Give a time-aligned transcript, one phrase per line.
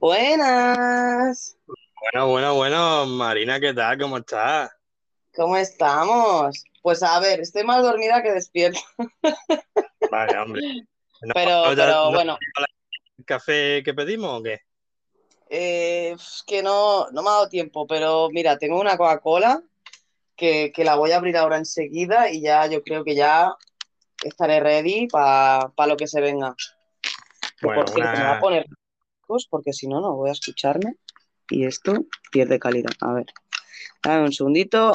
[0.00, 1.56] Buenas.
[2.12, 3.98] Bueno, bueno, bueno, Marina, ¿qué tal?
[3.98, 4.70] ¿Cómo estás?
[5.34, 6.64] ¿Cómo estamos?
[6.82, 8.80] Pues a ver, estoy más dormida que despierta.
[10.10, 10.62] Vale, hombre.
[11.22, 12.38] No, Pero, no, pero no- bueno,
[13.16, 14.60] ¿El café que pedimos o qué?
[15.48, 19.62] eh, es que no, no me ha dado tiempo, pero mira, tengo una Coca-Cola
[20.36, 23.54] que, que la voy a abrir ahora enseguida y ya yo creo que ya
[24.22, 26.54] estaré ready para lo que se venga.
[27.62, 28.66] Bueno, por cierto, me voy una- a poner
[29.24, 30.96] cascos porque si no, no voy a escucharme
[31.50, 32.90] y esto pierde calidad.
[33.00, 33.26] A ver,
[34.02, 34.92] dame un segundito.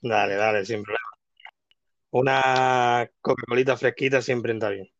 [0.00, 1.00] Dale, dale, sin problema.
[2.10, 4.90] Una Coca-Colita fresquita siempre está bien.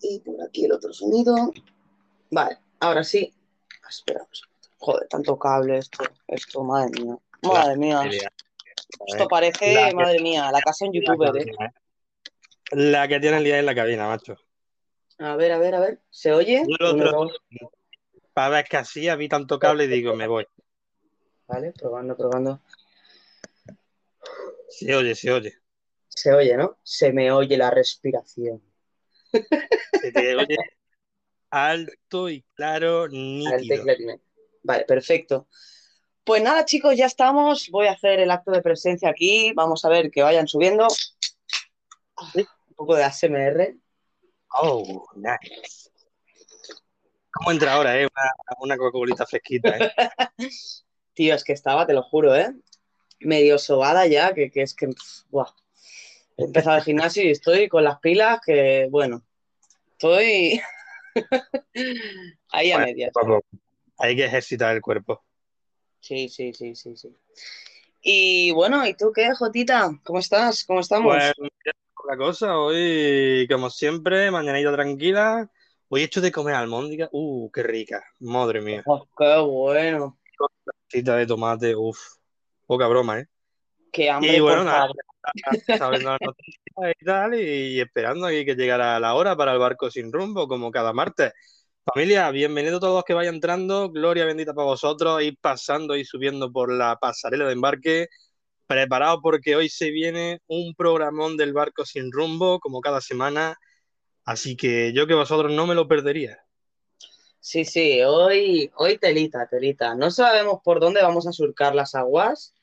[0.00, 1.52] Y por aquí el otro sonido.
[2.30, 3.32] Vale, ahora sí.
[3.88, 4.20] Espera.
[4.22, 4.56] un segundo.
[4.78, 6.04] Joder, tanto cable esto.
[6.28, 7.16] Esto, madre mía.
[7.42, 7.98] Madre mía.
[7.98, 8.32] Familia,
[9.06, 11.44] Esto parece, La que- madre mía, la casa en La youtuber, ¿eh?
[11.44, 11.72] cabina, ¿eh?
[12.72, 14.36] La que tiene el día en la cabina, macho.
[15.18, 16.00] A ver, a ver, a ver.
[16.10, 16.62] ¿Se oye?
[16.66, 17.30] Yo otro-.
[18.32, 20.46] Para ver que así vi tanto cable y digo, me voy.
[21.46, 22.60] Vale, probando, probando.
[24.68, 25.54] Se oye, se oye.
[26.08, 26.78] Se oye, ¿no?
[26.82, 28.62] Se me oye la respiración.
[29.32, 30.56] Se te oye
[31.50, 33.84] alto y claro, nítido.
[34.62, 35.48] Vale, perfecto.
[36.24, 37.70] Pues nada, chicos, ya estamos.
[37.70, 39.52] Voy a hacer el acto de presencia aquí.
[39.54, 40.88] Vamos a ver que vayan subiendo.
[42.34, 43.76] Un poco de ASMR.
[44.58, 45.90] Oh, nice.
[47.30, 48.06] ¿Cómo entra ahora, eh?
[48.06, 49.92] Una, una Coca-Colita fresquita, eh.
[51.14, 52.54] Tío, es que estaba, te lo juro, ¿eh?
[53.20, 54.88] Medio sobada ya, que, que es que,
[55.30, 55.50] buah.
[56.36, 59.22] He empezado el gimnasio y estoy con las pilas que, bueno,
[59.92, 60.60] estoy
[62.50, 63.12] ahí a Bueno, medias.
[63.98, 65.24] Hay que ejercitar el cuerpo.
[66.00, 67.16] Sí, sí, sí, sí, sí.
[68.02, 69.90] Y bueno, ¿y tú qué, Jotita?
[70.04, 70.64] ¿Cómo estás?
[70.64, 71.14] ¿Cómo estamos?
[71.14, 71.50] Pues
[72.08, 75.50] la cosa, hoy, como siempre, mañanita tranquila.
[75.88, 77.08] Hoy he hecho de comer almóndiga.
[77.12, 78.04] Uh, qué rica.
[78.20, 78.82] Madre mía.
[78.86, 80.18] Oh, qué bueno.
[80.88, 81.98] Cita de tomate, uff.
[82.66, 83.26] Poca broma, ¿eh?
[83.92, 84.88] Qué hambre, Y bueno, nada,
[85.90, 89.90] viendo las noticias y tal, y esperando aquí que llegara la hora para el barco
[89.90, 91.32] sin rumbo, como cada martes.
[91.84, 93.90] Familia, bienvenidos todos los que vayan entrando.
[93.90, 95.22] Gloria bendita para vosotros.
[95.22, 98.08] Ir pasando y subiendo por la pasarela de embarque.
[98.66, 103.56] Preparados porque hoy se viene un programón del barco sin rumbo, como cada semana.
[104.24, 106.40] Así que yo que vosotros no me lo perdería.
[107.38, 109.94] Sí, sí, hoy, hoy telita, telita.
[109.94, 112.54] No sabemos por dónde vamos a surcar las aguas,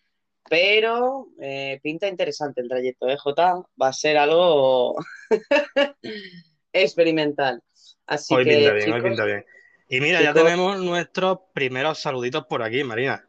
[0.50, 3.64] pero eh, pinta interesante el trayecto, ¿eh, Jota?
[3.82, 4.98] Va a ser algo
[6.74, 7.62] experimental.
[8.06, 9.46] Así Hoy que, pinta bien, hoy pinta bien.
[9.88, 13.26] Y mira, ya tenemos nuestros primeros saluditos por aquí, Marina.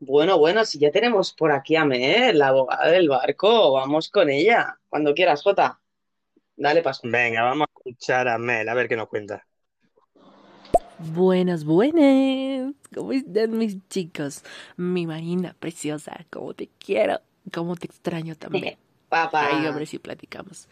[0.00, 4.30] Bueno, bueno, si ya tenemos por aquí a Mel, la abogada del barco, vamos con
[4.30, 4.78] ella.
[4.88, 5.78] Cuando quieras, Jota.
[6.56, 7.02] Dale paso.
[7.04, 9.46] Venga, vamos a escuchar a Mel, a ver qué nos cuenta.
[10.98, 12.74] Buenas, buenas.
[12.94, 14.42] ¿Cómo están mis chicos?
[14.76, 17.20] Mi Marina preciosa, cómo te quiero,
[17.52, 18.78] cómo te extraño también.
[19.10, 19.48] Papá.
[19.50, 20.68] Ay, hombre, si platicamos.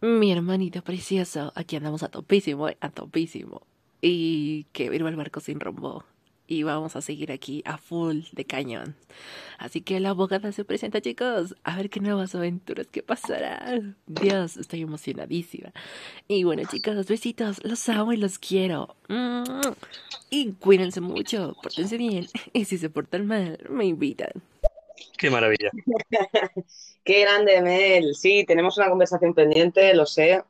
[0.00, 3.62] Mi hermanito precioso, aquí andamos a topísimo, a topísimo.
[4.00, 6.04] Y que viva el barco sin rumbo.
[6.50, 8.96] Y vamos a seguir aquí a full de cañón.
[9.56, 11.54] Así que la abogada se presenta, chicos.
[11.62, 13.96] A ver qué nuevas aventuras que pasarán.
[14.08, 15.72] Dios, estoy emocionadísima.
[16.26, 17.62] Y bueno, chicos, besitos.
[17.62, 18.96] Los amo y los quiero.
[20.28, 21.54] Y cuídense mucho.
[21.62, 22.26] Pórtense bien.
[22.52, 24.32] Y si se portan mal, me invitan.
[25.18, 25.70] Qué maravilla.
[27.04, 28.16] Qué grande, Mel.
[28.16, 30.42] Sí, tenemos una conversación pendiente, lo sé.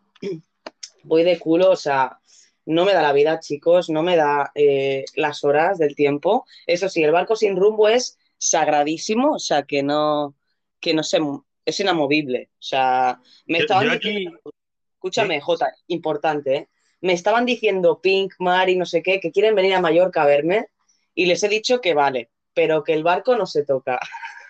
[1.03, 2.20] Voy de culo, o sea,
[2.71, 6.47] no me da la vida, chicos, no me da eh, las horas del tiempo.
[6.67, 10.37] Eso sí, el barco sin rumbo es sagradísimo, o sea, que no,
[10.81, 11.19] que no se,
[11.65, 12.51] es inamovible.
[12.55, 14.39] O sea, me Yo, estaban yo diciendo,
[14.95, 15.41] escúchame, ¿sí?
[15.41, 16.69] Jota, importante, ¿eh?
[17.01, 20.67] Me estaban diciendo Pink, Mari, no sé qué, que quieren venir a Mallorca a verme
[21.15, 23.99] y les he dicho que vale, pero que el barco no se toca.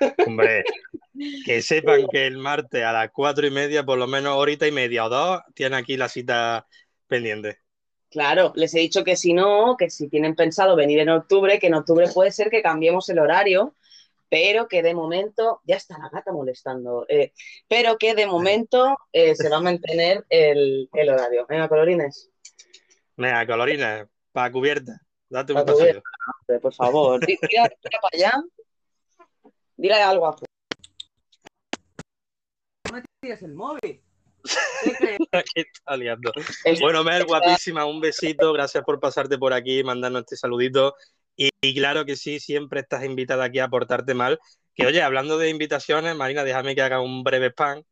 [0.27, 0.65] Hombre,
[1.45, 4.73] que sepan que el martes a las cuatro y media, por lo menos horita y
[4.73, 6.67] media o dos, tiene aquí la cita
[7.07, 7.61] pendiente.
[8.11, 11.69] Claro, les he dicho que si no, que si tienen pensado venir en octubre, que
[11.69, 13.75] en octubre puede ser que cambiemos el horario,
[14.29, 17.33] pero que de momento, ya está la gata molestando, eh,
[17.69, 21.47] pero que de momento eh, se va a mantener el, el horario.
[21.49, 22.31] Venga, colorines,
[23.17, 26.03] Venga, colorina, para cubierta, date un Pa' cubierta.
[26.47, 26.61] paseo.
[26.61, 28.33] por favor, tira, tira para allá,
[29.77, 30.37] dile algo a
[32.91, 34.03] No me el móvil.
[36.81, 40.95] Bueno, Mel, guapísima, un besito, gracias por pasarte por aquí, mandarnos este saludito.
[41.37, 44.39] Y, y claro que sí, siempre estás invitada aquí a portarte mal.
[44.75, 47.83] Que oye, hablando de invitaciones, Marina, déjame que haga un breve spam.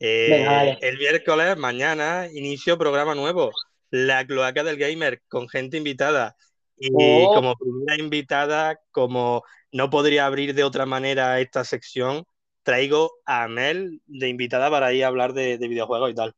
[0.00, 3.52] Eh, Venga, el miércoles, mañana, inicio programa nuevo,
[3.90, 6.36] La Cloaca del Gamer, con gente invitada.
[6.76, 7.32] Y Oh.
[7.34, 12.24] como primera invitada, como no podría abrir de otra manera esta sección,
[12.64, 16.34] traigo a Mel de invitada para ir a hablar de, de videojuegos y tal.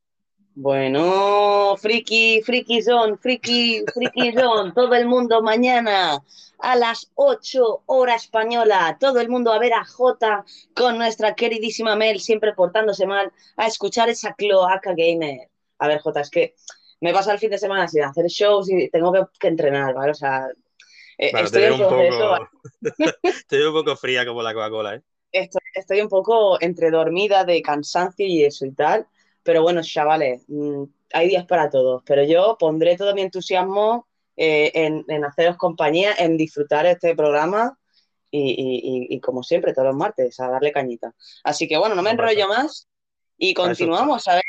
[0.58, 6.24] Bueno, friki, friki zone, friki, friki zone, todo el mundo mañana
[6.58, 10.44] a las 8 hora española, todo el mundo a ver a Jota
[10.74, 15.50] con nuestra queridísima Mel, siempre portándose mal, a escuchar esa cloaca gamer.
[15.78, 16.54] A ver, Jota, es que
[17.00, 20.12] me pasa el fin de semana sin hacer shows y tengo que, que entrenar, ¿vale?
[20.12, 20.48] O sea,
[21.18, 22.48] eh, Bueno, estoy te veo un poco,
[23.48, 25.02] te veo un poco fría como la Coca-Cola, ¿eh?
[25.40, 29.06] Estoy, estoy un poco entre dormida de cansancio y eso y tal,
[29.42, 34.06] pero bueno, chavales, mm, hay días para todos, pero yo pondré todo mi entusiasmo
[34.36, 37.78] eh, en, en haceros compañía, en disfrutar este programa
[38.30, 41.14] y, y- y- y como siempre, todos los martes, a darle cañita.
[41.44, 42.88] Así que bueno, no me enrollo más
[43.38, 44.26] y continuamos.
[44.28, 44.42] A ver,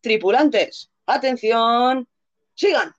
[0.00, 2.08] tripulantes, atención,
[2.54, 2.92] sigan.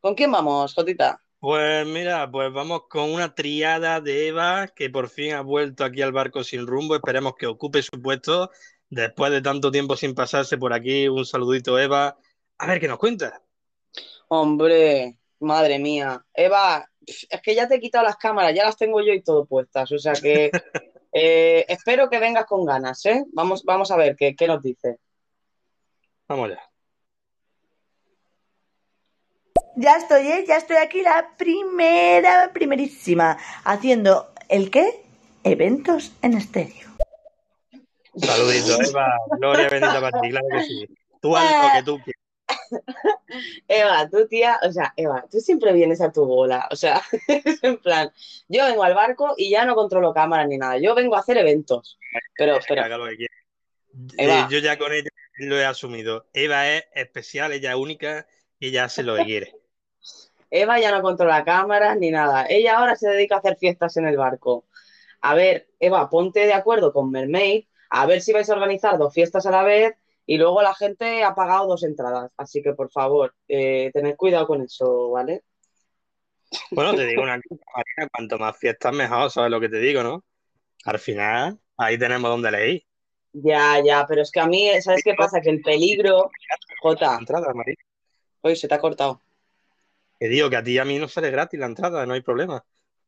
[0.00, 1.20] ¿Con quién vamos, Jotita?
[1.40, 6.02] Pues mira, pues vamos con una triada de Eva que por fin ha vuelto aquí
[6.02, 6.96] al barco sin rumbo.
[6.96, 8.50] Esperemos que ocupe su puesto
[8.90, 11.06] después de tanto tiempo sin pasarse por aquí.
[11.06, 12.16] Un saludito, Eva.
[12.58, 13.40] A ver qué nos cuenta.
[14.26, 16.24] Hombre, madre mía.
[16.34, 19.46] Eva, es que ya te he quitado las cámaras, ya las tengo yo y todo
[19.46, 19.92] puestas.
[19.92, 20.50] O sea que
[21.12, 23.24] eh, espero que vengas con ganas, ¿eh?
[23.32, 24.98] Vamos, vamos a ver qué, qué nos dice.
[26.26, 26.67] Vamos ya.
[29.80, 30.44] Ya estoy, ¿eh?
[30.48, 33.38] Ya estoy aquí la primera, primerísima.
[33.62, 35.04] Haciendo, ¿el qué?
[35.44, 36.88] Eventos en estéreo.
[38.16, 39.06] Saludito, Eva.
[39.38, 40.84] Gloria bendita para ti, claro que sí.
[41.22, 43.22] Tú haz lo que tú quieras.
[43.68, 46.66] Eva, tú tía, o sea, Eva, tú siempre vienes a tu bola.
[46.72, 48.10] O sea, es en plan,
[48.48, 50.78] yo vengo al barco y ya no controlo cámaras ni nada.
[50.78, 52.00] Yo vengo a hacer eventos.
[52.36, 53.34] Pero, pero, haga lo que quiera.
[54.16, 54.40] Eva.
[54.40, 56.26] Eh, Yo ya con ella lo he asumido.
[56.32, 58.26] Eva es especial, ella es única
[58.58, 59.57] y ella hace lo que quiere.
[60.50, 62.46] Eva ya no controla cámaras ni nada.
[62.48, 64.66] Ella ahora se dedica a hacer fiestas en el barco.
[65.20, 69.12] A ver, Eva, ponte de acuerdo con Mermaid, a ver si vais a organizar dos
[69.12, 69.94] fiestas a la vez
[70.26, 72.30] y luego la gente ha pagado dos entradas.
[72.36, 75.42] Así que, por favor, eh, tened cuidado con eso, ¿vale?
[76.70, 80.02] Bueno, te digo una cosa, Marina, cuanto más fiestas mejor, ¿sabes lo que te digo,
[80.02, 80.24] no?
[80.84, 82.82] Al final, ahí tenemos donde leer.
[83.32, 85.40] Ya, ya, pero es que a mí, ¿sabes qué pasa?
[85.40, 86.30] Que el peligro,
[86.82, 87.52] Jota, Entrada,
[88.40, 89.20] hoy se te ha cortado.
[90.18, 92.20] Que digo que a ti y a mí no sale gratis la entrada, no hay
[92.20, 92.64] problema.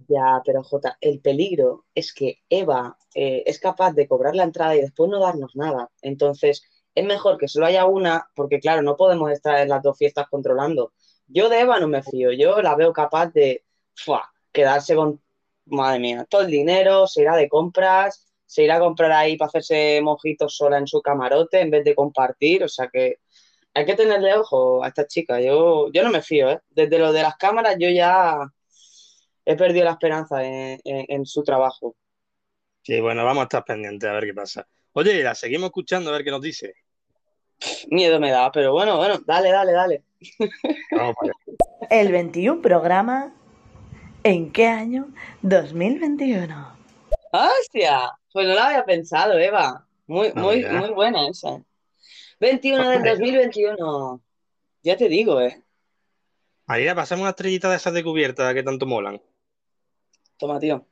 [0.09, 4.75] Ya, pero Jota, el peligro es que Eva eh, es capaz de cobrar la entrada
[4.77, 5.91] y después no darnos nada.
[6.01, 6.63] Entonces,
[6.95, 10.29] es mejor que solo haya una, porque claro, no podemos estar en las dos fiestas
[10.29, 10.93] controlando.
[11.27, 13.65] Yo de Eva no me fío, yo la veo capaz de
[13.95, 14.31] ¡fua!
[14.53, 15.21] quedarse con,
[15.67, 19.49] madre mía, todo el dinero, se irá de compras, se irá a comprar ahí para
[19.49, 22.65] hacerse mojitos sola en su camarote en vez de compartir.
[22.65, 23.19] O sea que
[23.75, 25.41] hay que tenerle ojo a esta chica.
[25.41, 26.61] Yo, yo no me fío, ¿eh?
[26.71, 28.37] Desde lo de las cámaras yo ya
[29.45, 31.95] he perdido la esperanza en, en- en su trabajo.
[32.83, 34.67] Sí, bueno, vamos a estar pendientes a ver qué pasa.
[34.93, 36.75] Oye, la seguimos escuchando a ver qué nos dice.
[37.89, 40.03] Miedo me da, pero bueno, bueno, dale, dale, dale.
[40.93, 41.91] Vamos para allá.
[41.91, 43.35] El 21 programa.
[44.23, 45.09] ¿En qué año?
[45.43, 46.77] 2021.
[47.33, 48.11] ¡Hostia!
[48.33, 49.87] Pues no lo había pensado, Eva.
[50.07, 51.63] Muy, No, muy, muy buena esa.
[52.41, 54.23] 21 del 2021.
[54.83, 55.63] Ya te digo, ¿eh?
[56.67, 59.21] Marina, pasamos una estrellita de esas de cubierta que tanto molan.
[60.39, 60.87] Toma, tío.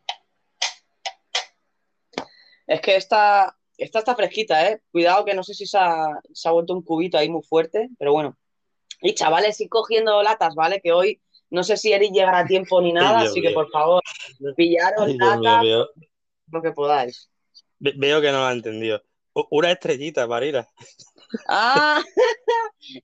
[2.67, 4.83] Es que esta, esta está fresquita, ¿eh?
[4.93, 7.89] Cuidado que no sé si se ha, se ha vuelto un cubito ahí muy fuerte,
[7.99, 8.37] pero bueno.
[9.01, 10.81] Y chavales, ir cogiendo latas, ¿vale?
[10.83, 14.03] Que hoy no sé si Eric llegará a tiempo ni nada, así que por favor,
[14.57, 15.65] pillaros mío, latas
[16.51, 17.31] lo que podáis.
[17.79, 19.03] ve- veo que no lo ha entendido.
[19.51, 20.69] Una estrellita, Marina.
[21.49, 22.03] ¡Ah!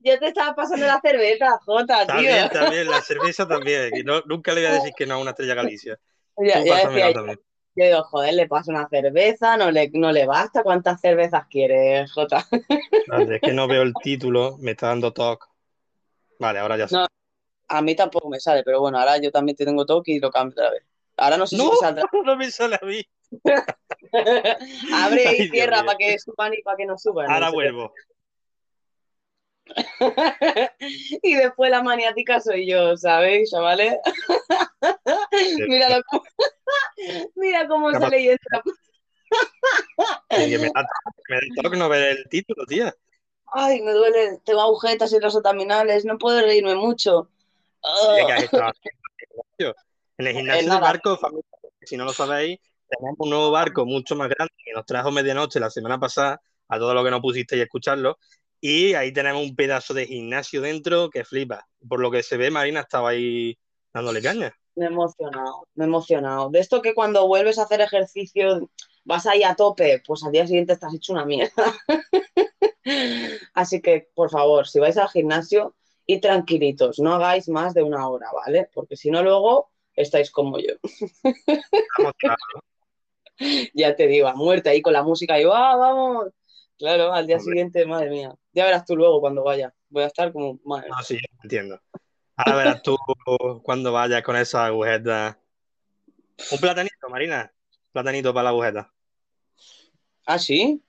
[0.00, 2.06] Yo te estaba pasando la cerveza, Jota, tío.
[2.06, 3.92] También, también, la cerveza también.
[3.92, 5.98] que no- nunca le voy a decir que no a una estrella Galicia.
[6.36, 7.34] Ya, Tú ya pásamela decía
[7.76, 10.62] yo, digo, joder, le paso una cerveza, no le, no le basta.
[10.62, 12.46] ¿Cuántas cervezas quieres, Jota?
[12.92, 15.46] Espérate, Es que no veo el título, me está dando toque.
[16.38, 16.94] Vale, ahora ya sé.
[16.96, 17.06] No.
[17.68, 20.30] A mí tampoco me sale, pero bueno, ahora yo también te tengo toque y lo
[20.30, 20.84] cambio otra vez.
[21.16, 22.04] Ahora no sé si No, me saldrá.
[22.24, 23.02] no me sale a mí.
[24.92, 27.30] Abre y cierra para que suban y para que no suban.
[27.30, 27.54] Ahora No sé.
[27.56, 27.92] vuelvo.
[31.22, 33.96] y después la maniática soy yo, ¿sabéis, chavales?
[35.68, 36.22] Mira cómo,
[37.34, 38.62] mira cómo ¿Qué sale y entra.
[40.30, 40.86] Y me da,
[41.28, 42.94] me da toque no ver el título, tía.
[43.52, 47.30] Ay, me duele, tengo agujetas en los abdominales, no puedo reírme mucho.
[48.38, 48.50] Que
[50.18, 51.44] En el gimnasio del barco, familia,
[51.82, 55.60] si no lo sabéis, tenemos un nuevo barco mucho más grande que nos trajo medianoche
[55.60, 58.18] la semana pasada, a todo lo que no pusisteis a escucharlo.
[58.66, 61.68] Y ahí tenemos un pedazo de gimnasio dentro que flipa.
[61.86, 63.58] Por lo que se ve, Marina estaba ahí
[63.92, 64.56] dándole caña.
[64.74, 66.48] Me he emocionado, me he emocionado.
[66.48, 68.70] De esto que cuando vuelves a hacer ejercicio
[69.04, 71.52] vas ahí a tope, pues al día siguiente estás hecho una mierda.
[73.52, 75.74] Así que, por favor, si vais al gimnasio,
[76.06, 78.70] y tranquilitos, no hagáis más de una hora, ¿vale?
[78.72, 80.72] Porque si no, luego estáis como yo.
[81.98, 82.36] Vamos, claro.
[83.74, 86.28] ya te digo, a muerte ahí con la música y ¡ah, vamos!
[86.78, 87.52] Claro, al día Hombre.
[87.52, 88.34] siguiente, madre mía.
[88.52, 89.72] Ya verás tú luego cuando vaya.
[89.88, 91.80] Voy a estar como, madre No, sí, entiendo.
[92.36, 92.96] Ahora verás tú
[93.62, 95.36] cuando vayas con esas agujetas.
[96.50, 97.52] Un platanito, Marina.
[97.92, 98.92] Platanito para la agujeta.
[100.26, 100.82] ¿Ah, sí?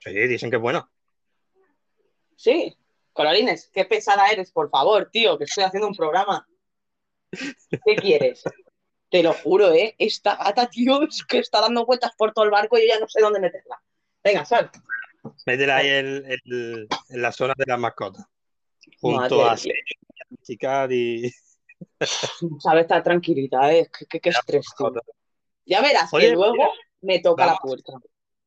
[0.00, 0.90] Sí, dicen que es bueno.
[2.36, 2.76] Sí.
[3.12, 6.46] Colorines, qué pesada eres, por favor, tío, que estoy haciendo un programa.
[7.30, 8.44] ¿Qué quieres?
[9.08, 9.94] Te lo juro, ¿eh?
[9.98, 13.00] Esta gata, tío, es que está dando vueltas por todo el barco y yo ya
[13.00, 13.80] no sé dónde meterla.
[14.22, 14.70] Venga, sal.
[15.46, 18.24] Métela ahí en, en- en la zona de las mascotas.
[19.00, 19.56] Junto Madre a
[20.42, 21.30] Chicar y.
[22.60, 23.88] Sabe estar tranquilita, ¿eh?
[23.96, 24.92] Qué, qué- qué estrés, tío.
[25.64, 26.70] Ya verás Oye, que luego mira,
[27.02, 27.92] me toca la puerta.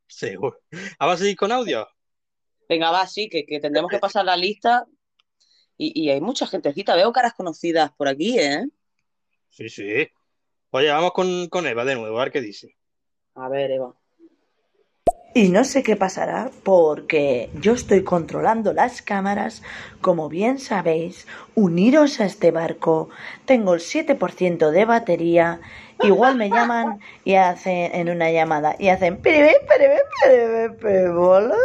[0.07, 0.57] Seguro.
[0.99, 1.87] ¿Vamos a seguir con audio?
[2.67, 4.85] Venga, va, sí, que, que tendremos que pasar la lista.
[5.77, 6.95] Y, y hay mucha gentecita.
[6.95, 8.65] Veo caras conocidas por aquí, ¿eh?
[9.49, 10.07] Sí, sí.
[10.71, 12.75] Oye, vamos con, con Eva de nuevo, a ver qué dice.
[13.35, 13.95] A ver, Eva.
[15.33, 19.61] Y no sé qué pasará porque yo estoy controlando las cámaras.
[20.01, 23.09] Como bien sabéis, uniros a este barco.
[23.45, 25.61] Tengo el 7% de batería.
[26.01, 31.55] Igual me llaman y hacen en una llamada y hacen "Piribí, piribí, piribí, piribí, bola".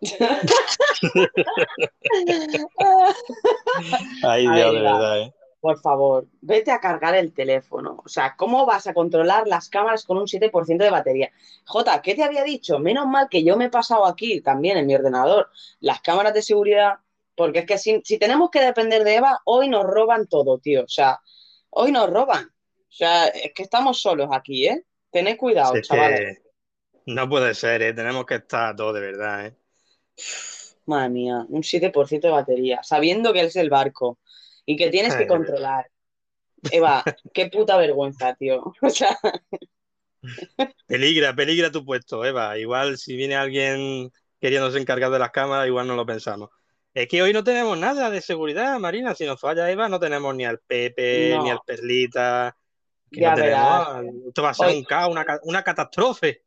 [4.22, 5.32] Ay, A Dios, de verdad, ¿eh?
[5.66, 8.00] Por favor, vete a cargar el teléfono.
[8.04, 11.32] O sea, ¿cómo vas a controlar las cámaras con un 7% de batería?
[11.64, 12.78] Jota, ¿qué te había dicho?
[12.78, 16.42] Menos mal que yo me he pasado aquí también en mi ordenador las cámaras de
[16.42, 16.98] seguridad,
[17.34, 20.84] porque es que si, si tenemos que depender de Eva, hoy nos roban todo, tío.
[20.84, 21.18] O sea,
[21.70, 22.44] hoy nos roban.
[22.44, 24.84] O sea, es que estamos solos aquí, ¿eh?
[25.10, 26.42] Tened cuidado, chavales.
[27.06, 27.92] no puede ser, ¿eh?
[27.92, 29.56] Tenemos que estar todos de verdad, ¿eh?
[30.84, 34.20] Madre mía, un 7% de batería, sabiendo que es el barco
[34.66, 35.86] y que tienes que controlar.
[36.70, 38.74] Eva, qué puta vergüenza, tío.
[38.82, 39.16] O sea,
[40.86, 42.58] Peligra, peligra tu puesto, Eva.
[42.58, 46.50] Igual si viene alguien queriéndose encargar de las cámaras, igual no lo pensamos.
[46.94, 49.14] Es que hoy no tenemos nada de seguridad, Marina.
[49.14, 51.42] Si nos falla Eva, no tenemos ni al Pepe, No.
[51.44, 52.56] ni al Perlita.
[53.10, 53.88] Ya no verás.
[54.26, 56.42] Esto va a ser Hoy- un caos, una, ca- una catástrofe.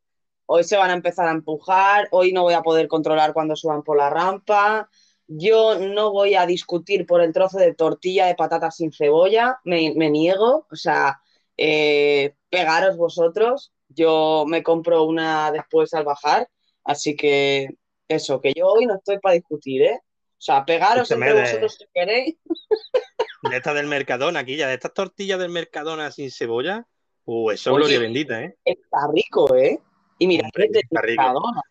[0.46, 3.82] hoy se van a empezar a empujar, hoy no voy a poder controlar cuando suban
[3.84, 4.90] por la rampa.
[5.32, 9.92] Yo no voy a discutir por el trozo de tortilla de patatas sin cebolla, me,
[9.94, 10.66] me niego.
[10.70, 11.20] O sea,
[11.56, 13.72] eh, pegaros vosotros.
[13.88, 16.48] Yo me compro una después al bajar.
[16.82, 17.68] Así que
[18.08, 20.00] eso, que yo hoy no estoy para discutir, ¿eh?
[20.02, 22.36] O sea, pegaros Escúchame, entre de- vosotros si queréis.
[23.50, 26.86] De estas del Mercadona, aquí ya, de estas tortillas del Mercadona sin cebolla.
[27.24, 28.54] Uh, eso es gloria bendita, ¿eh?
[28.64, 29.78] Está rico, ¿eh?
[30.18, 31.22] Y mira, Hombre, es de está rico.
[31.22, 31.62] Mercadona,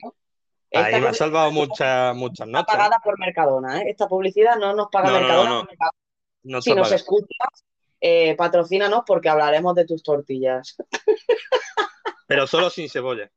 [0.72, 0.78] ¿eh?
[0.78, 2.76] Ahí me ha salvado muchas, muchas está noches.
[2.76, 3.86] pagada por Mercadona, ¿eh?
[3.90, 5.50] Esta publicidad no nos paga No, Mercadona.
[5.50, 5.64] no, no.
[5.64, 5.98] Mercadona,
[6.44, 7.64] No Si nos escuchas,
[8.02, 10.76] eh, patrocínanos porque hablaremos de tus tortillas.
[12.28, 13.30] Pero solo sin cebolla.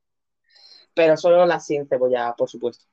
[0.95, 2.85] Pero solo las sin cebolla, por supuesto.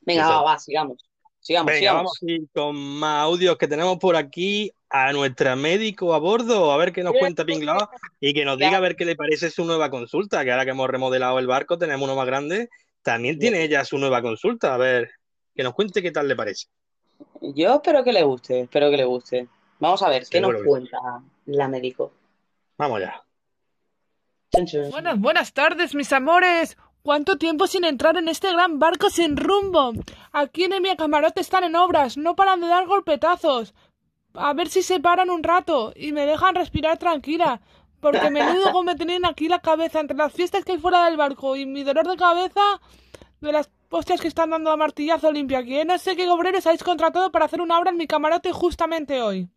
[0.00, 0.44] Venga, Exacto.
[0.44, 0.96] va, va, sigamos.
[1.40, 2.18] Sigamos, Venga, sigamos.
[2.22, 6.92] vamos con más audios que tenemos por aquí a nuestra médico a bordo, a ver
[6.92, 9.90] qué nos cuenta Pinglao y que nos diga a ver qué le parece su nueva
[9.90, 12.68] consulta, que ahora que hemos remodelado el barco, tenemos uno más grande,
[13.06, 15.08] también tiene ella su nueva consulta, a ver,
[15.54, 16.66] que nos cuente qué tal le parece.
[17.40, 19.46] Yo espero que le guste, espero que le guste.
[19.78, 20.68] Vamos a ver, ¿qué Seguro nos que sí.
[20.68, 20.98] cuenta
[21.46, 22.12] la médico?
[22.76, 23.22] Vamos ya.
[24.90, 26.76] Buenas, buenas tardes, mis amores.
[27.02, 29.92] ¿Cuánto tiempo sin entrar en este gran barco sin rumbo?
[30.32, 33.72] Aquí en mi camarote están en obras, no paran de dar golpetazos.
[34.34, 37.60] A ver si se paran un rato y me dejan respirar tranquila.
[38.00, 41.16] Porque menudo como me tienen aquí la cabeza entre las fiestas que hay fuera del
[41.16, 42.80] barco y mi dolor de cabeza
[43.40, 45.76] de las hostias que están dando a martillazo limpio aquí.
[45.78, 45.84] ¿eh?
[45.84, 49.48] No sé qué obreros habéis contratado para hacer una obra en mi camarote justamente hoy.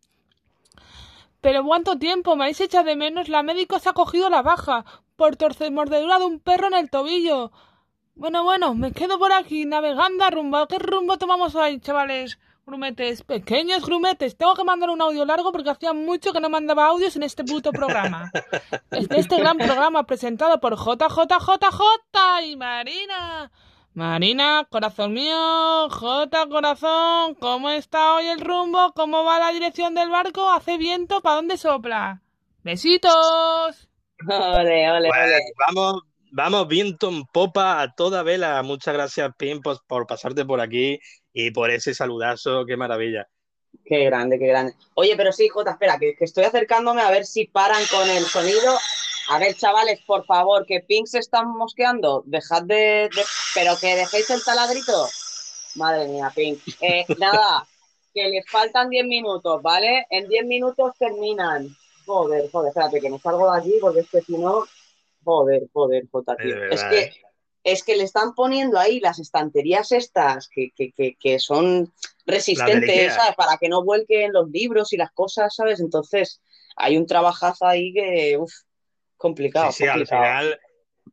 [1.40, 3.28] Pero cuánto tiempo, me habéis echado de menos.
[3.28, 4.84] La médico se ha cogido la baja
[5.16, 7.52] por torcer mordedura de un perro en el tobillo.
[8.14, 10.66] Bueno, bueno, me quedo por aquí navegando a rumbo.
[10.66, 12.38] ¿Qué rumbo tomamos hoy, chavales?
[12.70, 14.36] Grumetes, pequeños grumetes.
[14.36, 17.42] Tengo que mandar un audio largo porque hacía mucho que no mandaba audios en este
[17.42, 18.30] puto programa.
[18.92, 23.50] Este, este gran programa presentado por JJJJ y Marina.
[23.94, 28.92] Marina, corazón mío, J, corazón, ¿cómo está hoy el rumbo?
[28.94, 30.48] ¿Cómo va la dirección del barco?
[30.48, 31.20] ¿Hace viento?
[31.22, 32.22] ¿Para dónde sopla?
[32.62, 33.88] ¡Besitos!
[34.28, 35.40] Ole, ole, Pues ole.
[35.66, 38.62] vamos, vamos viento en popa a toda vela.
[38.62, 41.00] Muchas gracias, Pim, por, por pasarte por aquí
[41.32, 43.28] y por ese saludazo, qué maravilla.
[43.84, 44.74] Qué grande, qué grande.
[44.94, 48.24] Oye, pero sí, Jota, espera, que, que estoy acercándome a ver si paran con el
[48.24, 48.76] sonido.
[49.28, 52.22] A ver, chavales, por favor, que Pink se están mosqueando.
[52.26, 55.06] Dejad de, de- Pero que dejéis el taladrito.
[55.76, 56.58] Madre mía, Pink.
[56.80, 57.64] Eh, nada,
[58.12, 60.04] que les faltan 10 minutos, ¿vale?
[60.10, 61.68] En 10 minutos terminan.
[62.06, 64.64] Joder, joder, espérate, que me salgo de aquí porque es que si no.
[65.22, 66.56] Joder, joder, Jota, tío.
[66.70, 67.12] Es que, ¿eh?
[67.64, 71.92] Es que le están poniendo ahí las estanterías estas que, que, que, que son
[72.26, 73.14] resistentes.
[73.14, 73.34] ¿sabes?
[73.36, 75.80] Para que no vuelquen los libros y las cosas, ¿sabes?
[75.80, 76.40] Entonces,
[76.76, 78.52] hay un trabajazo ahí que, uff,
[79.16, 79.72] complicado.
[79.72, 80.60] Sí, sí, al final,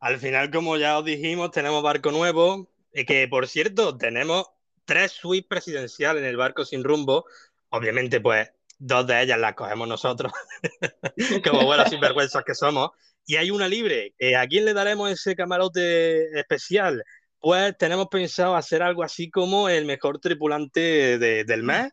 [0.00, 2.68] al final, como ya os dijimos, tenemos barco nuevo.
[2.92, 4.50] Y que, por cierto, tenemos
[4.84, 7.26] tres suites presidenciales en el barco sin rumbo.
[7.68, 10.32] Obviamente, pues, dos de ellas las cogemos nosotros,
[11.44, 12.90] como buenos sinvergüenzas que somos.
[13.28, 14.14] Y hay una libre.
[14.18, 17.04] Eh, ¿A quién le daremos ese camarote especial?
[17.38, 21.90] Pues tenemos pensado hacer algo así como el mejor tripulante de- del mes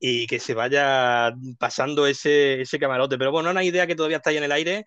[0.00, 3.16] y que se vaya pasando ese, ese camarote.
[3.16, 4.84] Pero bueno, una idea que todavía está ahí en el aire.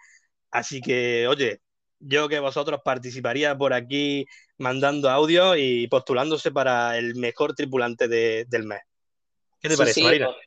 [0.51, 1.61] Así que, oye,
[1.99, 4.25] yo que vosotros participaría por aquí
[4.57, 8.81] mandando audio y postulándose para el mejor tripulante de- del mes.
[9.61, 10.25] ¿Qué te Sí, parece, sí, Marina?
[10.25, 10.45] pues,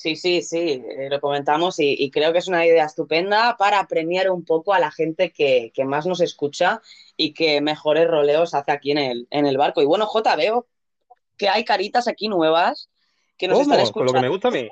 [0.00, 3.84] Sí, sí, sí, eh, lo comentamos y, y creo que es una idea estupenda para
[3.88, 6.80] premiar un poco a la gente que, que más nos escucha
[7.16, 9.82] y que mejores roleos hace aquí en el, en el barco.
[9.82, 10.68] Y bueno, Jota, veo
[11.36, 12.90] que hay caritas aquí nuevas
[13.38, 13.92] que nos están ¿Cómo?
[13.92, 14.28] Con lo que me escuchando.
[14.28, 14.68] gusta a mí.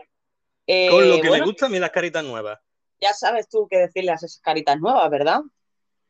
[0.66, 2.58] Eh, Con lo que bueno, me gusta a mí las caritas nuevas.
[3.00, 5.40] ya sabes tú qué decirle a esas caritas nuevas, ¿verdad?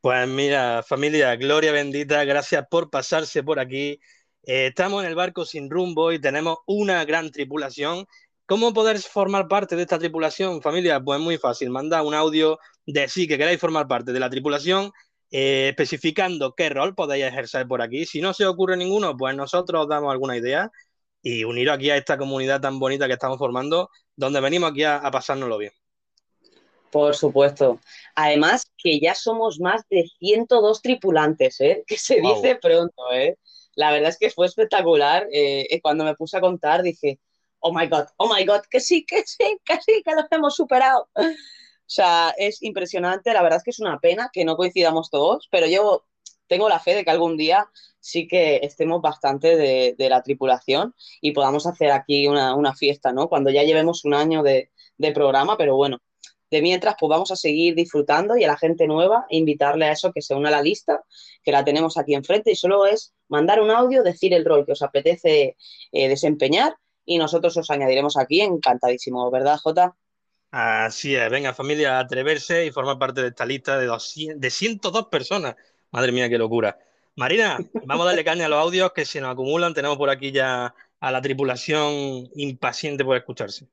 [0.00, 4.00] Pues mira, familia, gloria bendita, gracias por pasarse por aquí.
[4.44, 8.06] Eh, estamos en el barco sin rumbo y tenemos una gran tripulación.
[8.46, 11.00] ¿Cómo poder formar parte de esta tripulación, familia?
[11.00, 14.92] Pues muy fácil, manda un audio de sí que queráis formar parte de la tripulación,
[15.32, 18.06] eh, especificando qué rol podéis ejercer por aquí.
[18.06, 20.70] Si no se ocurre ninguno, pues nosotros os damos alguna idea
[21.22, 24.98] y uniros aquí a esta comunidad tan bonita que estamos formando, donde venimos aquí a,
[24.98, 25.72] a pasárnoslo bien.
[26.90, 27.80] Por supuesto.
[28.14, 31.84] Además, que ya somos más de 102 tripulantes, ¿eh?
[31.86, 33.36] Que se dice pronto, ¿eh?
[33.74, 35.26] La verdad es que fue espectacular.
[35.32, 37.18] Eh, eh, cuando me puse a contar dije,
[37.60, 40.54] oh my God, oh my God, que sí, que sí, que sí, que los hemos
[40.54, 41.08] superado.
[41.14, 43.32] O sea, es impresionante.
[43.32, 46.04] La verdad es que es una pena que no coincidamos todos, pero yo
[46.48, 47.68] tengo la fe de que algún día
[48.00, 53.12] sí que estemos bastante de, de la tripulación y podamos hacer aquí una, una fiesta,
[53.12, 53.28] ¿no?
[53.28, 55.98] Cuando ya llevemos un año de, de programa, pero bueno,
[56.50, 60.12] de mientras, pues vamos a seguir disfrutando y a la gente nueva invitarle a eso
[60.12, 61.02] que se una a la lista,
[61.42, 64.72] que la tenemos aquí enfrente y solo es mandar un audio, decir el rol que
[64.72, 65.56] os apetece
[65.92, 69.96] eh, desempeñar y nosotros os añadiremos aquí encantadísimo, ¿verdad, Jota?
[70.50, 74.50] Así es, venga familia, a atreverse y formar parte de esta lista de, 200, de
[74.50, 75.56] 102 personas.
[75.90, 76.78] Madre mía, qué locura.
[77.14, 79.72] Marina, vamos a darle caña a los audios que se nos acumulan.
[79.72, 83.66] Tenemos por aquí ya a la tripulación impaciente por escucharse.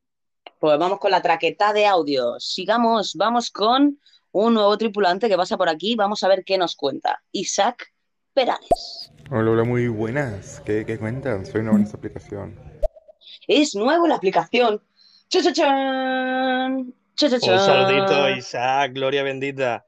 [0.59, 2.53] Pues vamos con la traqueta de audios.
[2.53, 3.99] Sigamos, vamos con
[4.31, 5.95] un nuevo tripulante que pasa por aquí.
[5.95, 7.21] Vamos a ver qué nos cuenta.
[7.31, 7.93] Isaac
[8.33, 9.11] Perales.
[9.29, 10.61] Hola, hola, muy buenas.
[10.65, 11.45] ¿Qué, qué cuentan?
[11.45, 12.57] Soy nuevo en esta aplicación.
[13.47, 14.81] Es nuevo la aplicación.
[15.29, 16.93] ¡Cha-cha-chan!
[17.15, 17.53] ¡Cha-cha-chan!
[17.53, 19.85] Un saludito, Isaac, gloria bendita.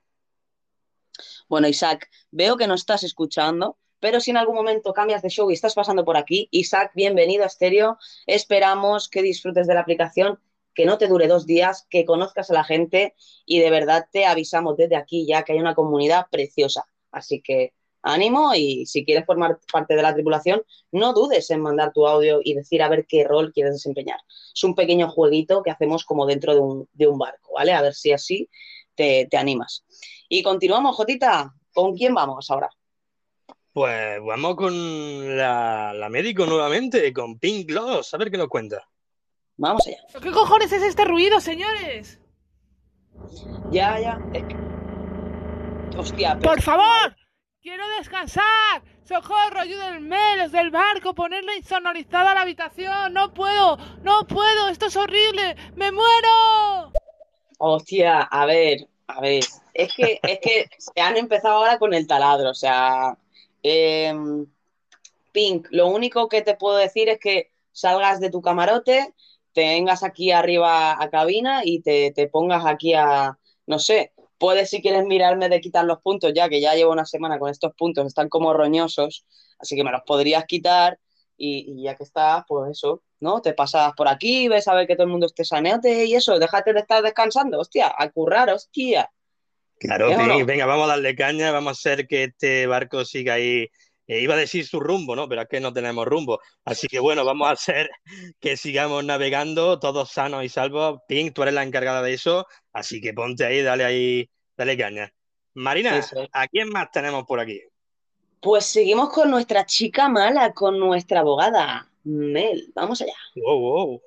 [1.47, 5.49] Bueno, Isaac, veo que no estás escuchando, pero si en algún momento cambias de show
[5.49, 7.97] y estás pasando por aquí, Isaac, bienvenido a Stereo.
[8.25, 10.39] Esperamos que disfrutes de la aplicación,
[10.73, 13.15] que no te dure dos días, que conozcas a la gente
[13.45, 16.85] y de verdad te avisamos desde aquí ya que hay una comunidad preciosa.
[17.11, 17.73] Así que
[18.05, 22.39] ánimo y si quieres formar parte de la tripulación, no dudes en mandar tu audio
[22.43, 24.19] y decir a ver qué rol quieres desempeñar.
[24.53, 27.73] Es un pequeño jueguito que hacemos como dentro de un, de un barco, ¿vale?
[27.73, 28.49] A ver si así
[28.95, 29.83] te, te animas.
[30.29, 31.53] Y continuamos, Jotita.
[31.73, 32.69] ¿Con quién vamos ahora?
[33.73, 38.87] Pues vamos con la, la médico nuevamente, con Pink Gloss, a ver qué nos cuenta.
[39.57, 39.97] Vamos allá.
[40.21, 42.19] ¿Qué cojones es este ruido, señores?
[43.71, 44.19] Ya, ya.
[44.33, 47.15] Es que- Hostia, pero- ¡Por favor!
[47.65, 48.83] ¡Quiero descansar!
[49.05, 49.59] ¡Socorro!
[49.59, 50.37] ¡Ayúdenme!
[50.37, 51.15] ¡Los del barco!
[51.15, 53.11] ¡Ponerle insonorizada la habitación!
[53.11, 53.77] ¡No puedo!
[54.03, 54.67] ¡No puedo!
[54.67, 55.55] ¡Esto es horrible!
[55.75, 56.91] ¡Me muero!
[57.57, 59.43] Hostia, a ver, a ver.
[59.73, 62.51] Es que, es que se han empezado ahora con el taladro.
[62.51, 63.17] O sea,
[63.63, 64.45] em,
[65.31, 69.15] Pink, lo único que te puedo decir es que salgas de tu camarote,
[69.53, 74.69] te vengas aquí arriba a cabina y te, te pongas aquí a, no sé, puedes
[74.69, 77.73] si quieres mirarme de quitar los puntos, ya que ya llevo una semana con estos
[77.75, 79.25] puntos, están como roñosos,
[79.59, 80.99] así que me los podrías quitar
[81.37, 83.41] y, y ya que estás, pues eso, ¿no?
[83.41, 86.39] Te pasas por aquí, ves a ver que todo el mundo esté saneote y eso,
[86.39, 89.09] déjate de estar descansando, hostia, a currar, hostia.
[89.77, 90.45] Claro, ¿Eh Pink, no?
[90.45, 93.67] venga, vamos a darle caña, vamos a hacer que este barco siga ahí
[94.07, 95.27] Eh, iba a decir su rumbo, ¿no?
[95.27, 96.39] Pero es que no tenemos rumbo.
[96.63, 97.89] Así que bueno, vamos a hacer
[98.39, 100.99] que sigamos navegando, todos sanos y salvos.
[101.07, 105.11] Pink, tú eres la encargada de eso, así que ponte ahí, dale ahí, dale caña.
[105.55, 106.01] Marina.
[106.33, 107.61] ¿a quién más tenemos por aquí?
[108.41, 112.71] Pues seguimos con nuestra chica mala, con nuestra abogada, Mel.
[112.75, 113.13] Vamos allá.
[113.35, 114.01] Wow, wow.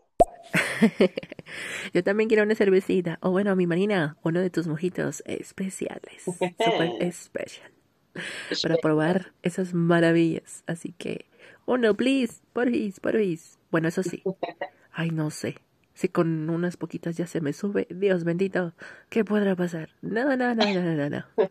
[1.95, 3.19] Yo también quiero una cervecita.
[3.23, 6.23] O bueno, mi Marina, uno de tus mojitos especiales.
[6.25, 7.73] Super especial.
[8.63, 10.63] Para probar esas maravillas.
[10.67, 11.27] Así que,
[11.67, 12.41] uno, please.
[12.53, 13.59] Porfis, porfis.
[13.71, 14.23] Bueno, eso sí.
[14.93, 15.57] Ay, no sé.
[15.95, 18.73] Si con unas poquitas ya se me sube, Dios bendito,
[19.09, 19.89] ¿qué podrá pasar?
[20.01, 21.25] No, no, no, no, no, no.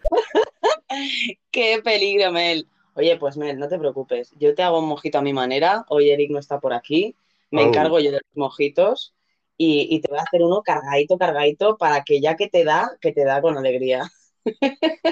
[1.51, 2.67] ¡Qué peligro, Mel!
[2.93, 4.31] Oye, pues Mel, no te preocupes.
[4.39, 5.85] Yo te hago un mojito a mi manera.
[5.89, 7.15] Hoy Eric no está por aquí.
[7.51, 7.67] Me Oh.
[7.67, 9.13] encargo yo de los mojitos.
[9.59, 12.91] Y, y te voy a hacer uno cargadito, cargadito, para que ya que te da,
[13.01, 14.09] que te da con alegría.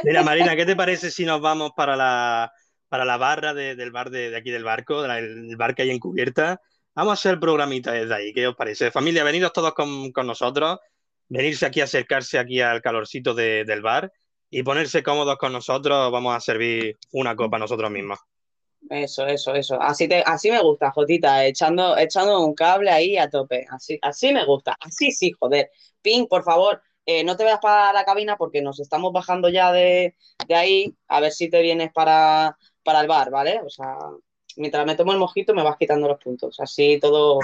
[0.04, 2.52] Mira, Marina, ¿qué te parece si nos vamos para la,
[2.90, 5.84] para la barra de- del bar de, aquí del barco, de la- el bar que
[5.84, 6.62] hay en cubierta?
[6.94, 8.92] Vamos a hacer programita desde ahí, ¿qué os parece?
[8.92, 10.80] Familia, venidos todos con, con nosotros,
[11.28, 14.12] venirse aquí, acercarse aquí al calorcito de- del bar
[14.50, 18.20] y ponerse cómodos con nosotros, vamos a servir una copa nosotros mismos.
[18.90, 19.82] Eso, eso, eso.
[19.82, 23.66] Así, te, así me gusta, Jotita, echando, echando un cable ahí a tope.
[23.72, 24.78] Así, así me gusta.
[24.80, 25.72] Así sí, joder.
[26.04, 29.72] Pink, por favor, eh, no te vayas para la cabina porque nos estamos bajando ya
[29.72, 30.16] de,
[30.48, 30.96] de ahí.
[31.08, 33.62] A ver si te vienes para, para el bar, ¿vale?
[33.66, 33.98] O sea,
[34.58, 36.60] mientras me tomo el mojito me vas quitando los puntos.
[36.60, 37.40] Así todo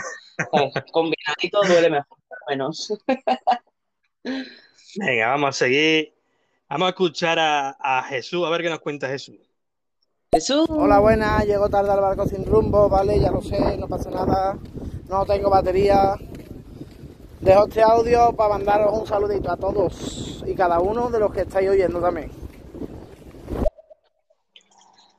[0.51, 0.73] ¿sabes?
[0.91, 2.93] combinadito duele mejor, por lo menos.
[4.95, 6.13] Venga, vamos a seguir.
[6.67, 9.37] Vamos a escuchar a, a Jesús, a ver qué nos cuenta Jesús.
[10.33, 10.65] Jesús.
[10.69, 11.45] Hola, buenas.
[11.45, 13.19] Llego tarde al barco sin rumbo, ¿vale?
[13.19, 14.57] Ya lo sé, no pasa nada.
[15.09, 16.15] No tengo batería.
[17.41, 21.41] Dejo este audio para mandaros un saludito a todos y cada uno de los que
[21.41, 22.31] estáis oyendo también.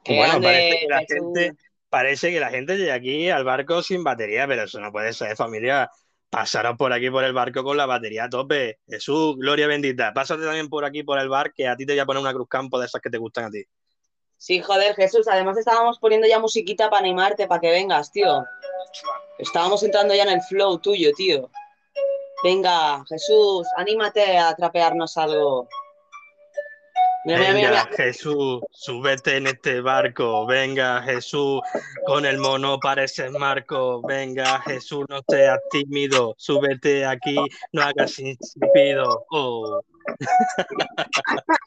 [0.04, 1.16] Qué Bueno, grande, parece que la Jesús.
[1.35, 1.52] gente,
[1.88, 5.37] parece que la gente llega aquí al barco sin batería, pero eso no puede ser,
[5.37, 5.90] familia.
[6.30, 8.78] Pasaros por aquí por el barco con la batería a tope.
[8.87, 10.12] Jesús, gloria bendita.
[10.14, 12.32] Pásate también por aquí por el bar, que a ti te voy a poner una
[12.32, 13.64] cruz campo de esas que te gustan a ti.
[14.38, 15.28] Sí, joder, Jesús.
[15.28, 18.44] Además estábamos poniendo ya musiquita para animarte, para que vengas, tío.
[19.38, 21.50] Estábamos entrando ya en el flow tuyo, tío.
[22.42, 25.68] Venga, Jesús, anímate a trapearnos algo.
[27.24, 27.96] Mira, mira, mira, Venga, mira.
[27.96, 30.44] Jesús, súbete en este barco.
[30.44, 31.61] Venga, Jesús,
[32.05, 34.02] con el mono pareces Marco.
[34.02, 36.35] Venga, Jesús, no seas tímido.
[36.37, 37.37] Súbete aquí,
[37.72, 39.24] no hagas insípido.
[39.31, 39.81] Oh.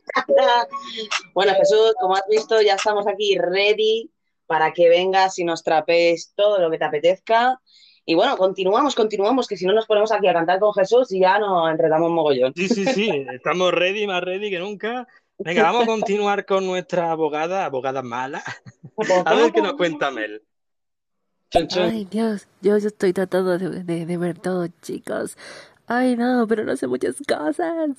[1.34, 4.10] Bueno, Jesús, como has visto, ya estamos aquí ready
[4.46, 7.60] para que vengas y nos trapees todo lo que te apetezca.
[8.06, 11.22] Y bueno, continuamos, continuamos, que si no nos ponemos aquí a cantar con Jesús y
[11.22, 12.54] ya nos enredamos mogollón.
[12.56, 15.08] Sí, sí, sí, estamos ready, más ready que nunca.
[15.40, 18.44] Venga, vamos a continuar con nuestra abogada, abogada mala.
[19.26, 20.44] A ver qué nos cuenta Mel.
[21.50, 21.84] Chun, chun.
[21.84, 25.36] Ay, Dios, yo, yo estoy tratando de, de, de ver todo, chicos.
[25.88, 27.90] Ay, no, pero no sé muchas cosas.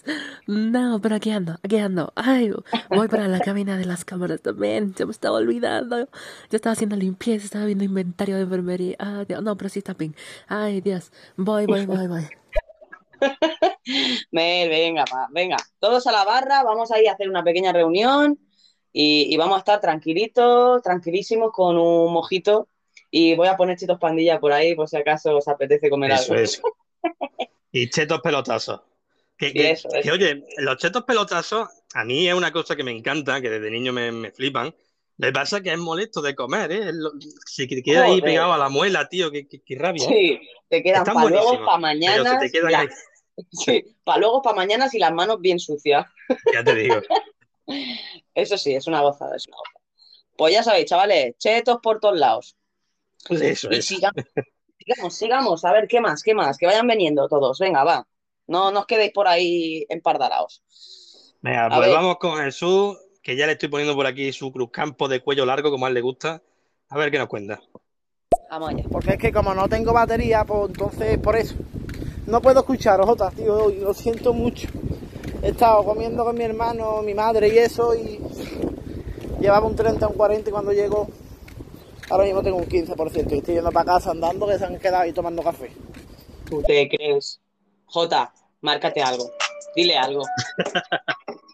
[0.46, 2.12] No, pero aquí ando, aquí ando.
[2.16, 2.50] Ay,
[2.90, 4.94] voy para la cabina de las cámaras también.
[4.96, 5.98] Se me estaba olvidando.
[6.50, 8.96] Yo estaba haciendo limpieza, estaba viendo inventario de enfermería.
[8.98, 10.12] Ah, Dios, no, pero sí está ping.
[10.48, 11.12] Ay, Dios.
[11.36, 12.28] Voy, voy, voy, voy.
[14.32, 15.56] Venga, pa, venga.
[15.78, 18.38] Todos a la barra, vamos a ir a hacer una pequeña reunión
[18.92, 22.68] y, y vamos a estar tranquilitos, tranquilísimos con un mojito.
[23.10, 26.32] Y voy a poner chitos pandilla por ahí por si acaso os apetece comer Eso
[26.32, 26.44] algo.
[26.44, 26.60] es.
[27.78, 28.80] Y chetos pelotazos.
[29.36, 30.12] Que, Sí, que- eso, que, eso.
[30.12, 33.92] oye, los chetos pelotazos a mí es una cosa que me encanta, que desde niño
[33.92, 34.74] me, me flipan.
[35.18, 36.90] Me pasa que es molesto de comer, ¿eh?
[37.46, 40.08] Si te queda ahí pegado a la muela, tío, qué, qué- qué rabia.
[40.08, 42.38] Sí, te quedan para luego, para mañana.
[42.40, 42.88] ahí,
[43.52, 46.06] Sí, para luego, para mañana y las manos bien sucias.
[46.54, 47.00] ya te digo.
[48.34, 49.80] Eso sí, es una gozada, es una gozada.
[50.36, 52.56] Pues ya sabéis, chavales, chetos por todos lados.
[53.28, 53.80] Eso Y
[54.86, 58.06] sigamos, sigamos, a ver qué más, qué más, que vayan veniendo todos, venga, va.
[58.46, 60.62] No, no os quedéis por ahí empardaraos.
[61.40, 61.96] Venga, A pues ver.
[61.96, 65.70] vamos con Jesús, que ya le estoy poniendo por aquí su cruzcampo de cuello largo,
[65.70, 66.42] como a él le gusta.
[66.88, 67.60] A ver qué nos cuenta.
[68.48, 68.84] Vamos allá.
[68.88, 71.56] Porque es que como no tengo batería, pues entonces por eso.
[72.26, 74.68] No puedo escucharos, Jota, tío, lo siento mucho.
[75.42, 78.20] He estado comiendo con mi hermano, mi madre y eso, y
[79.40, 81.08] llevaba un 30, un 40 y cuando llego,
[82.10, 85.02] ahora mismo tengo un 15% y estoy yendo para casa andando que se han quedado
[85.02, 85.70] ahí tomando café.
[86.48, 87.40] ¿Tú te crees?
[87.86, 89.30] Jota, márcate algo.
[89.74, 90.22] Dile algo.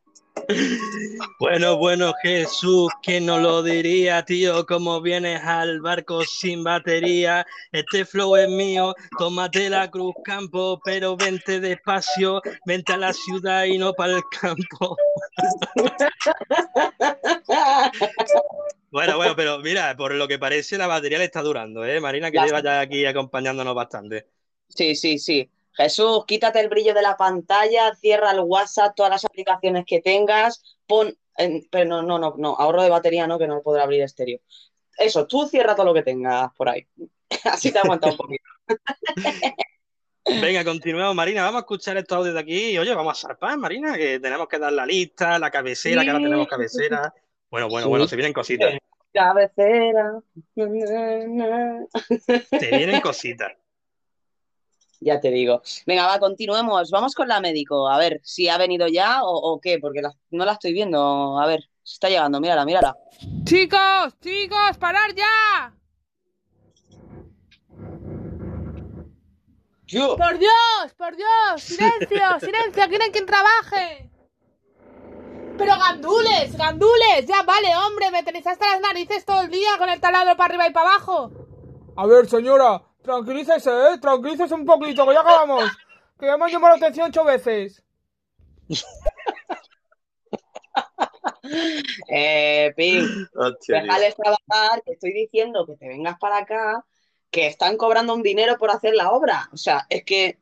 [1.39, 8.05] Bueno, bueno, Jesús, que no lo diría, tío, como vienes al barco sin batería, este
[8.05, 13.79] flow es mío, tómate la cruz campo, pero vente despacio, vente a la ciudad y
[13.79, 14.97] no para el campo.
[18.93, 21.99] Bueno, bueno, pero mira, por lo que parece la batería le está durando, ¿eh?
[21.99, 24.27] Marina, que lleva ya aquí acompañándonos bastante.
[24.69, 25.49] Sí, sí, sí.
[25.75, 30.77] Jesús, quítate el brillo de la pantalla, cierra el WhatsApp, todas las aplicaciones que tengas,
[30.87, 34.03] pon, en- pero no, no, no, no, ahorro de batería no, que no podrá abrir
[34.03, 34.41] estéreo.
[34.99, 36.87] Eso, tú cierra todo lo que tengas por ahí.
[37.45, 38.45] Así te aguanta un poquito.
[40.25, 41.43] Venga, continuemos, Marina.
[41.43, 42.71] Vamos a escuchar estos audios de aquí.
[42.71, 46.11] Y oye, vamos a zarpar, Marina, que tenemos que dar la lista, la cabecera, que
[46.11, 47.13] ahora tenemos cabecera.
[47.51, 47.91] Bueno, bueno, Sí.
[47.91, 48.75] bueno, se vienen cositas.
[49.13, 50.21] Cabecera.
[50.55, 50.67] Se
[52.71, 53.53] vienen cositas.
[55.05, 55.63] Ya te digo.
[55.87, 56.91] Venga, va, continuemos.
[56.91, 57.89] Vamos con la médico.
[57.89, 61.39] A ver si ha venido ya o, o qué, porque la- no la estoy viendo.
[61.39, 62.41] A ver, se está llegando.
[62.41, 62.97] Mírala, mírala.
[63.45, 65.75] Chicos, chicos, parar ya.
[69.87, 70.17] Yo.
[70.17, 71.29] Por Dios, por Dios,
[71.63, 74.09] silencio, silencio, hay quien trabaje.
[75.59, 79.91] Pero gandules, gandules, ya vale, hombre, me tenéis hasta las narices todo el día con
[79.91, 81.31] el taladro para arriba y para abajo.
[81.95, 83.99] A ver, señora, tranquilícese, ¿eh?
[84.01, 85.65] Tranquilícese un poquito, que ya acabamos.
[86.19, 87.83] Que ya hemos llamado la atención ocho veces.
[92.09, 93.03] Eh, tío.
[93.69, 96.85] déjales trabajar, que estoy diciendo que te vengas para acá,
[97.31, 99.49] que están cobrando un dinero por hacer la obra.
[99.53, 100.39] O sea, es que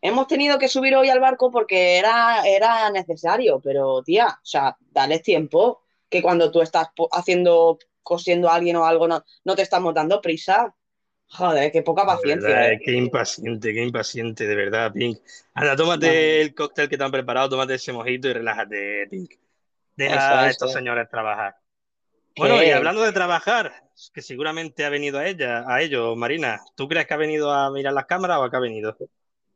[0.00, 4.76] hemos tenido que subir hoy al barco porque era, era necesario, pero tía, o sea,
[4.80, 9.62] dales tiempo, que cuando tú estás haciendo, cosiendo a alguien o algo, no, no te
[9.62, 10.74] estamos dando prisa.
[11.32, 12.50] Joder, qué poca paciencia.
[12.50, 12.80] verdad, eh.
[12.84, 15.18] qué impaciente, qué impaciente, de verdad, Pink.
[15.54, 19.32] Anda, tómate el cóctel que te han preparado, tómate ese mojito y relájate, Pink.
[19.96, 20.50] Deja Eso, a eso.
[20.50, 21.56] estos señores trabajar.
[22.36, 23.72] Bueno, y hablando de trabajar,
[24.14, 27.70] que seguramente ha venido a ella, a ellos, Marina, ¿tú crees que ha venido a
[27.70, 28.96] mirar las cámaras o a qué ha venido?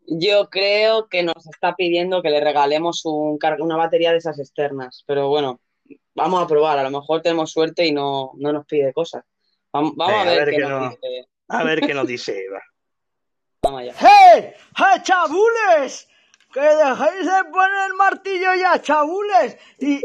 [0.06, 5.02] Yo creo que nos está pidiendo que le regalemos un una batería de esas externas,
[5.06, 5.60] pero bueno,
[6.14, 9.24] vamos a probar, a lo mejor tenemos suerte y no, no nos pide cosas.
[9.72, 11.28] Vamos, vamos Venga, a ver, a ver qué nos no- dice.
[11.48, 12.60] A ver qué nos dice Eva.
[13.62, 13.94] Vamos allá.
[13.98, 14.52] ¡Hey!
[14.76, 16.08] ¡Hey, chabules!
[16.52, 19.56] ¡Que dejéis de poner el martillo ya, chabules!
[19.78, 20.02] Y, y,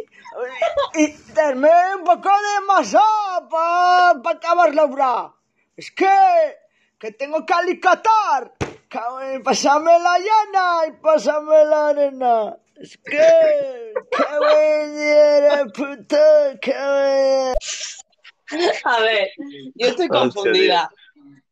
[0.95, 3.04] y denme un poco de masa
[3.49, 5.34] para acabar la obra.
[5.75, 6.08] Es que,
[6.97, 8.54] que tengo que alicatar.
[9.43, 12.58] Pásame la llana y pásame la arena.
[12.75, 16.73] Es que, que buena puta, que.
[18.84, 19.30] A ver,
[19.75, 20.89] yo estoy confundida.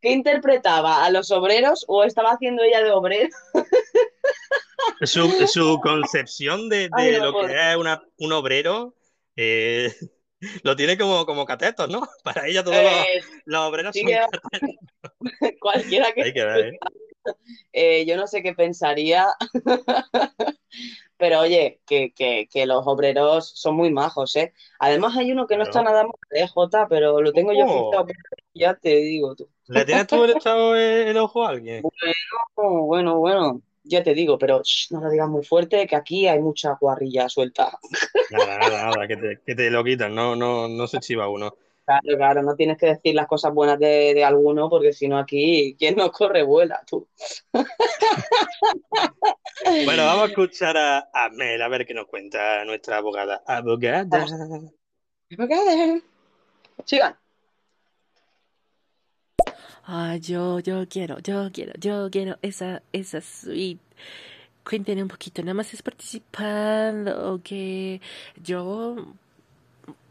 [0.08, 1.04] ¿Qué interpretaba?
[1.04, 3.28] ¿A los obreros o estaba haciendo ella de obrero?
[5.02, 8.96] Su, su concepción de, de Ay, no lo que es una- un obrero
[9.36, 9.93] eh,
[10.63, 12.08] lo tiene como, como catetos, ¿no?
[12.24, 15.58] Para ella todos los, Eh, los obreros sí son que- catetos.
[15.60, 16.80] cualquiera que Hay que ver, ¿eh?
[17.74, 19.28] eh, yo no sé qué pensaría,
[21.17, 24.53] pero oye, que, que, que los obreros son muy majos, ¿eh?
[24.80, 26.88] Además hay uno que no está nada mal, ¿eh, Jota?
[26.88, 28.08] Pero lo tengo yo fichado,
[28.53, 29.49] ya te digo tú.
[29.67, 31.84] ¿Le tienes tú echado el, el ojo a alguien?
[32.56, 36.27] Oh, bueno, bueno, ya te digo, pero shh, no lo digas muy fuerte, que aquí
[36.27, 37.77] hay mucha guarrilla suelta.
[38.32, 41.56] Nada, nada, nada, que te, que te lo quitan, no, no, no se chiva uno.
[41.88, 45.17] Claro, claro, no tienes que decir las cosas buenas de, de alguno, porque si no
[45.17, 47.08] aquí, ¿quién no corre vuela, tú?
[49.86, 53.43] Bueno, vamos a escuchar a, a Mel, a ver qué nos cuenta nuestra abogada.
[53.47, 54.26] Abogada.
[56.86, 57.17] Sigan.
[59.84, 63.84] Ah, yo, yo quiero, yo quiero, yo quiero esa, esa suite.
[64.63, 68.00] Cuéntenme un poquito, nada más es participando, o que
[68.41, 68.95] yo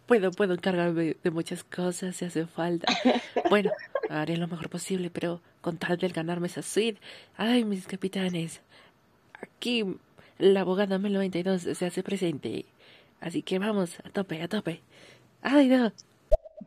[0.06, 2.86] puedo, puedo encargarme de muchas cosas si hace falta.
[3.50, 3.70] Bueno,
[4.08, 7.00] haré lo mejor posible, pero con tal de ganarme esa suite.
[7.36, 8.60] Ay, mis capitanes,
[9.40, 9.84] aquí
[10.38, 12.66] la abogada Mel 92 se hace presente.
[13.20, 14.82] Así que vamos, a tope, a tope.
[15.42, 15.92] Ay, no.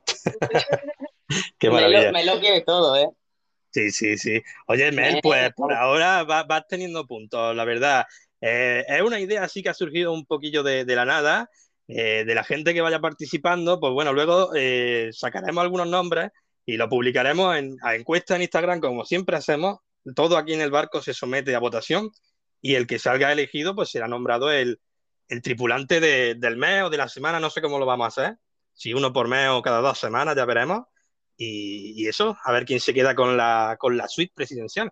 [1.60, 2.06] Qué Me maravilla.
[2.08, 3.10] lo, me lo quiere todo, ¿eh?
[3.72, 4.42] Sí, sí, sí.
[4.68, 8.06] Oye, Mel, pues por ahora va- vas teniendo puntos, la verdad.
[8.42, 11.50] Eh, es una idea así que ha surgido un poquillo de, de la nada,
[11.90, 13.80] eh, de la gente que vaya participando.
[13.82, 16.30] Pues bueno, luego eh, sacaremos algunos nombres
[16.66, 19.80] y lo publicaremos en a encuesta en Instagram, como siempre hacemos.
[20.16, 22.10] Todo aquí en el barco se somete a votación
[22.62, 24.80] y el que salga elegido, pues será nombrado el,
[25.28, 28.24] el tripulante de- del mes o de la semana, no sé cómo lo vamos a
[28.24, 28.38] hacer.
[28.74, 30.84] Si uno por mes o cada dos semanas, ya veremos.
[31.36, 34.92] Y, y eso, a ver quién se queda con la, con la suite presidencial.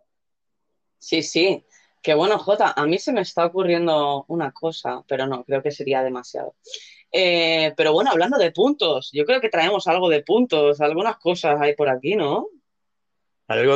[0.97, 1.65] Sí, sí.
[2.01, 5.71] Que bueno, Jota, a mí se me está ocurriendo una cosa, pero no, creo que
[5.71, 6.55] sería demasiado.
[7.11, 11.59] Eh, pero bueno, hablando de puntos, yo creo que traemos algo de puntos, algunas cosas
[11.59, 12.47] hay por aquí, ¿no?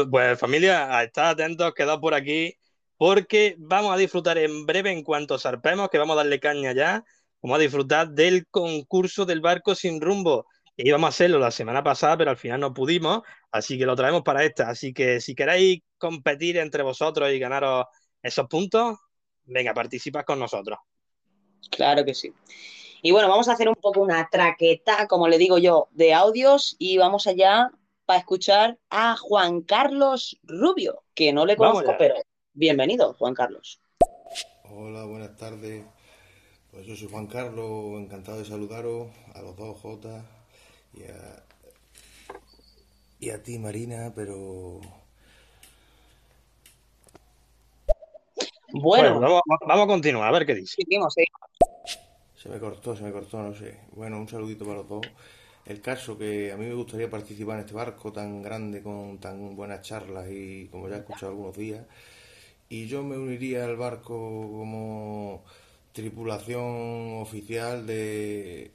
[0.09, 2.57] Pues familia, a estar atentos, quedad por aquí,
[2.97, 7.05] porque vamos a disfrutar en breve, en cuanto zarpemos, que vamos a darle caña ya,
[7.41, 10.45] vamos a disfrutar del concurso del barco sin rumbo.
[10.75, 13.95] que íbamos a hacerlo la semana pasada, pero al final no pudimos, así que lo
[13.95, 14.69] traemos para esta.
[14.69, 17.85] Así que si queréis competir entre vosotros y ganaros
[18.21, 18.99] esos puntos,
[19.45, 20.79] venga, participas con nosotros.
[21.69, 22.33] Claro que sí.
[23.01, 26.75] Y bueno, vamos a hacer un poco una traqueta, como le digo yo, de audios
[26.77, 27.71] y vamos allá
[28.05, 32.15] para escuchar a Juan Carlos Rubio, que no le conozco, pero
[32.53, 33.81] bienvenido, Juan Carlos.
[34.69, 35.83] Hola, buenas tardes.
[36.71, 40.25] Pues yo soy Juan Carlos, encantado de saludaros a los dos, Jota,
[40.93, 41.43] y a,
[43.19, 44.79] y a ti, Marina, pero
[48.73, 50.75] Bueno, vamos, vamos a continuar, a ver qué dice.
[50.75, 51.41] seguimos, seguimos.
[52.35, 53.79] se me cortó, se me cortó, no sé.
[53.91, 55.07] Bueno, un saludito para los dos.
[55.65, 59.55] El caso que a mí me gustaría participar en este barco tan grande, con tan
[59.55, 61.85] buenas charlas y como ya he escuchado algunos días,
[62.69, 65.43] y yo me uniría al barco como
[65.93, 68.71] tripulación oficial de,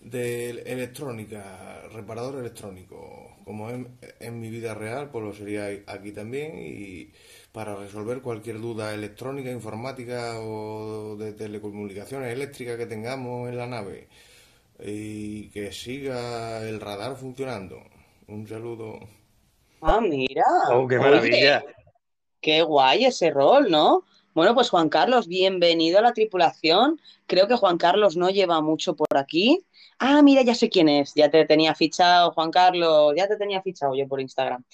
[0.00, 3.36] de electrónica, reparador electrónico.
[3.44, 7.12] Como en, en mi vida real, pues lo sería aquí también y
[7.52, 14.08] para resolver cualquier duda electrónica, informática o de telecomunicaciones eléctricas que tengamos en la nave
[14.82, 17.82] y que siga el radar funcionando.
[18.28, 19.00] Un saludo.
[19.80, 20.44] Ah, mira.
[20.70, 21.64] Oh, qué Oye, maravilla.
[22.40, 24.04] Qué guay ese rol, ¿no?
[24.32, 27.00] Bueno, pues Juan Carlos, bienvenido a la tripulación.
[27.26, 29.64] Creo que Juan Carlos no lleva mucho por aquí.
[30.02, 31.12] Ah, mira, ya sé quién es.
[31.14, 33.12] Ya te tenía fichado, Juan Carlos.
[33.14, 34.64] Ya te tenía fichado yo por Instagram.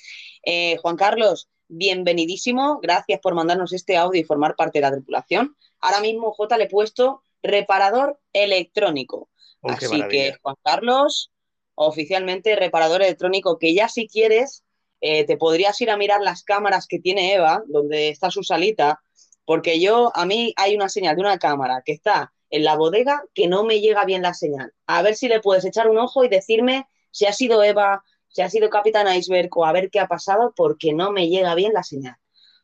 [0.45, 2.79] Eh, Juan Carlos, bienvenidísimo.
[2.81, 5.57] Gracias por mandarnos este audio y formar parte de la tripulación.
[5.81, 9.29] Ahora mismo, J, le he puesto reparador electrónico.
[9.63, 10.37] Oh, Así que.
[10.43, 11.33] Juan Carlos,
[11.75, 14.63] oficialmente reparador electrónico, que ya si quieres,
[15.01, 19.01] eh, te podrías ir a mirar las cámaras que tiene Eva, donde está su salita,
[19.45, 23.23] porque yo, a mí hay una señal de una cámara que está en la bodega
[23.35, 24.73] que no me llega bien la señal.
[24.87, 28.43] A ver si le puedes echar un ojo y decirme si ha sido Eva, si
[28.43, 31.73] ha sido Capitán Iceberg o a ver qué ha pasado, porque no me llega bien
[31.73, 32.17] la señal.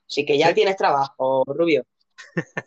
[0.08, 0.54] Así que ya Sí.
[0.54, 1.84] tienes trabajo, Rubio.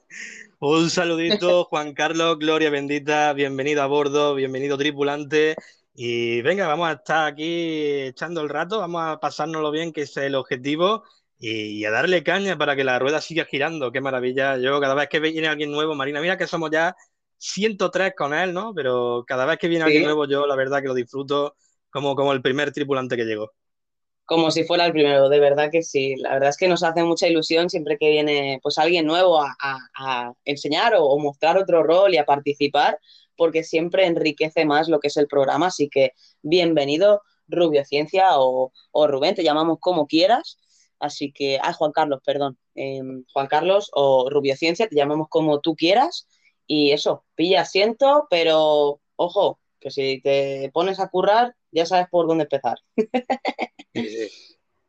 [0.59, 5.55] Un saludito, Juan Carlos, Gloria bendita, bienvenido a bordo, bienvenido tripulante.
[5.93, 10.21] Y venga, vamos a estar aquí echando el rato, vamos a pasárnoslo bien, que ese
[10.21, 11.03] es el objetivo,
[11.49, 13.91] y, y a darle caña para que la rueda siga girando.
[13.91, 14.57] Qué maravilla.
[14.57, 16.95] Yo cada vez que viene alguien nuevo, Marina, mira que somos ya
[17.37, 18.73] 103 con él, ¿no?
[18.73, 19.85] Pero cada vez que viene Sí.
[19.85, 21.55] alguien nuevo, yo la verdad que lo disfruto
[21.89, 23.51] como, como el primer tripulante que llegó.
[24.25, 26.15] Como si fuera el primero, de verdad que sí.
[26.17, 29.55] La verdad es que nos hace mucha ilusión siempre que viene pues alguien nuevo a,
[29.61, 32.99] a- a enseñar o, o mostrar otro rol y a participar,
[33.37, 35.67] porque siempre enriquece más lo que es el programa.
[35.67, 40.57] Así que bienvenido, Rubio Ciencia o, o Rubén, te llamamos como quieras.
[40.99, 42.57] Así que, ah, Juan Carlos, perdón.
[42.73, 46.27] Em, Juan Carlos o Rubio Ciencia, te llamamos como tú quieras.
[46.67, 52.27] Y eso, pilla asiento, pero ojo, que si te pones a currar, ya sabes por
[52.27, 52.77] dónde empezar.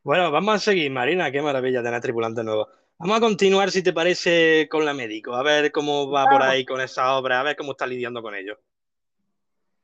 [0.03, 2.69] Bueno, vamos a seguir, Marina, qué maravilla tener tripulante nuevo.
[2.97, 6.65] Vamos a continuar, si te parece, con la médico, a ver cómo va por ahí
[6.65, 8.59] con esa obra, a ver cómo está lidiando con ello.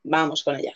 [0.04, 0.74] Vamos con ella.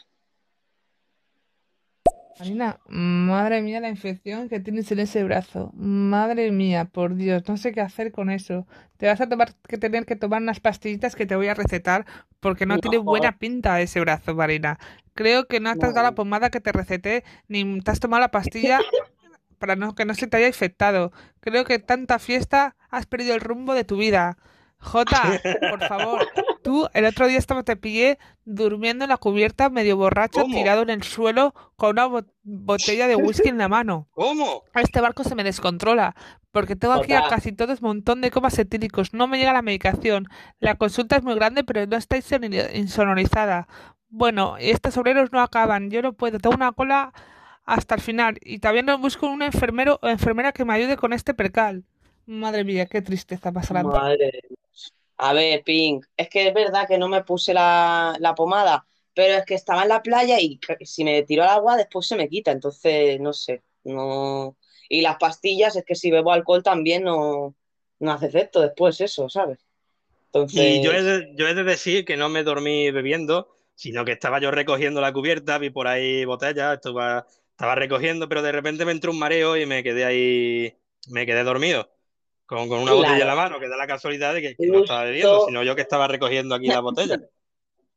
[2.39, 5.71] Marina, madre mía la infección que tienes en ese brazo.
[5.75, 8.67] Madre mía, por Dios, no sé qué hacer con eso.
[8.99, 12.05] Te vas a tomar que tener que tomar unas pastillitas que te voy a recetar
[12.41, 14.79] porque no tiene buena pinta ese brazo, Marina.
[15.15, 18.31] Creo que no has dado la pomada que te receté ni te has tomado la
[18.31, 18.81] pastilla
[19.59, 21.13] para no, que no se te haya infectado.
[21.41, 24.37] Creo que tanta fiesta has perdido el rumbo de tu vida.
[24.79, 26.29] Jota, por favor,
[26.63, 30.55] tú el otro día estaba, te pillé durmiendo en la cubierta, medio borracho, ¿Cómo?
[30.57, 34.07] tirado en el suelo, con una bo- botella de whisky en la mano.
[34.13, 34.63] ¿Cómo?
[34.75, 36.15] Este barco se me descontrola,
[36.53, 39.63] porque tengo aquí a casi todos un montón de comas etílicos, no me llega la
[39.63, 40.29] medicación.
[40.61, 43.67] La consulta es muy grande, pero no está insonori- insonorizada.
[44.09, 47.13] Bueno, estos obreros no acaban, yo no puedo, tengo una cola
[47.65, 51.35] hasta el final, y no busco un enfermero o enfermera que me ayude con este
[51.35, 51.83] percal.
[52.27, 53.87] Madre mía, qué tristeza pasarán.
[53.87, 54.31] Madre.
[55.19, 59.35] A ver, Pink, es que es verdad que no me puse la, la pomada, pero
[59.39, 62.17] es que estaba en la playa y que- si me tiro al agua después se
[62.17, 64.57] me quita, entonces no sé, no.
[64.89, 67.55] Y las pastillas, es que si bebo alcohol también no,
[67.99, 69.59] no hace efecto después eso, ¿sabes?
[70.33, 74.05] Entonces, Y yo he, de, yo he de decir que no me dormí bebiendo, sino
[74.05, 78.53] que estaba yo recogiendo la cubierta, vi por ahí botellas, estaba, estaba recogiendo, pero de
[78.53, 80.77] repente me entró un mareo y me quedé ahí,
[81.09, 81.91] me quedé dormido,
[82.47, 82.97] con, con una Claro.
[82.99, 85.63] botella en la mano, que da la casualidad de que, que no estaba bebiendo, sino
[85.63, 87.21] yo que estaba recogiendo aquí la botella.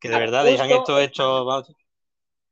[0.02, 1.46] Que de verdad dejan justo- esto hecho.
[1.46, 1.74] vamos,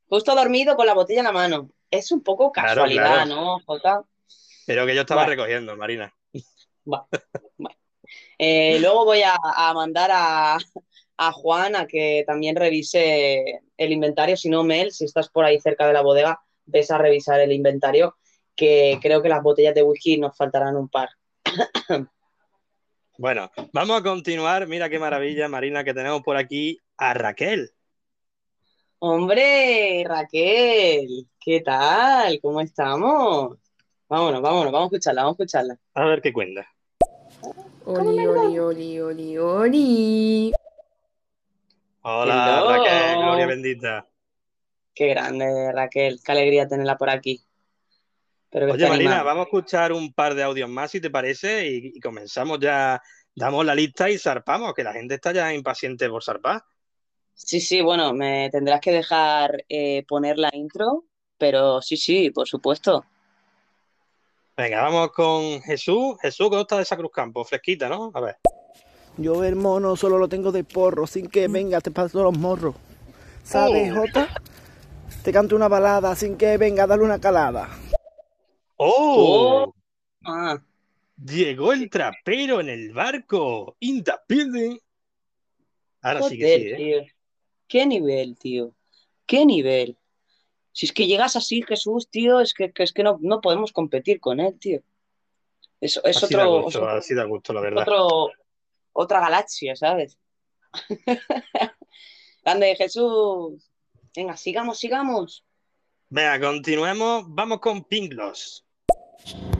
[0.10, 1.70] justo dormido con la botella en la mano.
[1.90, 3.36] Es un poco casualidad, claro.
[3.36, 4.04] ¿no, Jota?
[4.66, 5.30] Pero que yo estaba Bueno.
[5.32, 6.14] recogiendo, Marina.
[8.38, 10.58] Eh, luego voy a, a mandar a,
[11.18, 14.38] a Juan a que también revise el inventario.
[14.38, 17.52] Si no, Mel, si estás por ahí cerca de la bodega, ves a revisar el
[17.52, 18.18] inventario,
[18.56, 21.10] que creo que las botellas de whisky nos faltarán un par.
[23.20, 24.68] Bueno, vamos a continuar.
[24.68, 27.72] Mira qué maravilla, Marina, que tenemos por aquí a Raquel.
[29.00, 32.40] Hombre, Raquel, ¿qué tal?
[32.42, 33.58] ¿Cómo estamos?
[34.08, 35.80] Vámonos, vámonos, vamos a escucharla, vamos a escucharla.
[35.96, 36.68] A ver qué cuenta.
[37.86, 40.54] Oli, oli, oli, oli, oli.
[42.04, 42.70] Hola, Hello.
[42.70, 44.08] Raquel, gloria bendita.
[44.94, 47.47] Qué grande, Raquel, qué alegría tenerla por aquí.
[48.50, 51.92] Que Oye, Marina, vamos a escuchar un par de audios más, si te parece, y,
[51.96, 53.02] y comenzamos ya,
[53.36, 56.64] damos la lista y zarpamos, que la gente está ya impaciente por zarpar.
[57.34, 61.04] Sí, sí, bueno, me tendrás que dejar eh, poner la intro,
[61.38, 63.06] pero sí, sí, por supuesto.
[64.56, 66.18] Venga, vamos con Jesús.
[66.20, 67.44] Jesús, ¿cómo está de esa Cruz Campo?
[67.44, 68.12] Fresquita, ¿no?
[68.14, 68.38] A ver.
[69.18, 72.76] Yo el mono solo lo tengo de porro, sin que venga, te paso los morros.
[73.44, 73.98] ¿Sabes, Oh.
[73.98, 74.30] Jota?
[75.24, 77.70] Te canto una balada sin que venga, dale una calada.
[78.78, 79.74] ¡Oh!
[80.24, 80.62] Ah,
[81.24, 83.76] Llegó el trapero en el barco.
[83.80, 84.78] In the building.
[86.02, 86.76] Ahora sí que sí, ¿eh?
[86.76, 87.06] tío.
[87.68, 88.74] Qué nivel, tío.
[89.26, 89.98] Qué nivel.
[90.72, 93.74] Si es que llegas así, Jesús, tío, es que, que es que no, no podemos
[93.74, 94.82] competir con él, tío.
[95.82, 97.82] Es, es Así da otro, gusto, así da gusto, la verdad.
[97.82, 98.30] otro,
[98.94, 100.20] otra galaxia, ¿sabes?
[102.44, 103.72] Grande Jesús.
[104.16, 105.44] Venga, sigamos, sigamos.
[106.10, 107.26] Venga, continuemos.
[107.28, 108.67] Vamos con Pinglos.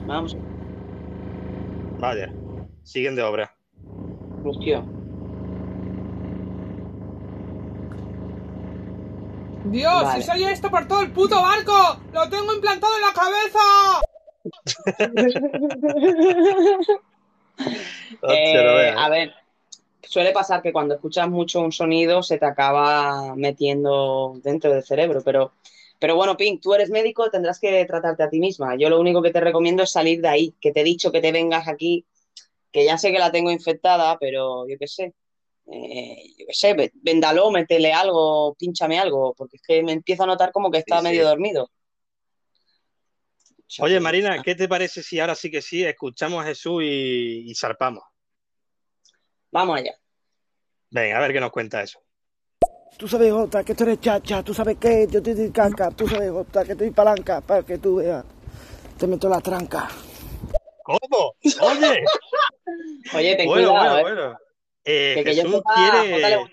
[0.06, 0.36] Vamos,
[1.98, 2.32] Vaya,
[2.84, 3.54] siguen de obra.
[4.44, 4.84] hostia.
[9.64, 10.22] Dios, Vale.
[10.22, 13.58] si soy esto por todo el puto barco, lo tengo implantado en la cabeza.
[18.22, 18.94] Eh, ¿eh?
[18.96, 19.34] a ver,
[20.02, 25.22] suele pasar que cuando escuchas mucho un sonido se te acaba metiendo dentro del cerebro,
[25.24, 25.52] pero,
[25.98, 28.76] pero bueno, Pink, tú eres médico, tendrás que tratarte a ti misma.
[28.76, 31.20] Yo lo único que te recomiendo es salir de ahí, que te he dicho que
[31.20, 32.06] te vengas aquí,
[32.72, 35.14] que ya sé que la tengo infectada, pero yo qué sé,
[35.72, 40.26] eh, yo qué sé, véndalo, métele algo, pínchame algo, porque es que me empiezo a
[40.26, 41.08] notar como que está Sí, sí.
[41.08, 41.70] medio dormido.
[43.80, 47.54] Oye, Marina, ¿qué te parece si ahora sí que sí escuchamos a Jesús y, y
[47.54, 48.02] zarpamos?
[49.50, 49.94] Vamos allá.
[50.90, 52.00] Venga, a ver qué nos cuenta eso.
[52.98, 56.08] Tú sabes, Jota, que tú eres chacha, tú sabes que yo te doy caca, tú
[56.08, 58.24] sabes, Jota, que te doy palanca para que tú veas.
[58.98, 59.88] Te meto la tranca.
[60.82, 61.36] ¿Cómo?
[61.62, 62.04] Oye,
[63.14, 64.02] Oye, ten bueno, cuidado, bueno, ¿eh?
[64.02, 64.38] bueno.
[64.84, 66.46] Eh, Que, que yo Jesús sepa, quiere, ¿eh?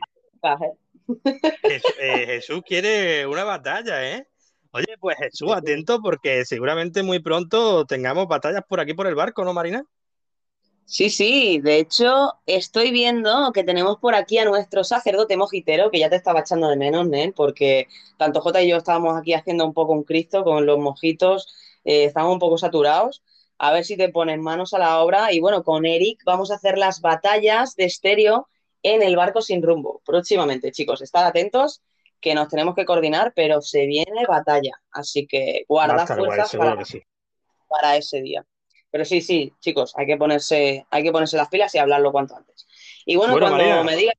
[2.00, 4.28] Eh, Jesús quiere una batalla, ¿eh?
[4.70, 9.44] Oye, pues Jesús, atento porque seguramente muy pronto tengamos batallas por aquí por el barco,
[9.44, 9.84] ¿no, Marina?
[10.86, 15.98] Sí, sí, de hecho estoy viendo que tenemos por aquí a nuestro sacerdote mojitero, que
[16.00, 19.66] ya te estaba echando de menos, Nen, porque tanto Jota y yo estábamos aquí haciendo
[19.66, 23.24] un poco un Cristo con los mojitos, eh, estábamos un poco saturados.
[23.58, 25.32] A ver si te pones manos a la obra.
[25.32, 28.48] Y bueno, con Eric vamos a hacer las batallas de estéreo
[28.84, 31.02] en el barco sin rumbo próximamente, chicos.
[31.02, 31.82] Estad atentos
[32.20, 34.82] que nos tenemos que coordinar, pero se viene batalla.
[34.92, 36.50] Así que guarda fuerzas
[36.86, 37.02] sí.
[37.68, 38.46] para ese día.
[38.96, 42.34] Pero sí, sí, chicos, hay que ponerse, hay que ponerse las pilas y hablarlo cuanto
[42.34, 42.66] antes.
[43.06, 43.84] Y bueno, Bueno, cuando María.
[43.84, 44.16] me digas,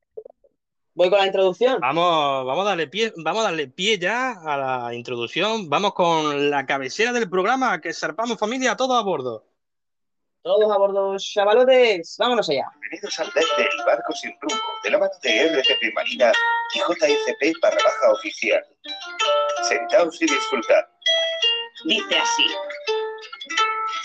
[0.92, 1.80] voy con la introducción.
[1.80, 5.70] Vamos, vamos a darle pie, vamos a darle pie ya a la introducción.
[5.70, 9.46] Vamos con la cabecera del programa, que zarpamos familia, todos a bordo.
[10.42, 12.66] Todos a bordo, chavalotes, vámonos allá.
[12.78, 16.32] Bienvenidos al deck del barco sin rumbo, de la mano de RCP Marina
[16.74, 18.62] y JFP barra baja oficial.
[19.62, 20.84] Sentaos y disfrutad.
[21.86, 22.44] Dice así.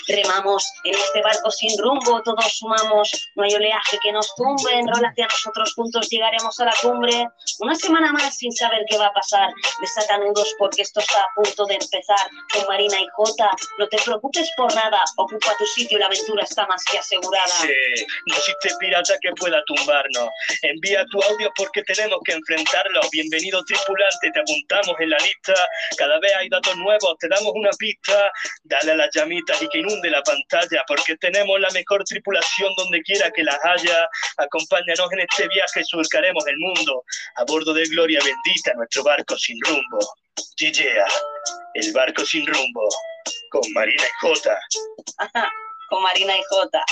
[0.07, 5.09] Remamos en este barco sin rumbo, todos sumamos, no hay oleaje que nos tumbe, enrola
[5.09, 7.27] hacia nosotros juntos llegaremos a la cumbre.
[7.59, 9.49] Una semana más sin saber qué va a pasar,
[9.79, 12.29] desata nudos porque esto está a punto de empezar.
[12.53, 16.65] Con Marina y Jota, no te preocupes por nada, ocupa tu sitio, la aventura está
[16.67, 17.47] más que asegurada.
[17.47, 20.29] Sí, no existe pirata que pueda tumbarnos.
[20.61, 23.01] Envía tu audio porque tenemos que enfrentarlo.
[23.11, 25.53] Bienvenido tripulante, te apuntamos en la lista.
[25.97, 28.31] Cada vez hay datos nuevos, te damos una pista.
[28.63, 33.01] Dale a las llamitas y que inunde la pantalla porque tenemos la mejor tripulación donde
[33.03, 34.07] quiera que las haya.
[34.37, 37.03] Acompáñanos en este viaje, surcaremos el mundo.
[37.35, 39.99] A bordo de Gloria Bendita, nuestro barco sin rumbo.
[40.57, 41.05] Gigea,
[41.75, 42.87] el barco sin rumbo.
[43.51, 44.59] Con Marina y Jota.
[45.89, 46.85] Con Marina y Jota.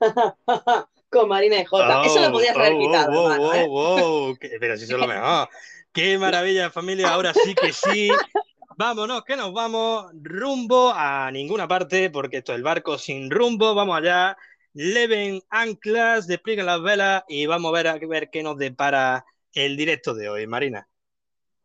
[1.10, 2.02] con Marina y Jota.
[2.04, 3.66] Eso lo podías haber oh, quitado, oh, oh, ¿eh?
[3.68, 5.48] oh, pero si eso es lo mejor.
[5.92, 7.10] Qué maravilla, familia.
[7.10, 8.10] Ahora sí que sí.
[8.84, 13.76] Vámonos, que nos vamos rumbo a ninguna parte, porque esto es el barco sin rumbo.
[13.76, 14.36] Vamos allá.
[14.74, 19.76] leven anclas, desplieguen las velas y vamos a ver, a ver qué nos depara el
[19.76, 20.88] directo de hoy, Marina.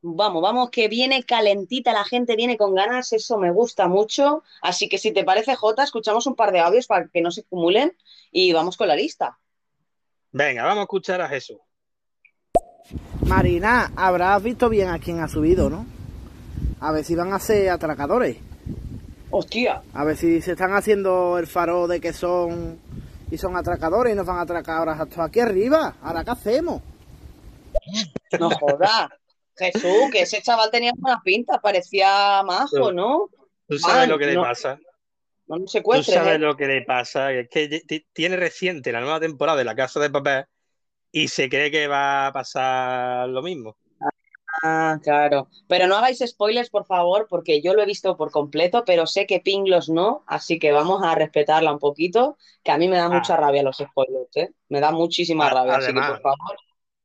[0.04, 4.44] Vamos, vamos, que viene calentita, la gente viene con ganas, eso me gusta mucho.
[4.62, 7.42] Así que si te parece, Jota, escuchamos un par de audios para que no se
[7.42, 7.98] acumulen
[8.32, 9.40] y vamos con la lista.
[10.32, 11.58] Venga, vamos a escuchar a Jesús.
[13.26, 15.97] Marina, habrás visto bien a quién ha subido, ¿no?
[16.80, 18.38] A ver si van a ser atracadores.
[19.30, 19.82] Hostia.
[19.94, 22.80] A ver si se están haciendo el faro de que son
[23.30, 25.96] y son atracadores y nos van a atracar ahora hasta aquí arriba.
[26.02, 26.82] ¿Ahora qué hacemos?
[28.40, 29.10] No jodas.
[29.56, 33.30] Jesús, que ese chaval tenía buena pinta, parecía majo, ¿no?
[33.68, 34.78] Tú sabes Man, lo que le no- pasa.
[35.48, 36.40] No lo Tú secuestres, sabes ¿eh?
[36.40, 37.32] lo que le pasa.
[37.32, 37.82] Es que
[38.14, 40.46] tiene reciente la nueva temporada de La Casa de Papel
[41.12, 43.78] y se cree que va a pasar lo mismo.
[44.64, 45.50] Ah, claro.
[45.68, 49.26] Pero no hagáis spoilers, por favor, porque yo lo he visto por completo, pero sé
[49.28, 53.10] que Pinglos no, así que vamos a respetarla un poquito, que a mí me da
[53.10, 54.52] mucha rabia los spoilers, ¿eh?
[54.70, 56.58] Me da muchísima rabia, así que además- por favor.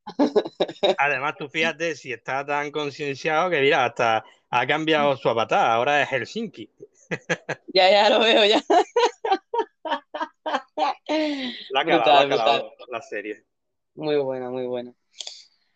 [0.98, 5.70] Además, tú fíjate si está tan concienciado que, mira, hasta ha cambiado su avatar.
[5.70, 6.68] Ahora es Helsinki.
[7.74, 8.62] Ya, ya lo veo, ya.
[11.70, 12.72] La ha acabado, brutal.
[12.90, 13.44] la serie.
[13.94, 14.92] Muy buena, muy buena.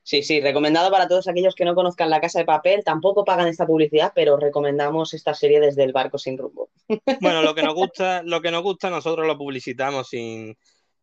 [0.07, 2.85] Sí, sí, recomendado para todos aquellos que no conozcan La Casa de Papel.
[2.85, 6.71] Tampoco pagan esta publicidad, pero recomendamos esta serie desde el barco sin rumbo.
[7.21, 10.57] Bueno, lo que nos gusta, lo que nos gusta nosotros lo publicitamos sin,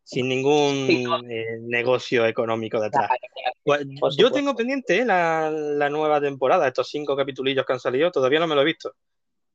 [0.03, 0.87] sin ningún
[1.29, 3.09] eh, negocio económico detrás.
[3.65, 3.85] Pues,
[4.15, 8.39] yo tengo pendiente eh, la, la nueva temporada, estos cinco capitulillos que han salido, todavía
[8.39, 8.93] no me lo he visto.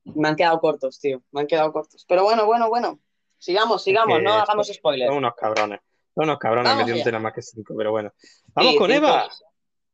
[0.03, 1.23] Me han quedado cortos, tío.
[1.31, 2.05] Me han quedado cortos.
[2.07, 2.99] Pero bueno, bueno, bueno.
[3.39, 5.09] Sigamos, sigamos, Que no hagamos spoilers.
[5.09, 5.79] Son unos cabrones.
[6.15, 7.17] Son unos cabrones Vamos metiéndote allá.
[7.17, 8.11] nada más que cinco, pero bueno.
[8.53, 9.07] Vamos Sí, con cinco.
[9.07, 9.29] Eva.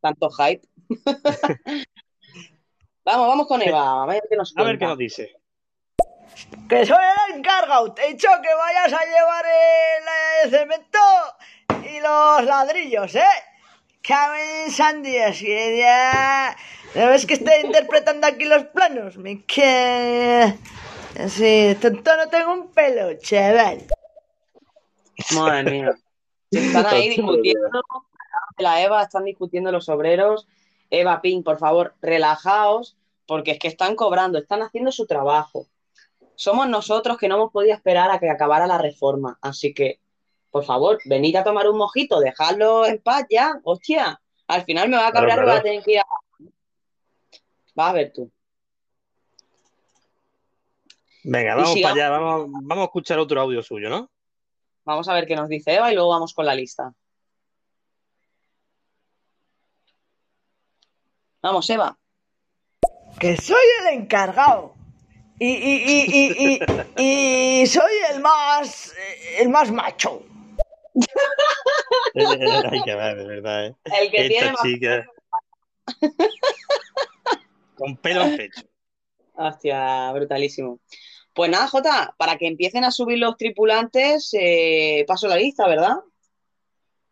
[0.02, 0.68] Tanto hype.
[3.06, 4.04] vamos, vamos con Eva.
[4.04, 4.88] A ver qué nos A ver qué cuenta.
[4.88, 5.36] nos dice.
[6.70, 6.98] Que soy
[7.30, 7.94] el encargado.
[7.94, 9.46] Te he dicho que vayas a llevar
[10.44, 11.00] el, cemento
[11.90, 13.24] y los ladrillos, ¿eh?
[14.02, 16.56] Caben sandías y ya...
[16.94, 19.18] ¿No ves que estoy interpretando aquí los planos?
[19.18, 20.54] Me que...
[21.30, 23.86] Sí, tonto no tengo un pelo, chaval.
[25.34, 25.96] Madre mía.
[26.52, 27.82] Están ahí discutiendo.
[28.58, 30.48] La Eva, están discutiendo los obreros.
[30.90, 35.68] Eva Pink, por favor, relajaos, porque es que están cobrando, están haciendo su trabajo.
[36.36, 39.38] Somos nosotros que no hemos podido esperar a que acabara la reforma.
[39.42, 40.00] Así que,
[40.52, 43.60] por favor, venid a tomar un mojito, dejadlo en paz ya.
[43.64, 45.60] Hostia, al final me va a Claro, cabrear y voy claro.
[45.60, 46.06] a tener que ir a...
[47.74, 48.32] Vas a ver tú.
[51.24, 54.10] Venga, Y vamos para allá, vamos, vamos a escuchar otro audio suyo, ¿no?
[54.86, 56.94] Vamos a ver qué nos dice Eva y luego vamos con la lista.
[61.42, 61.98] Vamos, Eva.
[63.20, 64.76] Que soy el encargado.
[65.40, 66.06] Y, y, y,
[66.38, 66.60] y,
[66.98, 68.94] y, y soy el más...
[68.94, 70.24] eh, el más macho.
[72.16, 73.76] Hay que ver, de verdad, ¿eh?
[73.84, 75.06] El que Esta tiene más- chica.
[77.76, 78.62] Con pelo en pecho.
[79.34, 80.80] Hostia, brutalísimo.
[81.36, 85.98] Pues nada, Jota, para que empiecen a subir los tripulantes, eh, paso la lista, ¿verdad?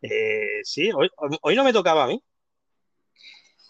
[0.01, 1.09] Eh, sí, hoy,
[1.41, 2.23] hoy no me tocaba a mí.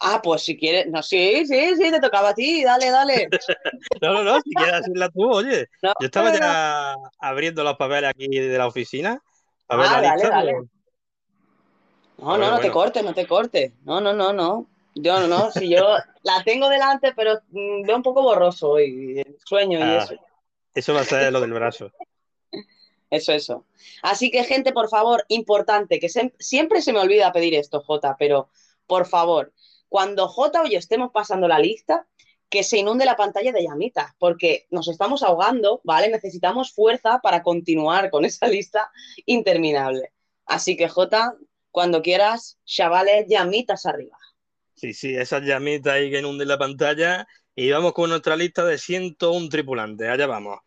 [0.00, 3.28] Ah, pues si quieres, no, sí, sí, sí, te tocaba a ti, dale, dale.
[4.00, 5.68] No, no, no, si quieres hacerla tú, oye.
[5.82, 9.20] No, Yo estaba no, ya abriendo los papeles aquí de la oficina.
[9.68, 10.30] A ver Ah, la dale, lista.
[10.30, 10.52] dale.
[10.52, 10.68] pero-
[12.18, 13.72] No, Bueno, no, no te cortes, no te cortes.
[13.84, 14.68] No, no, no, no.
[14.94, 19.20] Yo no, no, si yo la tengo delante, pero mm, veo un poco borroso hoy,
[19.20, 20.14] el sueño y Ah, eso.
[20.74, 21.90] Eso va a ser lo del brazo.
[23.10, 23.66] Eso, eso.
[24.02, 28.16] Así que, gente, por favor, importante, que se- siempre se me olvida pedir esto, Jota,
[28.18, 28.48] pero
[28.86, 29.52] por favor,
[29.88, 32.08] cuando Jota o yo estemos pasando la lista,
[32.48, 36.08] que se inunde la pantalla de llamitas, porque nos estamos ahogando, ¿vale?
[36.08, 38.90] Necesitamos fuerza para continuar con esa lista
[39.26, 40.12] interminable.
[40.46, 41.36] Así que, Jota,
[41.70, 44.18] cuando quieras, chavales, llamitas arriba.
[44.74, 47.26] Sí, sí, esas llamitas ahí que inunden la pantalla.
[47.56, 50.08] Y vamos con nuestra lista de 101 tripulantes.
[50.08, 50.58] Allá vamos.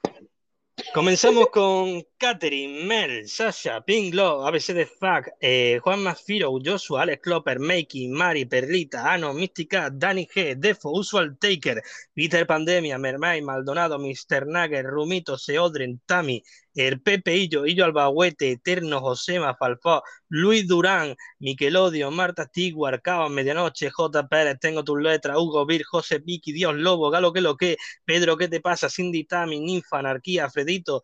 [0.94, 7.60] Comenzamos con Catherine, Mel, Sasha, Pinglo, ABC de Fuck, eh, Juan Masfiro, Joshua, Alex Klopper,
[7.60, 11.84] Makey, Mari, Perlita, Ano, Mystica, Danny G, Defo, Usual Taker,
[12.16, 14.48] Peter Pandemia, Mermaid, Maldonado, Mr.
[14.48, 16.44] Nagger, Rumito, Seodren, Tami,
[16.74, 23.90] el Pepe Illo, Illo Albahuete, Eterno, Josema, Falfó, Luis Durán, Miquelodio, Marta Tiguar, Cabas, Medianoche,
[23.92, 24.28] J.
[24.28, 28.38] Pérez, Tengo tus letras, Hugo Vir, José Vicky, Dios Lobo, Galo que lo que, Pedro,
[28.38, 28.90] ¿qué te pasa?
[28.90, 31.02] Cindy Tami, Ninfa, Anarquía, Fredito,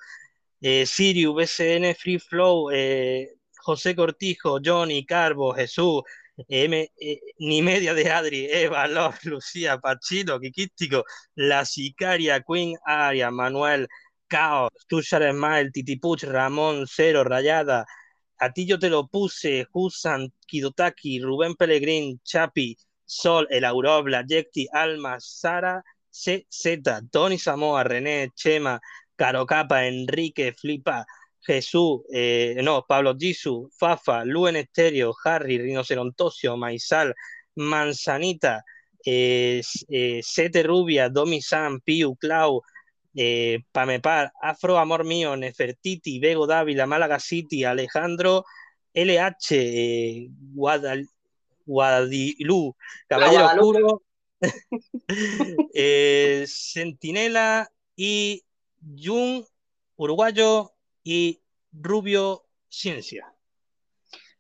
[0.64, 6.04] eh, Sirius, BCN, Free Flow, eh, José Cortijo, Johnny, Carbo, Jesús,
[6.48, 11.04] M, eh, Ni Media de Adri, Eva, Lor, Lucía, Pachito, Kikístico,
[11.36, 13.88] La Sicaria, Queen, Aria, Manuel,
[14.28, 17.86] Caos, Tushar Smile, Titipuch, Ramón, Cero, Rayada,
[18.40, 24.68] A ti yo te lo puse, Husan, Kidotaki, Rubén Pellegrín, Chapi, Sol, El Aurobla, Yekti,
[24.72, 28.80] Alma, Sara, CZ, Tony Samoa, René, Chema,
[29.16, 31.06] Caro Capa, Enrique, Flipa,
[31.42, 37.14] Jesús, eh, no, Pablo Gisu, Fafa, Luen Estéreo, Harry, Rinocerontosio, Maisal,
[37.56, 38.64] Manzanita,
[39.06, 42.62] eh, eh, Sete Rubia, Domi Sam, Piu, Clau,
[43.72, 48.46] Pamepar, Afro Amor Mío, Nefertiti, Vego Dávila, Málaga City, Alejandro,
[48.94, 51.10] LH, Guadal-
[51.66, 52.76] Guadilú,
[53.08, 53.46] Caballero.
[53.46, 54.02] Oscuro,
[56.48, 58.42] Centinela y
[58.98, 59.46] Jun,
[59.96, 60.74] Uruguayo
[61.04, 63.34] y Rubio Ciencia.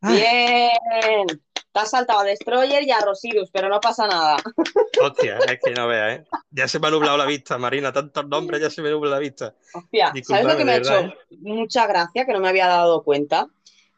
[0.02, 1.28] Bien.
[1.74, 4.38] Te has saltado a Destroyer y a Rosirus, pero no pasa nada.
[5.02, 6.26] Hostia, es que no veas, ¿eh?
[6.52, 9.20] Ya se me ha nublado la vista, Marina, tantos nombres ya se me nubla la
[9.20, 9.56] vista.
[9.74, 13.48] Hostia, ¿sabes lo que me ha hecho mucha gracia, que no me había dado cuenta?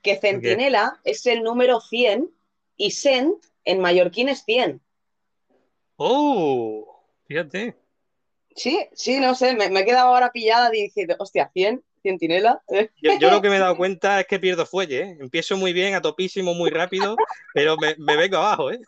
[0.01, 0.19] Que ¿Qué?
[0.21, 2.31] Centinela es el número 100
[2.77, 4.81] y Cent en mallorquín es 100.
[5.97, 7.03] ¡Oh!
[7.27, 7.75] Fíjate.
[8.55, 12.61] Sí, sí, no sé, me, me he quedado ahora pillada diciendo, hostia, 100, Centinela.
[13.01, 15.17] Yo, yo lo que me he dado cuenta es que pierdo fuelle, ¿eh?
[15.19, 17.15] Empiezo muy bien, a topísimo, muy rápido,
[17.53, 18.79] pero me, me vengo abajo, ¿eh?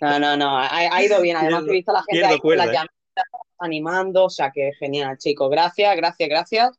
[0.00, 1.36] No, no, no, ha, ha ido bien.
[1.36, 2.86] Además, Pierdo- he visto a la gente con cuerda, ¿eh?
[3.58, 5.50] animando, o sea que genial, chicos.
[5.50, 6.70] Gracias, gracias, gracias.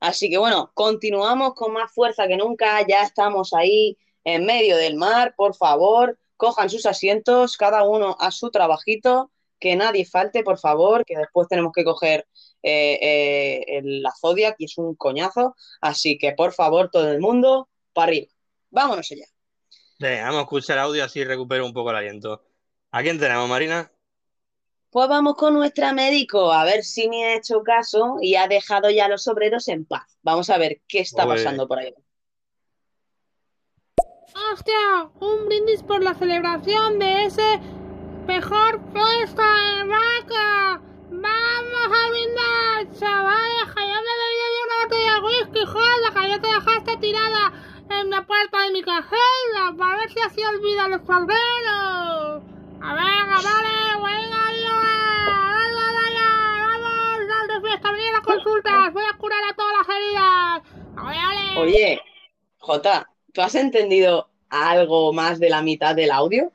[0.00, 2.84] Así que bueno, continuamos con más fuerza que nunca.
[2.86, 5.34] Ya estamos ahí en medio del mar.
[5.36, 11.04] Por favor, cojan sus asientos, cada uno a su trabajito, que nadie falte, por favor,
[11.04, 12.26] que después tenemos que coger
[12.62, 15.54] eh, eh, la Zodiac y es un coñazo.
[15.80, 18.28] Así que por favor, todo el mundo, para arriba.
[18.70, 19.26] Vámonos allá.
[19.98, 22.42] Venga, vamos a escuchar audio así recupero un poco el aliento.
[22.90, 23.90] ¿A quién tenemos, Marina?
[24.90, 28.88] Pues vamos con nuestra médico, a ver si me ha hecho caso y ha dejado
[28.90, 30.18] ya a los obreros en paz.
[30.22, 31.92] Vamos a ver qué está Pues- pasando por ahí.
[34.52, 35.10] ¡Hostia!
[35.20, 37.60] Un brindis por la celebración de ese
[38.26, 40.80] mejor fiesta de vaca.
[41.10, 43.74] ¡Vamos a brindar, chavales!
[43.74, 47.52] Que yo me yo una botella de whisky, joder, que te dejaste tirada
[47.88, 52.42] en la puerta de mi cajera para ver si así olvidan los obreros.
[52.82, 53.48] A ver, vale,
[54.04, 56.28] venga, venga, venga, venga,
[56.66, 60.62] vamos, dale fiesta, venid a las consultas, voy a curar a todas las heridas.
[61.58, 62.00] Oye,
[62.58, 66.52] Jota, ¿tú has entendido algo más de la mitad del audio?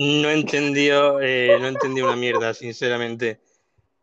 [0.00, 3.38] No he entendido, eh, no he entendido una mierda, sinceramente.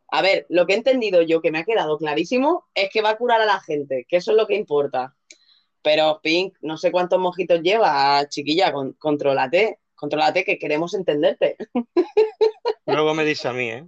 [0.10, 3.10] A ver, lo que he entendido yo, que me ha quedado clarísimo, es que va
[3.10, 5.16] a curar a la gente, que eso es lo que importa.
[5.82, 11.58] Pero Pink, no sé cuántos mojitos lleva, chiquilla, con, contrólate, contrólate, que queremos entenderte.
[12.86, 13.88] Luego me dice a mí, ¿eh?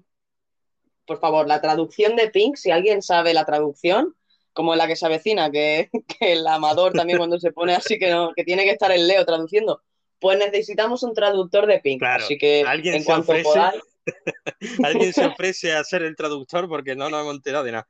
[1.05, 4.15] Por favor, la traducción de Pink, si alguien sabe la traducción,
[4.51, 8.09] como la que se avecina, que, que el amador también cuando se pone así, que,
[8.09, 9.83] no, que tiene que estar el Leo traduciendo,
[10.19, 11.99] pues necesitamos un traductor de Pink.
[11.99, 13.43] Claro, así que alguien en se cuanto ofrece.
[13.49, 13.81] podáis,
[14.83, 17.87] Alguien se ofrece a ser el traductor porque no nos hemos enterado de nada.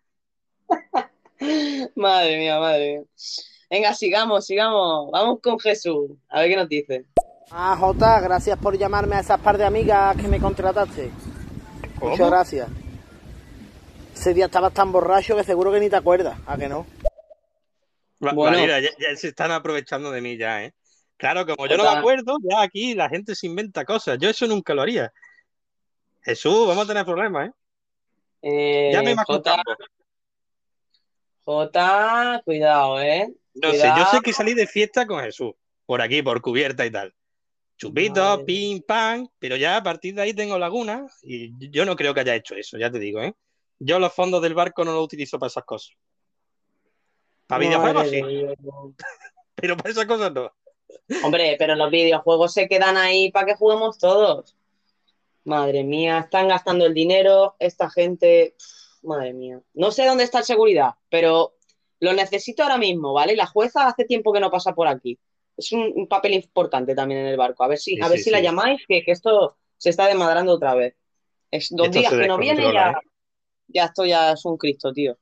[1.95, 3.03] madre mía, madre mía.
[3.69, 5.11] Venga, sigamos, sigamos.
[5.11, 6.11] Vamos con Jesús.
[6.29, 7.05] A ver qué nos dice.
[7.51, 11.09] Ah, Jota, gracias por llamarme a esas par de amigas que me contrataste.
[11.99, 12.11] ¿Cómo?
[12.11, 12.69] Muchas gracias.
[14.15, 16.37] Ese día estabas tan borracho que seguro que ni te acuerdas.
[16.45, 16.85] ¿A que no?
[18.23, 18.57] Va- Bueno.
[18.57, 20.73] Valera, ya, ya se están aprovechando de mí ya, ¿eh?
[21.19, 24.17] Claro, como yo no me acuerdo, ya aquí la gente se inventa cosas.
[24.21, 25.11] Yo eso nunca lo haría.
[26.21, 27.51] Jesús, vamos a tener problemas, ¿eh?
[28.41, 29.71] Eh, más Jota, campo.
[31.43, 33.33] Jota, cuidado, ¿eh?
[33.53, 35.51] No sé, yo sé que salí de fiesta con Jesús,
[35.85, 37.13] por aquí, por cubierta y tal.
[37.75, 38.45] Chupito, Madre.
[38.45, 42.21] pim, pam, pero ya a partir de ahí tengo lagunas y yo no creo que
[42.21, 43.33] haya hecho eso, ya te digo, ¿eh?
[43.77, 45.97] Yo los fondos del barco no los utilizo para esas cosas.
[47.45, 48.21] Para videojuegos sí,
[49.55, 50.49] pero para esas cosas no.
[51.23, 54.55] Hombre, pero los videojuegos se quedan ahí para que juguemos todos.
[55.45, 58.55] Madre mía, están gastando el dinero, esta gente.
[59.01, 59.61] Madre mía.
[59.73, 61.55] No sé dónde está el seguridad, pero
[61.99, 63.35] lo necesito ahora mismo, ¿vale?
[63.35, 65.19] La jueza hace tiempo que no pasa por aquí.
[65.57, 67.63] Es un, un papel importante también en el barco.
[67.63, 70.07] A ver si, Sí, a ver sí, si la llamáis, que, que esto se está
[70.07, 70.95] desmadrando otra vez.
[71.51, 72.95] Es dos Esto días que no viene ya, ¿eh?
[73.67, 75.17] ya esto ya es un Cristo, tío.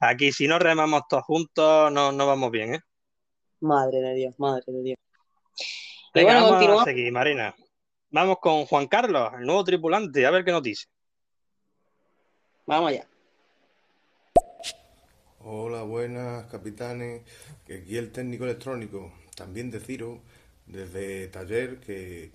[0.00, 2.80] Aquí si no remamos todos juntos no, no vamos bien, ¿eh?
[3.60, 4.98] Madre de Dios, madre de Dios.
[6.14, 6.84] Venga, bueno, vamos a continuamos.
[6.84, 7.54] seguir, Marina.
[8.10, 10.86] Vamos con Juan Carlos, el nuevo tripulante, a ver qué nos dice.
[12.66, 13.06] Vamos allá.
[15.40, 17.22] Hola, buenas, capitanes.
[17.66, 20.18] Que aquí el técnico electrónico, también deciros
[20.66, 22.32] desde taller que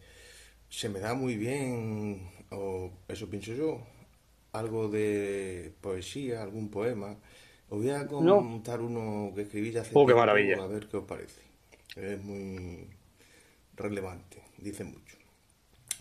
[0.69, 3.81] se me da muy bien, o eso pienso yo,
[4.53, 7.17] algo de poesía, algún poema,
[7.69, 8.37] Os voy a No.
[8.37, 10.61] contar uno que escribí ya hace Oh, qué tiempo, maravilla.
[10.61, 11.41] a ver qué os parece.
[11.95, 12.85] Es muy
[13.81, 15.17] relevante, dice mucho.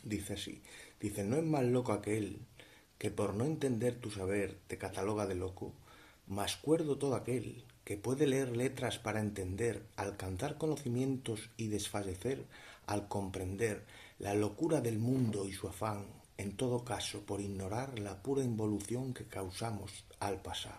[0.03, 0.63] Dice así,
[1.01, 2.39] dice, no es más loco aquel
[2.99, 5.73] que por no entender tu saber te cataloga de loco,
[6.27, 12.45] más cuerdo todo aquel que puede leer letras para entender, alcanzar conocimientos y desfallecer
[12.87, 13.85] al comprender
[14.19, 16.05] la locura del mundo y su afán,
[16.37, 20.79] en todo caso por ignorar la pura involución que causamos al pasar.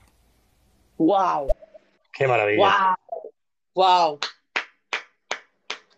[0.97, 1.47] ¡Wow!
[2.14, 2.95] Qué maravilla.
[3.10, 3.32] ¡Wow!
[3.74, 4.20] ¡Wow!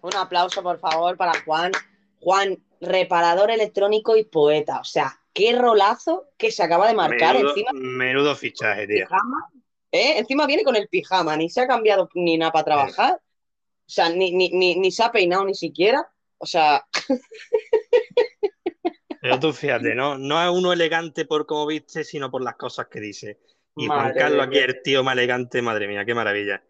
[0.03, 1.71] Un aplauso, por favor, para Juan.
[2.19, 4.79] Juan, reparador electrónico y poeta.
[4.79, 7.35] O sea, qué rolazo que se acaba de marcar.
[7.35, 9.05] Menudo, Encima, menudo fichaje, tío.
[9.05, 9.49] pijama,
[9.91, 10.17] ¿eh?
[10.17, 13.13] Encima viene con el pijama, ni se ha cambiado ni nada para trabajar.
[13.15, 16.05] O sea, ni, ni, ni, ni se ha peinado ni siquiera.
[16.37, 16.85] O sea,
[19.21, 22.87] Pero tú fíjate, no, no es uno elegante por cómo viste, sino por las cosas
[22.87, 23.39] que dice.
[23.77, 26.61] Y Juan Carlos aquí, el tío más elegante, madre mía, qué maravilla.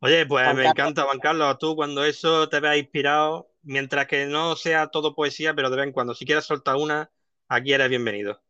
[0.00, 0.66] Oye, pues Juan me Carlos.
[0.66, 5.54] encanta, Juan Carlos, tú cuando eso te veas inspirado, mientras que no sea todo poesía,
[5.54, 7.10] pero de vez en cuando, si quieres soltar una,
[7.48, 8.40] aquí eres bienvenido.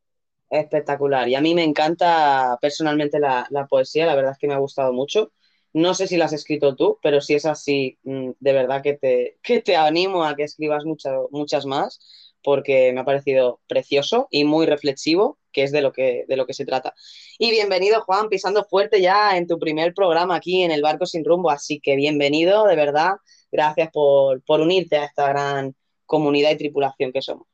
[0.51, 1.29] espectacular.
[1.29, 4.59] Y a mí me encanta personalmente la, la poesía, la verdad es que me ha
[4.59, 5.33] gustado mucho.
[5.75, 8.95] No sé si la has escrito tú, pero si es así, mm, de verdad que
[8.97, 12.01] te, que te animo a que escribas mucho- muchas más,
[12.43, 16.47] porque me ha parecido precioso y muy reflexivo, que es de lo que, de lo
[16.47, 16.95] que se trata.
[17.39, 21.25] Y bienvenido, Juan, pisando fuerte ya en tu primer programa aquí en El Barco Sin
[21.25, 21.51] Rumbo.
[21.51, 23.13] Así que bienvenido, de verdad.
[23.51, 25.75] Gracias por, por unirte a esta gran
[26.07, 27.47] comunidad y tripulación que somos.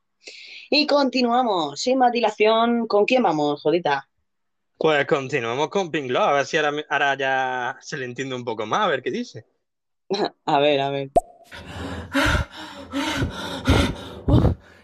[0.71, 2.87] Y continuamos, sin más dilación.
[2.87, 4.09] ¿Con quién vamos, Jodita?
[4.79, 8.45] Pues continuamos con Pink Love, a ver si ahora, ahora ya se le entiende un
[8.45, 9.47] poco más, a ver qué dice.
[10.45, 11.11] A ver, a ver.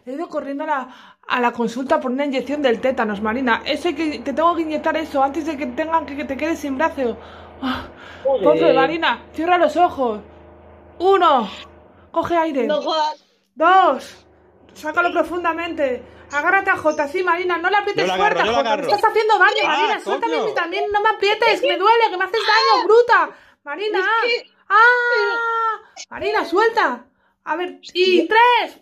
[0.07, 3.63] He ido corriendo a la, a la consulta por una inyección del tétanos, Marina.
[3.65, 6.59] Ese que te tengo que inyectar eso antes de que tengan que, que te quedes
[6.59, 7.17] sin brazo.
[7.63, 7.87] Ah.
[8.25, 10.21] Ponce, Marina, cierra los ojos.
[10.99, 11.49] Uno,
[12.11, 12.67] coge aire.
[12.67, 13.25] No jodas.
[13.55, 14.27] Dos,
[14.75, 16.03] sácalo profundamente.
[16.33, 18.77] Agárrate a Jota, sí, Marina, no le aprietes la fuerte agarro, la Jota.
[18.77, 20.01] Me estás haciendo daño, Ah, Marina.
[20.01, 23.31] Suéltame a mí también, no me aprietes, me duele, que me haces daño, bruta.
[23.63, 24.01] Marina,
[24.69, 25.81] ¡ah!
[26.11, 27.05] Marina, suelta.
[27.45, 28.79] A ver, y tres.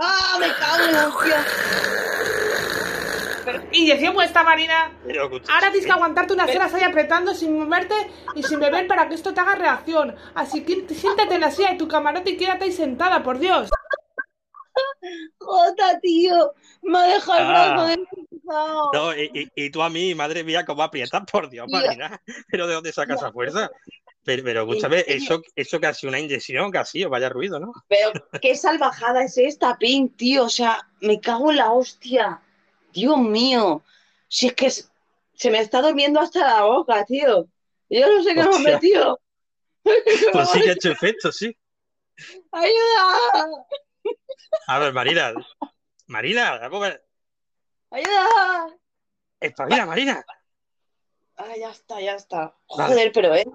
[0.00, 1.46] ¡Ah, me cago en la hostia!
[3.72, 4.92] Inyección puesta, Marina.
[5.06, 7.94] Pero, escucha, Ahora tienes que aguantarte unas horas ahí apretando sin moverte
[8.34, 10.14] y sin beber para que esto te haga reacción.
[10.34, 13.70] Así que siéntate en la silla de tu camarote y quédate ahí sentada, por Dios.
[15.38, 17.50] Jota, tío, me ha dejado el Ah.
[17.72, 18.90] brazo destrozado.
[18.92, 21.66] No, y, y- y tú a mí, madre mía, cómo aprietas, por Dios.
[21.70, 22.20] Marina.
[22.48, 23.70] Pero ¿de dónde sacas esa fuerza?
[24.22, 27.72] Pero, pero escúchame, eso, eso casi una inyección, casi, vaya ruido, ¿no?
[27.88, 30.44] Pero qué salvajada es esta, Pink, tío.
[30.44, 32.40] O sea, me cago en la hostia.
[32.92, 33.82] Dios mío.
[34.28, 34.90] Si es que es-
[35.34, 37.46] se me está durmiendo hasta la boca, tío.
[37.88, 39.20] Yo no sé qué me ha metido.
[40.32, 41.56] Pues sí que ha hecho efecto, sí.
[42.52, 43.66] ¡Ayuda!
[44.66, 45.32] A ver, Marina.
[46.06, 47.02] Marina, ver.
[47.90, 48.76] ¡Ayuda!
[49.40, 50.24] Espabila, Marina.
[51.36, 52.54] Ah, ya está, ya está.
[52.76, 52.92] Vale.
[52.94, 53.46] Joder, pero eh,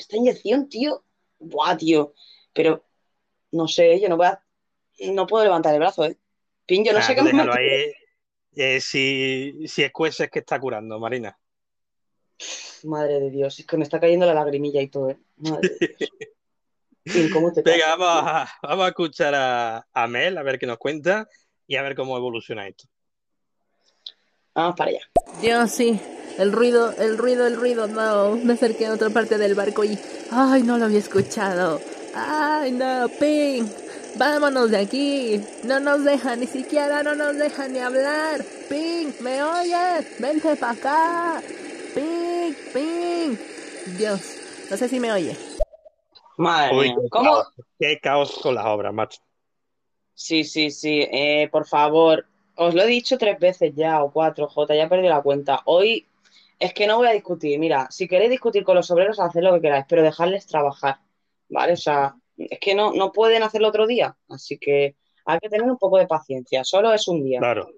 [0.00, 1.04] esta inyección, tío.
[1.38, 2.14] Buah, tío.
[2.52, 2.84] Pero
[3.52, 4.42] no sé, yo no voy a.
[5.12, 6.18] No puedo levantar el brazo, eh.
[6.66, 7.92] Pin, yo no Ah, sé qué me ahí.
[8.56, 11.38] Eh, si, si es Cueses que está curando, Marina.
[12.84, 15.18] Madre de Dios, es que me está cayendo la lagrimilla y todo, eh.
[15.36, 16.10] Madre de Dios.
[17.04, 20.66] Pin, ¿cómo te Venga, vamos a, vamos a escuchar a, a Mel, a ver qué
[20.66, 21.28] nos cuenta
[21.66, 22.84] y a ver cómo evoluciona esto.
[24.54, 25.00] Vamos para allá.
[25.40, 25.98] Dios, sí.
[26.40, 27.86] El ruido, el ruido, el ruido.
[27.86, 29.98] No, me acerqué a otra parte del barco y...
[30.30, 31.78] ¡Ay, no lo había escuchado!
[32.14, 33.66] ¡Ay, no, Ping!
[34.16, 35.44] ¡Vámonos de aquí!
[35.64, 38.42] No nos dejan, ni siquiera no nos dejan ni hablar.
[38.70, 39.12] ¡Ping!
[39.20, 40.18] ¿Me oyes?
[40.18, 41.42] ¡Vente para acá!
[41.94, 42.54] ¡Ping!
[42.72, 43.36] ¡Ping!
[43.98, 44.20] Dios,
[44.70, 45.36] no sé si me oye.
[46.38, 47.32] Madre Uy, qué ¿Cómo?
[47.32, 47.46] caos,
[47.78, 49.20] qué caos con las obras, macho.
[50.14, 51.06] Sí, sí, sí.
[51.12, 52.24] Eh, por favor,
[52.54, 55.60] os lo he dicho tres veces ya o cuatro, Jota, ya he perdido la cuenta.
[55.66, 56.06] Hoy
[56.60, 57.58] es que no voy a discutir.
[57.58, 61.00] Mira, si queréis discutir con los obreros, haced lo que queráis, pero dejadles trabajar,
[61.48, 61.72] ¿vale?
[61.72, 65.68] O sea, es que no, no pueden hacerlo otro día, así que hay que tener
[65.68, 66.62] un poco de paciencia.
[66.62, 67.40] Solo es un día.
[67.40, 67.68] Claro.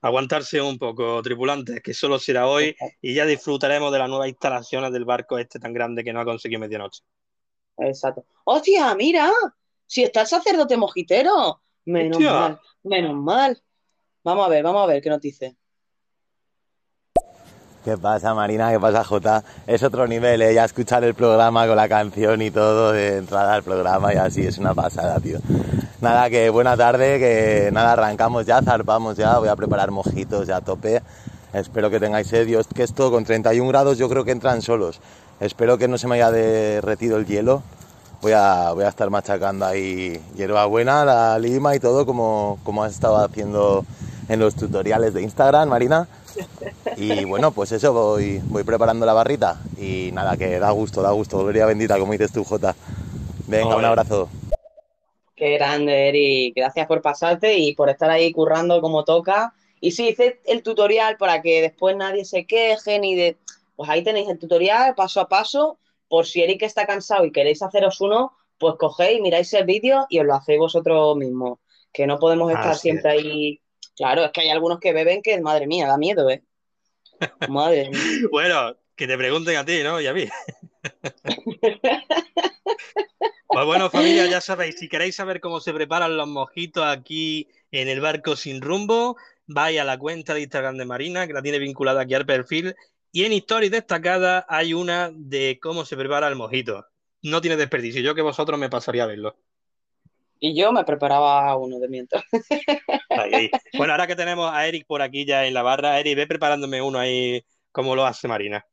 [0.00, 4.92] Aguantarse un poco, tripulantes, que solo será hoy y ya disfrutaremos de las nuevas instalaciones
[4.92, 7.02] del barco este tan grande que no ha conseguido medianoche.
[7.78, 8.24] Exacto.
[8.44, 9.32] ¡Hostia, mira!
[9.86, 11.62] Si está el sacerdote mojitero.
[11.86, 12.32] Menos Hostia.
[12.32, 13.62] mal, menos mal.
[14.22, 15.56] Vamos a ver, vamos a ver qué nos dice.
[17.88, 18.70] ¿Qué pasa, Marina?
[18.70, 19.42] ¿Qué pasa, Jota?
[19.66, 20.52] Es otro nivel, ¿eh?
[20.52, 24.46] Ya escuchar el programa con la canción y todo de entrada al programa y así,
[24.46, 25.38] es una pasada, tío.
[26.02, 30.56] Nada, que buena tarde, que nada, arrancamos ya, zarpamos ya, voy a preparar mojitos ya
[30.56, 31.00] a tope.
[31.54, 32.46] Espero que tengáis sed.
[32.46, 35.00] Es que esto con 31 grados yo creo que entran solos.
[35.40, 37.62] Espero que no se me haya derretido el hielo.
[38.20, 42.92] Voy a, voy a estar machacando ahí hierbabuena, la lima y todo como, como has
[42.92, 43.86] estado haciendo
[44.28, 46.06] en los tutoriales de Instagram, Marina.
[46.96, 49.60] Y bueno, pues eso, voy, voy preparando la barrita.
[49.76, 51.38] Y nada, que da gusto, da gusto.
[51.38, 52.74] Gloria bendita, como dices tú, Jota.
[53.46, 54.28] Venga, un abrazo.
[55.34, 56.54] Qué grande, Eric.
[56.56, 59.54] Gracias por pasarte y por estar ahí currando como toca.
[59.80, 63.36] Y sí, hice el tutorial para que después nadie se queje ni de...
[63.76, 65.78] Pues ahí tenéis el tutorial paso a paso.
[66.08, 70.18] Por si Eric está cansado y queréis haceros uno, pues cogéis, miráis el vídeo y
[70.18, 71.60] os lo hacéis vosotros mismos.
[71.92, 73.60] Que no podemos estar Así siempre ahí...
[73.98, 76.42] Claro, es que hay algunos que beben que, madre mía, da miedo, ¿eh?
[77.48, 77.98] Madre mía.
[78.30, 80.00] Bueno, que te pregunten a ti, ¿no?
[80.00, 80.24] Y a mí.
[83.50, 87.88] Pues bueno, familia, ya sabéis, si queréis saber cómo se preparan los mojitos aquí en
[87.88, 91.58] el barco sin rumbo, vais a la cuenta de Instagram de Marina, que la tiene
[91.58, 92.76] vinculada aquí al perfil,
[93.10, 96.86] y en Stories destacadas hay una de cómo se prepara el mojito.
[97.22, 99.36] No tiene desperdicio, yo que vosotros me pasaría a verlo.
[100.40, 102.22] Y yo me preparaba uno de mientras.
[103.10, 103.50] Ahí, ahí.
[103.76, 106.80] Bueno, ahora que tenemos a Eric por aquí ya en la barra, Eric, ve preparándome
[106.80, 108.64] uno ahí como lo hace Marina.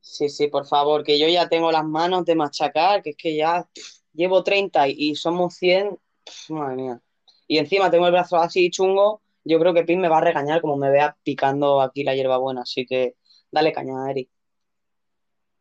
[0.00, 3.36] Sí, sí, por favor, que yo ya tengo las manos de machacar, que es que
[3.36, 7.00] ya pff, llevo 30 y, somos 100, pff, madre mía.
[7.46, 10.60] Y encima tengo el brazo así chungo, yo creo que Pin me va a regañar
[10.60, 13.16] como me vea picando aquí la hierbabuena, así que
[13.50, 14.30] dale caña, Eric.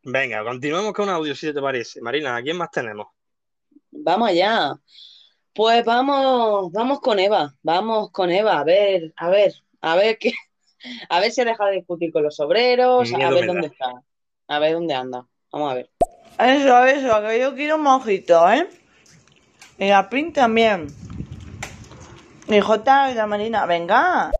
[0.04, 2.02] Venga, continuemos con un audio, si te parece.
[2.02, 3.08] Marina, ¿a quién más tenemos?
[3.92, 4.80] Vamos allá.
[5.60, 10.32] Pues vamos, vamos con Eva, vamos con Eva, a ver, a ver, a ver qué,
[11.10, 13.74] a ver si ha dejado de discutir con los obreros, a ver dónde da.
[13.74, 14.04] está,
[14.48, 15.28] a ver dónde anda.
[15.52, 15.90] Vamos a ver.
[16.40, 18.70] Eso, eso, que yo quiero un mojito, ¿eh?
[19.78, 20.88] Y la Pin también.
[22.48, 24.32] Y Jota y la Marina, venga.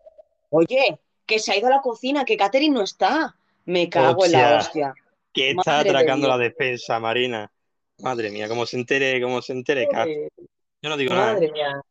[0.52, 3.36] Oye, que se ha ido a la cocina, que Catherine no está.
[3.66, 4.94] Me cago en la Hostia.
[5.34, 7.52] Que está Madre atracando la despensa, Marina.
[7.98, 10.08] Madre mía, como se entere, como se entere, Kat.
[10.82, 11.34] Yo no digo nada.
[11.34, 11.82] Madre mía.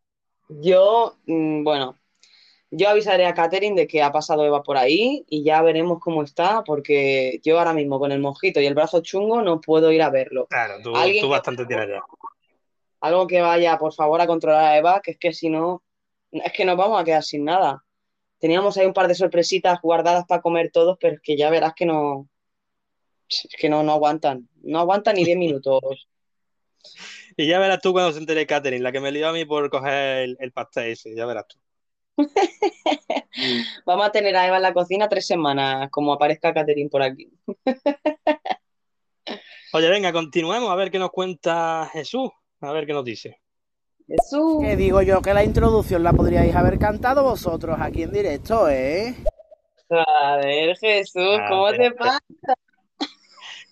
[0.48, 1.96] Yo, mm, bueno,
[2.70, 6.22] yo avisaré a Catherine de que ha pasado Eva por ahí y ya veremos cómo
[6.22, 10.02] está, porque yo ahora mismo con el mojito y el brazo chungo no puedo ir
[10.02, 10.46] a verlo.
[10.48, 12.00] Claro, tú, Alguien tú que- bastante tienes ya.
[13.00, 15.82] Algo que vaya, por favor, a controlar a Eva, que es que si no,
[16.32, 17.84] es que nos vamos a quedar sin nada.
[18.40, 21.74] Teníamos ahí un par de sorpresitas guardadas para comer todos, pero es que ya verás
[21.74, 22.28] que no,
[23.28, 26.08] es que no, no aguantan, no aguantan ni 10 minutos.
[27.40, 29.70] Y ya verás tú cuando se entere Catherine, la que me lió a mí por
[29.70, 31.56] coger el, el pastel ese, ya verás tú.
[33.86, 37.30] Vamos a tener a Eva en la cocina tres semanas, como aparezca Catherine por aquí.
[39.72, 42.28] Oye, venga, continuemos a ver qué nos cuenta Jesús,
[42.60, 43.40] a ver qué nos dice.
[44.08, 44.56] Jesús.
[44.62, 49.14] Que digo yo que la introducción la podríais haber cantado vosotros aquí en directo, ¿eh?
[49.88, 52.18] Joder, Jesús, ¿cómo Ah, te pero- pasa?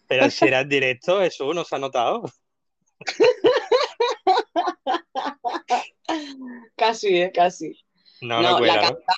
[0.06, 2.22] Pero si era en directo, Jesús, ¿no se ha notado?
[6.76, 7.72] Casi, eh, casi.
[8.20, 8.88] No, No, no, cuela, la, ¿no?
[8.88, 9.14] canta-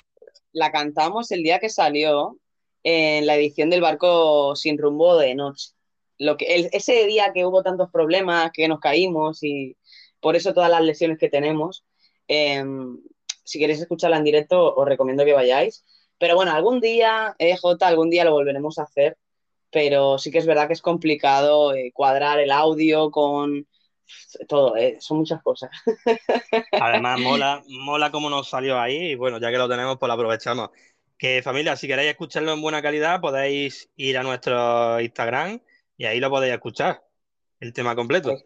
[0.53, 2.37] la cantamos el día que salió
[2.83, 5.71] en la edición del barco sin rumbo de noche.
[6.17, 9.75] Lo que, el- ese día que hubo tantos problemas, que nos caímos y
[10.19, 11.85] por eso todas las lesiones que tenemos,
[12.27, 12.97] em,
[13.43, 15.83] si queréis escucharla en directo, os recomiendo que vayáis.
[16.17, 19.17] Pero bueno, algún día, eh, Jota, algún día lo volveremos a hacer,
[19.71, 23.67] pero sí que es verdad que es complicado eh, cuadrar el audio con
[24.47, 25.69] todo, eh, son muchas cosas.
[26.71, 30.13] Además, mola, mola cómo nos salió ahí y bueno, ya que lo tenemos, pues lo
[30.13, 30.69] aprovechamos.
[31.17, 35.59] Que familia, si queréis escucharlo en buena calidad, podéis ir a nuestro Instagram
[35.97, 37.03] y ahí lo podéis escuchar,
[37.59, 38.37] el tema completo.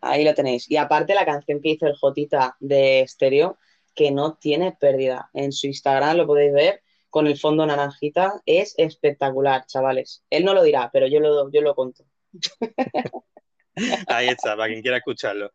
[0.00, 0.70] Ahí lo tenéis.
[0.70, 3.58] Y aparte la canción que hizo el Jotita de Estéreo,
[3.94, 5.30] que no tiene pérdida.
[5.32, 8.42] En su Instagram lo podéis ver con el fondo naranjita.
[8.44, 10.22] Es espectacular, chavales.
[10.30, 12.04] Él no lo dirá, pero yo lo, yo lo conto.
[14.08, 15.52] Ahí está, para quien quiera escucharlo.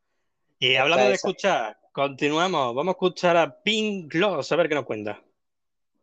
[0.60, 2.76] Y hablando de escuchar, continuamos.
[2.76, 5.22] Vamos a escuchar a Pink Gloss, a ver qué nos cuenta.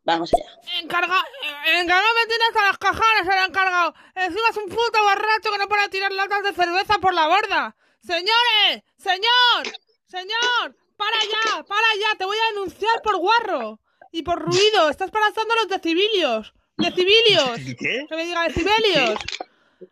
[0.03, 0.79] Vamos allá.
[0.81, 1.15] Encarga...
[1.43, 3.93] eh, Encargado me tiene hasta las cajones el encargado.
[4.15, 7.75] Encima es un puto borracho que no para tirar latas de cerveza por la borda.
[8.01, 9.75] Señores, señor,
[10.07, 13.79] señor, para ya, para ya, te voy a denunciar por guarro
[14.11, 14.89] y por ruido.
[14.89, 16.53] Estás pasando los decibelios.
[16.77, 17.59] Decibelios.
[17.79, 18.05] ¿Qué?
[18.09, 19.19] Que me diga decibelios.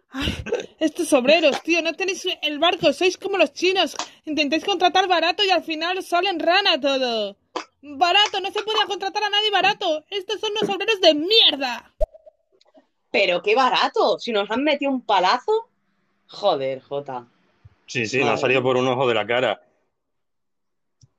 [0.10, 0.34] Ay,
[0.80, 3.96] estos obreros, tío, no tenéis el barco, sois como los chinos.
[4.26, 7.38] Intentáis contratar barato y al final salen rana todo.
[7.82, 10.04] Barato, no se puede contratar a nadie barato.
[10.10, 11.94] Estos son los obreros de mierda.
[13.12, 14.20] Pero qué barato.
[14.20, 15.70] Si nos han metido un palazo.
[16.28, 17.28] Joder, Jota.
[17.86, 19.62] Sí, sí, nos ha salido por un ojo de la cara.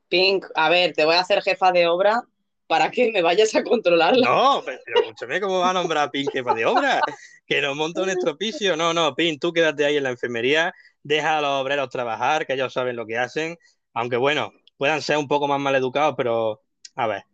[0.09, 2.25] Pink, a ver, te voy a hacer jefa de obra,
[2.69, 4.29] para que me vayas a controlarla.
[4.29, 7.01] No, pero, pero escúchame cómo va a nombrar a Pin jefa de obra,
[7.47, 8.77] que nos monta un estropicio.
[8.77, 12.53] No, no, Pin, tú quédate ahí en la enfermería, deja a los obreros trabajar, que
[12.53, 13.59] ellos saben lo que hacen,
[13.95, 16.63] aunque bueno, puedan ser un poco más mal educados, pero
[16.95, 17.25] a ver,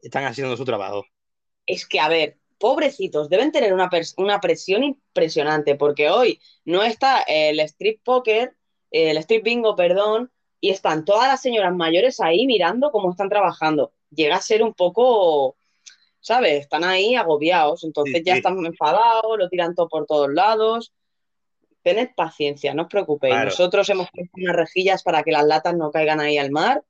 [0.00, 1.04] están haciendo su trabajo.
[1.66, 7.22] Es que, a ver, pobrecitos, deben tener una, una presión impresionante, porque hoy no está
[7.22, 8.54] el strip poker,
[8.92, 13.92] el strip bingo, perdón, y están todas las señoras mayores ahí mirando cómo están trabajando.
[14.10, 15.56] Llega a ser un poco,
[16.20, 16.60] ¿sabes?
[16.60, 18.38] Están ahí agobiados, entonces Sí, ya sí.
[18.38, 20.92] están enfadados, lo tiran todo por todos lados.
[21.82, 23.32] Tened paciencia, no os preocupéis.
[23.32, 23.46] Claro.
[23.46, 26.82] Nosotros hemos puesto unas rejillas para que las latas no caigan ahí al mar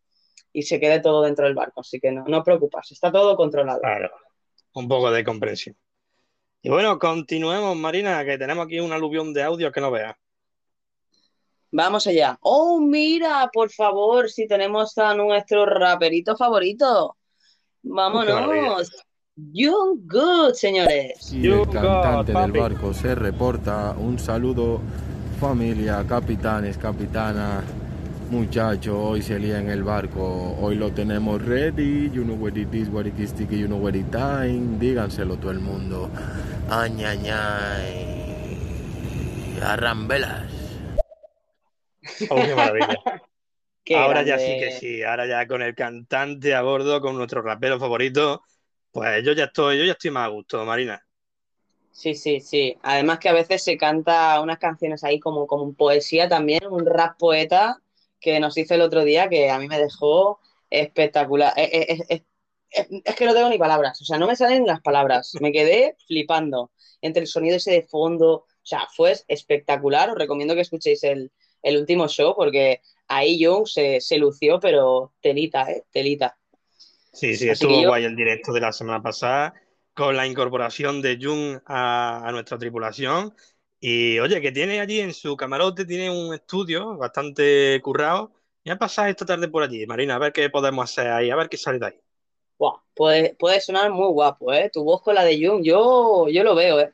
[0.52, 3.36] y se quede todo dentro del barco, así que no, no os preocupéis, está todo
[3.36, 3.80] controlado.
[3.80, 4.10] Claro,
[4.74, 5.76] un poco de comprensión.
[6.62, 10.16] Y bueno, continuemos, Marina, que tenemos aquí un aluvión de audio que no veas.
[11.72, 12.36] Vamos allá.
[12.42, 17.16] Oh, mira, por favor, si tenemos a nuestro raperito favorito.
[17.82, 18.90] Vámonos.
[19.52, 21.32] Young Good, señores.
[21.32, 23.94] Y el cantante del barco se reporta.
[23.96, 24.80] Un saludo,
[25.40, 27.62] familia, capitanes, capitana,
[28.30, 28.96] muchachos.
[28.98, 30.56] Hoy se lía en el barco.
[30.60, 32.10] Hoy lo tenemos ready.
[32.10, 34.78] You know what it is, what it is, sticky, you know what it time.
[34.78, 36.10] Díganselo todo el mundo.
[36.68, 38.18] Añañay.
[39.62, 40.59] Arrambelas.
[42.30, 42.96] Oh, qué maravilla.
[43.82, 47.40] Qué ahora ya sí que sí, ahora ya con el cantante a bordo, con nuestro
[47.40, 48.42] rapero favorito,
[48.92, 51.02] pues yo ya estoy, yo ya estoy más a gusto, Marina.
[51.90, 52.76] Sí, sí, sí.
[52.82, 56.86] Además que a veces se canta unas canciones ahí como, como en poesía también, un
[56.86, 57.80] rap poeta
[58.20, 61.52] que nos hizo el otro día que a mí me dejó espectacular.
[61.56, 62.22] Eh, eh, eh,
[63.04, 65.32] es que no tengo ni palabras, o sea, no me salen las palabras.
[65.40, 66.70] Me quedé flipando
[67.00, 68.46] entre el sonido ese de fondo.
[68.62, 70.10] O sea, fue espectacular.
[70.10, 71.32] Os recomiendo que escuchéis el,
[71.62, 75.84] el último show porque ahí Jung se, se lució, pero telita, ¿eh?
[75.90, 76.36] Telita.
[77.12, 79.54] Sí, sí, Así estuvo yo- guay el directo de la semana pasada
[79.94, 83.34] con la incorporación de Jung a, a nuestra tripulación.
[83.80, 88.32] Y oye, que tiene allí en su camarote, tiene un estudio bastante currado.
[88.64, 91.48] Ya pasar esta tarde por allí, Marina, a ver qué podemos hacer ahí, a ver
[91.48, 92.00] qué sale de ahí.
[92.58, 94.70] Buah, puede, puede sonar muy guapo, ¿eh?
[94.72, 96.92] Tu voz con la de Jung, yo, yo lo veo, ¿eh?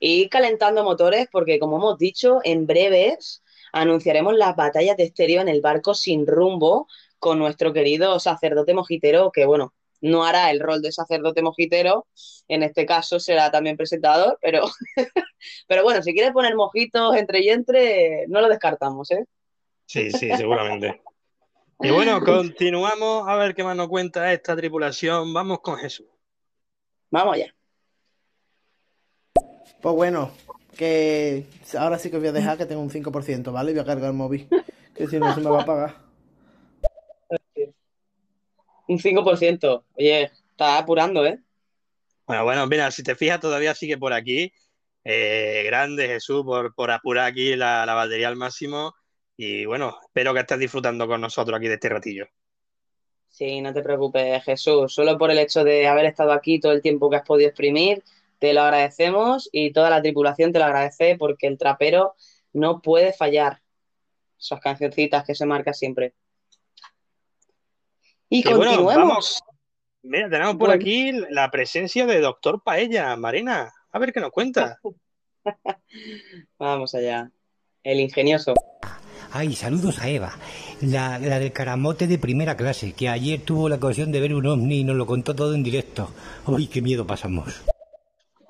[0.00, 3.43] Y calentando motores porque, como hemos dicho, en breves
[3.74, 6.86] anunciaremos las batallas de estéreo en el barco sin rumbo
[7.18, 12.06] con nuestro querido sacerdote mojitero, que, bueno, no hará el rol de sacerdote mojitero,
[12.46, 14.64] en este caso será también presentador, pero,
[15.66, 19.24] pero bueno, si quieres poner mojitos entre y entre, no lo descartamos, ¿eh?
[19.86, 21.02] Sí, sí, seguramente.
[21.80, 25.34] Y bueno, continuamos a ver qué más nos cuenta esta tripulación.
[25.34, 26.06] Vamos con Jesús.
[27.10, 27.54] Vamos allá.
[29.82, 30.30] Pues bueno,
[30.74, 31.46] que
[31.78, 33.72] ahora sí que os voy a dejar que tengo un 5%, ¿vale?
[33.72, 34.48] Voy a cargar el móvil,
[34.94, 35.96] que si no se me va a pagar.
[38.86, 39.84] Un 5%.
[39.96, 41.40] Oye, está apurando, ¿eh?
[42.26, 44.52] Bueno, bueno, mira, si te fijas, todavía sigue por aquí.
[45.04, 48.94] Eh, grande Jesús por, por apurar aquí la, la batería al máximo.
[49.36, 52.26] Y bueno, espero que estés disfrutando con nosotros aquí de este ratillo.
[53.28, 54.94] Sí, no te preocupes, Jesús.
[54.94, 58.02] Solo por el hecho de haber estado aquí todo el tiempo que has podido exprimir,
[58.38, 62.14] te lo agradecemos y toda la tripulación te lo agradece porque el trapero
[62.52, 63.60] no puede fallar.
[64.38, 66.14] Esas cancioncitas que se marca siempre.
[68.28, 68.96] Y Que bueno, continuemos.
[69.08, 69.42] vamos.
[70.02, 70.74] Mira, tenemos por Bueno.
[70.82, 73.72] aquí la presencia de Doctor Paella, Marina.
[73.90, 74.78] A ver qué nos cuenta.
[76.58, 77.30] Vamos allá.
[77.82, 78.54] El ingenioso.
[79.30, 80.36] Ay, saludos a Eva,
[80.80, 84.46] la, la del caramote de primera clase, que ayer tuvo la ocasión de ver un
[84.46, 86.10] ovni y nos lo contó todo en directo.
[86.46, 87.64] Uy, qué miedo pasamos.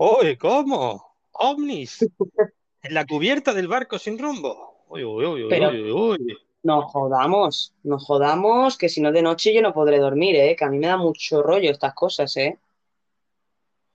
[0.05, 1.17] ¡Uy, cómo!
[1.33, 2.03] ¡Ovnis!
[2.83, 4.85] En la cubierta del barco sin rumbo.
[4.89, 6.37] Uy, uy, uy, uy, Pero- uy, uy.
[6.63, 10.57] No jodamos, no jodamos, que si no de noche yo no podré dormir, ¿eh?
[10.57, 12.59] Que a mí me da mucho rollo estas cosas, ¿eh?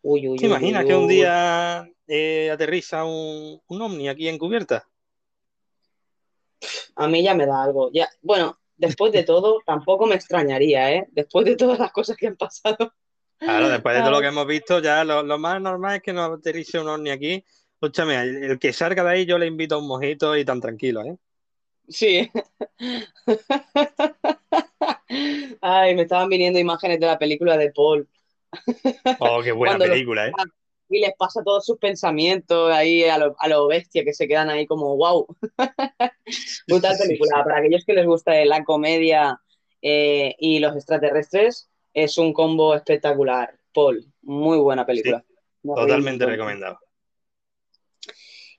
[0.03, 4.37] Uy, uy, ¿Te uy, imaginas que un día eh, aterriza un, un ovni aquí en
[4.37, 4.87] cubierta?
[6.95, 7.91] A mí ya me da algo.
[7.91, 11.07] Ya, bueno, después de todo, tampoco me extrañaría, ¿eh?
[11.11, 12.93] Después de todas las cosas que han pasado.
[13.39, 16.13] Claro, después de todo lo que hemos visto, ya lo, lo más normal es que
[16.13, 17.43] no aterrice un ovni aquí.
[17.73, 20.59] Escúchame, el, el que salga de ahí yo le invito a un mojito y tan
[20.59, 21.17] tranquilo, ¿eh?
[21.87, 22.29] Sí.
[25.61, 28.07] Ay, me estaban viniendo imágenes de la película de Paul.
[29.19, 30.31] Oh, qué buena Cuando película, ¿eh?
[30.91, 34.49] Y les pasa todos sus pensamientos ahí a lo, a lo bestia, que se quedan
[34.49, 35.27] ahí como wow.
[36.67, 37.43] Brutal película.
[37.43, 39.39] Para aquellos que les gusta la comedia
[39.83, 41.69] eh, y los extraterrestres,
[42.03, 43.57] es un combo espectacular.
[43.73, 45.23] Paul, muy buena película.
[45.63, 46.79] Totalmente recomendado.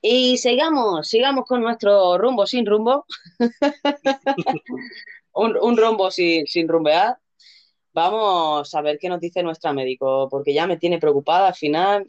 [0.01, 3.05] Y sigamos, sigamos con nuestro rumbo sin rumbo.
[5.33, 7.17] un, un rumbo sin, sin rumbear.
[7.93, 12.07] Vamos a ver qué nos dice nuestra médico, porque ya me tiene preocupada al final.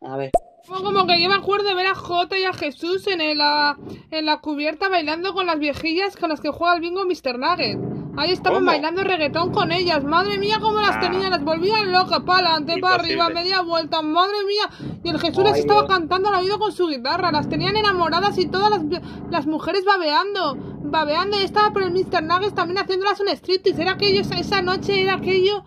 [0.00, 0.30] A ver.
[0.68, 3.76] Como que yo me acuerdo de ver a Jota y a Jesús en, el, ah,
[4.10, 7.38] en la cubierta bailando con las viejillas con las que juega el bingo Mr.
[7.38, 7.78] Nugget.
[8.18, 8.70] Ahí estaban ¿Cómo?
[8.72, 10.02] bailando reggaetón con ellas.
[10.04, 11.00] Madre mía, cómo las Ah.
[11.00, 11.30] tenían.
[11.30, 14.02] Las volvían locas, para adelante, para arriba, media vuelta.
[14.02, 14.98] Madre mía.
[15.04, 15.90] Y el Jesús les estaba Dios.
[15.92, 17.30] cantando al oído con su guitarra.
[17.30, 18.82] Las tenían enamoradas y todas las,
[19.30, 20.56] las mujeres babeando.
[20.82, 22.22] Babeando y estaba por el Mr.
[22.24, 23.80] Nuggets también haciéndolas un striptease.
[23.82, 25.64] Era aquello, esa noche era aquello.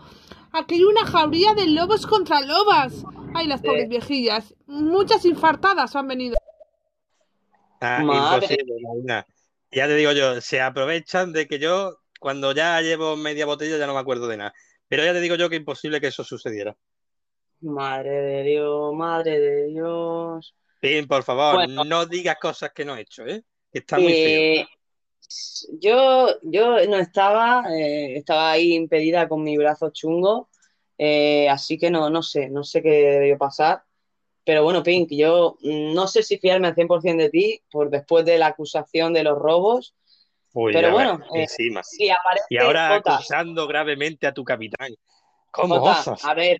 [0.52, 3.06] Aquello una jauría de lobos contra lobas.
[3.34, 4.54] Ay, las pobres viejillas.
[4.68, 6.36] Muchas infartadas han venido.
[7.80, 8.46] Ah, Madre.
[8.46, 9.26] imposible, Marina.
[9.72, 13.88] Ya te digo yo, se aprovechan de que yo, cuando ya llevo media botella, ya
[13.88, 14.54] no me acuerdo de nada.
[14.88, 16.76] Pero ya te digo yo que imposible que eso sucediera.
[17.62, 20.56] Madre de Dios, madre de Dios.
[20.82, 21.84] Pin, por favor, Bueno.
[21.86, 23.44] no digas cosas que no he hecho, ¿eh?
[23.72, 24.42] Que está muy feo.
[24.62, 24.68] Eh,
[25.80, 30.50] yo, yo no estaba, eh, estaba ahí impedida con mi brazo chungo,
[31.04, 33.82] eh, así que no, no sé, no sé qué debió pasar.
[34.46, 38.38] Pero bueno, Pink, yo no sé si fiarme al 100% de ti por después de
[38.38, 39.96] la acusación de los robos,
[40.54, 41.82] Uy, pero bueno, eh, encima.
[41.82, 44.94] si aparece Y ahora Jota, acusando gravemente a tu capitán.
[45.50, 46.60] ¿Cómo Jota, a ver,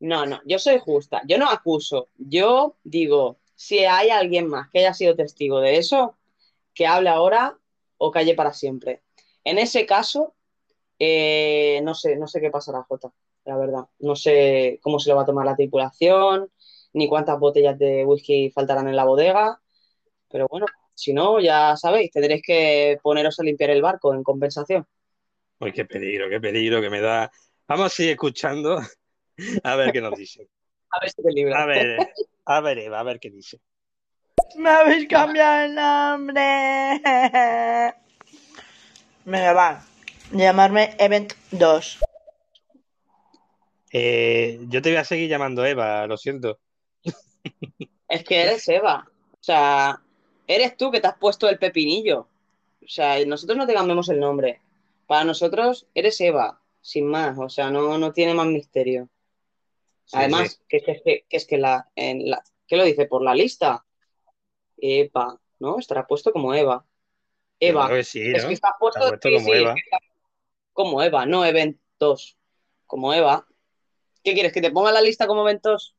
[0.00, 4.80] no, no, yo soy justa, yo no acuso, yo digo, si hay alguien más que
[4.80, 6.14] haya sido testigo de eso,
[6.74, 7.56] que hable ahora
[7.96, 9.00] o calle para siempre.
[9.44, 10.34] En ese caso,
[10.98, 13.10] eh, no sé, no sé qué pasará, Jota,
[13.48, 13.84] la verdad.
[14.00, 16.50] No sé cómo se lo va a tomar la tripulación,
[16.92, 19.58] ni cuántas botellas de whisky faltarán en la bodega,
[20.30, 24.86] pero bueno, si no, ya sabéis, tendréis que poneros a limpiar el barco en compensación.
[25.60, 27.30] Uy, qué peligro, qué peligro que me da.
[27.66, 28.80] Vamos a seguir escuchando
[29.62, 30.46] a ver qué nos dice.
[30.90, 31.60] A ver si te libras.
[31.60, 32.14] A ver,
[32.46, 33.60] a ver, Eva, a ver qué dice.
[34.56, 36.40] Me habéis cambiado el nombre.
[39.26, 39.84] Venga, va.
[40.32, 41.98] Llamarme Event 2.
[43.92, 46.58] Eh, yo te voy a seguir llamando Eva, lo siento.
[48.08, 49.08] Es que eres Eva.
[49.32, 50.02] O sea,
[50.46, 52.28] eres tú que te has puesto el pepinillo.
[52.82, 54.60] O sea, nosotros no te cambiamos el nombre.
[55.06, 57.38] Para nosotros eres Eva, sin más.
[57.38, 59.08] O sea, no, no tiene más misterio.
[60.04, 60.58] Sí, Además, sí.
[60.68, 63.06] que, que, que, es que la, en la, ¿qué lo dice?
[63.06, 63.84] Por la lista.
[64.76, 65.78] Eva, ¿no?
[65.78, 66.86] Estará puesto como Eva.
[67.60, 67.86] Eva.
[67.86, 69.74] creo que sí, Es que está puesto, Está puesto sí, como Eva.
[69.74, 69.98] está
[70.72, 72.38] como Eva, no eventos.
[72.86, 73.47] Como Eva.
[74.28, 74.52] ¿Qué quieres?
[74.52, 75.96] ¿Que te ponga la lista como eventos?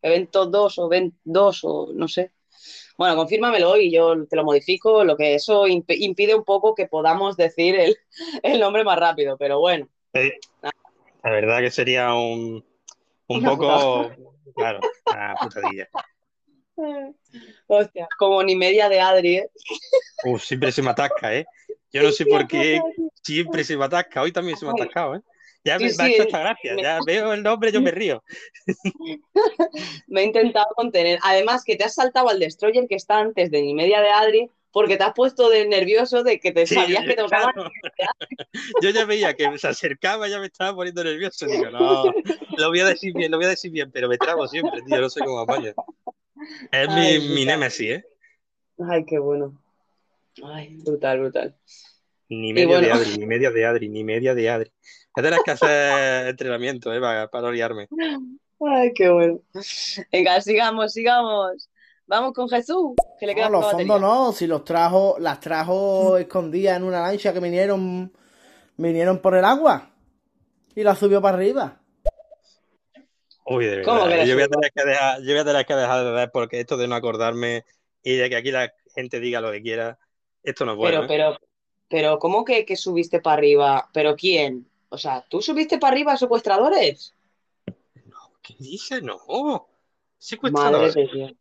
[0.00, 2.32] Eventos 2 o event 2 o no sé.
[2.96, 6.86] Bueno, confírmamelo y yo te lo modifico, lo que eso imp- impide un poco que
[6.86, 7.98] podamos decir el,
[8.42, 9.90] el nombre más rápido, pero bueno.
[10.14, 12.64] Eh, la verdad que sería un,
[13.26, 14.10] un poco,
[14.54, 15.86] claro, una putadilla.
[17.66, 19.50] Hostia, como ni media de Adri, ¿eh?
[20.24, 21.44] Uf, siempre se me atasca, ¿eh?
[21.92, 22.80] Yo no sé por qué
[23.22, 24.22] siempre se me atasca.
[24.22, 25.20] Hoy también se me ha atascado, ¿eh?
[25.66, 26.74] Ya me, Sí, me ha sí, hecho eh, esta gracia.
[26.76, 28.22] me- Ya veo el nombre, yo me río.
[30.08, 31.18] Me he intentado contener.
[31.22, 34.50] Además, que te has saltado al destroyer que está antes de ni media de Adri,
[34.72, 37.52] porque te has puesto de nervioso de que te Sí, sabías que te tocaba.
[37.52, 37.70] claro.
[38.82, 41.46] Yo ya veía que se acercaba, ya me estaba poniendo nervioso.
[41.46, 42.12] Digo, no,
[42.56, 45.00] lo voy a decir bien, lo voy a decir bien, pero me trabo siempre, tío,
[45.00, 45.72] no sé cómo apaño.
[46.72, 48.04] Es Ay, mi, mi némesis, ¿eh?
[48.88, 49.58] Ay, qué bueno.
[50.44, 51.56] Ay, brutal, brutal.
[52.28, 52.92] Ni media de.
[52.92, 54.72] Adri, ni media de Adri, ni media de Adri.
[55.16, 57.00] Ya tendrás que hacer entrenamiento, ¿eh?
[57.00, 57.88] Para, para no liarme.
[58.60, 59.40] Ay, qué bueno.
[60.12, 61.70] Venga, sigamos, sigamos.
[62.06, 66.16] Vamos con Jesús, que le queda No, los fondos no, si los trajo, las trajo
[66.18, 68.12] escondidas en una lancha que vinieron,
[68.76, 69.90] vinieron por el agua
[70.74, 71.80] y las subió para arriba.
[73.46, 74.10] Uy, de ¿Cómo verdad.
[74.10, 76.10] que la Yo voy a tener que dejar, yo voy a tener que dejar de
[76.12, 77.64] ver porque esto de no acordarme
[78.02, 79.98] y de que aquí la gente diga lo que quiera,
[80.42, 81.06] esto no es bueno, Pero, ¿eh?
[81.08, 81.40] pero,
[81.88, 83.88] pero, ¿cómo que, que subiste para arriba?
[83.92, 84.68] ¿Pero quién?
[84.96, 87.14] O sea, ¿tú subiste para arriba a secuestradores?
[88.40, 89.02] ¿Qué dice?
[89.02, 89.18] No.
[89.28, 89.60] Madre
[90.16, 90.94] Secuestrador.
[90.94, 91.32] de Dios.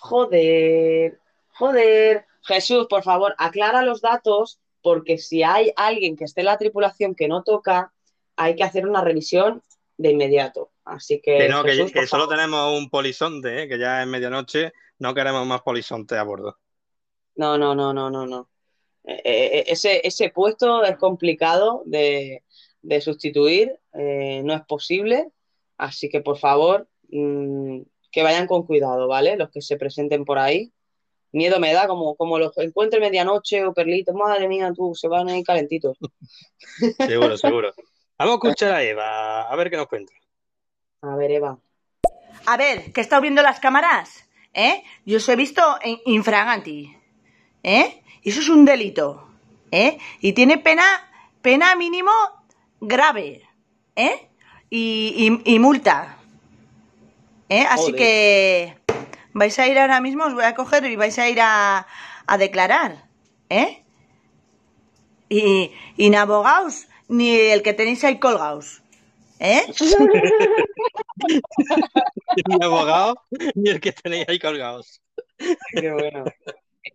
[0.00, 1.20] Joder,
[1.50, 2.26] joder.
[2.42, 7.14] Jesús, por favor, aclara los datos, porque si hay alguien que esté en la tripulación
[7.14, 7.92] que no toca,
[8.34, 9.62] hay que hacer una revisión
[9.96, 10.72] de inmediato.
[10.84, 13.68] Así que, Que no, que, Jesús, que por solo tenemos un polizonte, ¿eh?
[13.68, 16.58] Que ya es medianoche, no queremos más polizonte a bordo.
[17.36, 18.48] No, no, no, no, no, no.
[19.04, 22.42] Eh, eh, ese, ese puesto es complicado de,
[22.82, 25.30] de sustituir, eh, no es posible,
[25.76, 27.80] así que por favor, mm,
[28.10, 29.36] que vayan con cuidado, ¿vale?
[29.36, 30.72] Los que se presenten por ahí.
[31.30, 35.28] Miedo me da, como, como los encuentre medianoche o perlitos, madre mía, tú, se van
[35.28, 35.98] ahí calentitos.
[37.06, 37.72] Seguro, seguro.
[38.18, 40.12] Vamos a escuchar a Eva, a ver qué nos cuenta.
[41.02, 41.58] A ver, Eva.
[42.46, 44.24] A ver, que he estado viendo las cámaras,
[44.54, 44.82] ¿eh?
[45.04, 46.96] Yo os he visto en infraganti,
[47.62, 48.02] ¿eh?
[48.22, 49.28] Y eso es un delito,
[49.70, 49.98] ¿eh?
[50.20, 50.84] Y tiene pena,
[51.42, 52.10] pena mínimo
[52.80, 53.42] grave,
[53.96, 54.28] ¿eh?
[54.70, 56.16] Y, y- y multa,
[57.48, 57.64] ¿eh?
[57.68, 57.96] Así Joder.
[57.96, 58.78] que
[59.32, 61.86] vais a ir ahora mismo, os voy a coger y vais a ir a,
[62.26, 63.04] a declarar,
[63.50, 63.82] ¿eh?
[65.28, 68.82] Y, y ni abogados, ni el que tenéis ahí colgados,
[69.40, 69.62] ¿eh?
[72.46, 73.22] Ni abogado,
[73.54, 75.00] ni el que tenéis ahí colgados.
[75.72, 76.24] Qué bueno.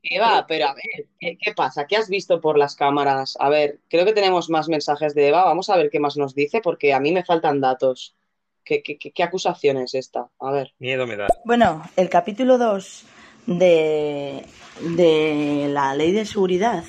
[0.04, 1.86] Eva, pero a ver, ¿qué, qué pasa?
[1.88, 3.38] ¿Qué has visto por las cámaras?
[3.40, 5.44] A ver, creo que tenemos más mensajes de Eva.
[5.46, 8.16] Vamos a ver qué más nos dice, porque a mí me faltan datos.
[8.64, 10.30] ¿Qué, qué, qué- qué acusación es esta?
[10.40, 10.74] A ver.
[10.80, 11.28] Miedo me da.
[11.46, 13.04] Bueno, el capítulo 2
[13.46, 14.46] de,
[14.82, 16.84] de la Ley de Seguridad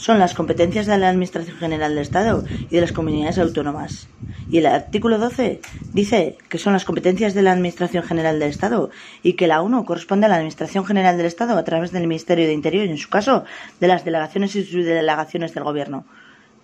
[0.00, 4.08] son las competencias de la Administración General del Estado y de las comunidades autónomas.
[4.48, 5.60] Y el artículo 12
[5.92, 8.88] dice que son las competencias de la Administración General del Estado
[9.22, 12.46] y que la 1 corresponde a la Administración General del Estado a través del Ministerio
[12.46, 13.44] de Interior y, en su caso,
[13.78, 16.06] de las delegaciones y subdelegaciones del Gobierno.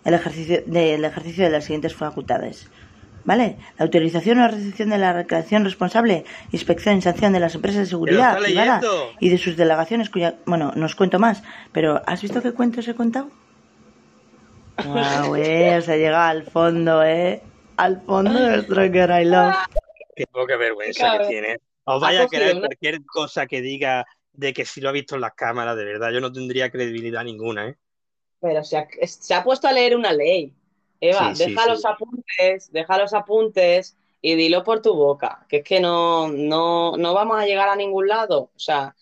[0.06, 2.70] El ejercicio, del ejercicio de las siguientes facultades.
[3.26, 3.56] ¿Vale?
[3.76, 7.86] La autorización o recepción de la recreación responsable, inspección y sanción de las empresas de
[7.86, 8.80] seguridad privada
[9.18, 10.36] y de sus delegaciones cuya...
[10.46, 11.42] Bueno, no os cuento más,
[11.72, 13.28] pero ¿has visto qué cuentos he contado?
[14.84, 17.42] Wow, eh, se llega al fondo, ¿eh?
[17.76, 19.56] Al fondo de nuestro I love.
[20.14, 21.24] Qué poca vergüenza Claro.
[21.24, 21.56] que tiene.
[21.84, 25.22] Os vaya a creer cualquier cosa que diga de que si lo ha visto en
[25.22, 26.10] las cámaras, de verdad.
[26.12, 27.76] Yo no tendría credibilidad ninguna, ¿eh?
[28.40, 30.52] Pero se ha, se ha puesto a leer una ley.
[31.00, 31.68] Eva, Sí, deja sí.
[31.68, 36.96] los apuntes, deja los apuntes y dilo por tu boca, que es que no, no,
[36.96, 38.50] no vamos a llegar a ningún lado.
[38.54, 38.96] O sea,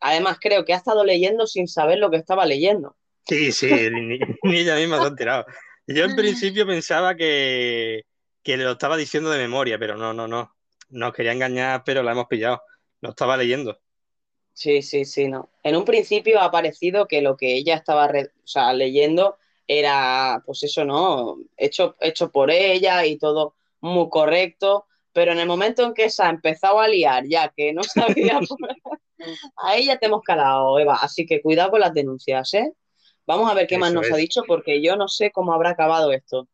[0.00, 2.96] además creo que ha estado leyendo sin saber lo que estaba leyendo.
[3.28, 5.46] Sí, sí, ni, ni ella misma se ha enterado.
[5.86, 8.02] Yo en principio pensaba que,
[8.42, 10.52] que lo estaba diciendo de memoria, pero no, no, no.
[10.90, 12.62] Nos quería engañar, pero la hemos pillado.
[13.00, 13.80] Lo estaba leyendo.
[14.52, 15.50] Sí, sí, sí, no.
[15.62, 19.36] En un principio ha parecido que lo que ella estaba re- o sea, leyendo
[19.66, 21.38] era, pues eso, ¿no?
[21.56, 26.22] Hecho, hecho por ella y todo muy correcto, pero en el momento en que se
[26.22, 28.40] ha empezado a liar, ya que no sabía,
[29.56, 30.98] a ella te hemos calado, Eva.
[31.00, 32.72] Así que cuidado con las denuncias, ¿eh?
[33.26, 36.12] Vamos a ver qué más nos ha dicho, porque yo no sé cómo habrá acabado
[36.12, 36.46] esto.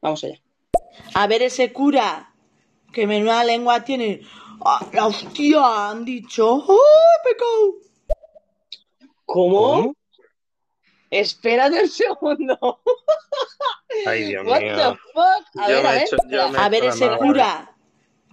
[0.00, 0.40] Vamos allá.
[1.14, 2.34] A ver ese cura,
[2.92, 4.22] que menuda lengua tiene.
[4.64, 5.90] ¡Ah, la hostia!
[5.90, 6.64] Han dicho.
[6.68, 7.89] ¡Ay, pecado!
[9.32, 9.94] ¿Cómo?
[11.08, 12.80] Espérate un segundo.
[14.06, 14.74] Ay, Dios What mío.
[14.76, 15.62] the fuck?
[15.62, 16.02] A Yo ver, a ver.
[16.02, 16.16] hecho-
[16.58, 17.76] A ver ese cura,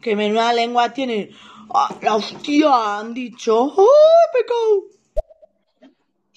[0.02, 1.30] que menuda lengua tiene.
[1.74, 2.98] ¡Ah, la hostia!
[3.00, 3.74] Han dicho.
[3.78, 4.84] ¡Ay, pecado!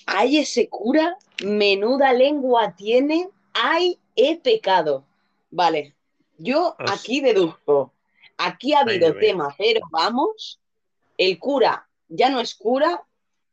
[0.07, 3.31] Ay, ese cura, menuda lengua tiene.
[3.55, 5.05] Ay, he pecado.
[5.51, 5.95] Vale,
[6.39, 7.93] yo aquí deduzco.
[8.37, 10.59] Aquí ha habido tema, pero vamos,
[11.19, 13.03] el cura ya no es cura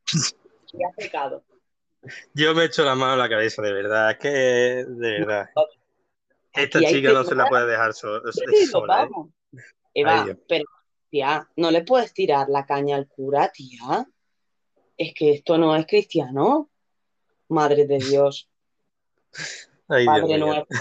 [0.78, 1.44] y ha pecado.
[2.34, 4.12] Yo me he hecho la mano en la cabeza, de verdad.
[4.12, 4.30] Es que,
[4.88, 5.50] de verdad.
[6.54, 8.22] Esta chica no se la puede dejar so-
[8.72, 9.08] sola, ¿eh?
[9.10, 9.30] vamos.
[9.94, 10.66] Eva, Ay, pero,
[11.10, 14.06] tía, ¿no le puedes tirar la caña al cura, tía?
[14.96, 16.70] Es que esto no es cristiano.
[17.50, 18.50] Madre de Dios,
[19.88, 20.78] Ay, Padre nuestro,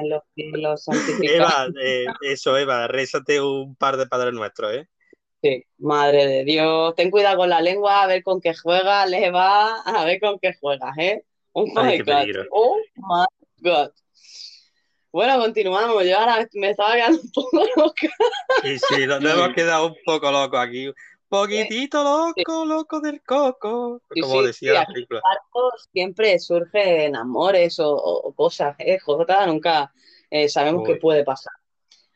[0.00, 0.84] en los cielos.
[1.22, 4.88] Eva, eh, eso, Eva, rézate un par de padres nuestros, ¿eh?
[5.42, 9.30] Sí, madre de Dios, ten cuidado con la lengua, a ver con qué juega, le
[9.30, 11.24] va, a ver con qué juegas, ¿eh?
[11.52, 12.44] Oh Ay, my qué God, peligro.
[12.50, 13.26] oh my
[13.58, 13.90] God.
[15.12, 18.08] Bueno, continuamos, yo ahora me estaba quedando un poco loca.
[18.64, 20.88] Y sí, nos, hemos quedado un poco locos aquí.
[20.88, 20.94] Un
[21.28, 24.02] poquitito loco, loco del coco.
[24.12, 25.22] Sí, Como sí, decía sí, la película.
[25.92, 28.98] siempre surgen amores o, cosas, ¿eh?
[28.98, 29.92] Jota, nunca
[30.28, 31.54] eh, sabemos qué puede pasar.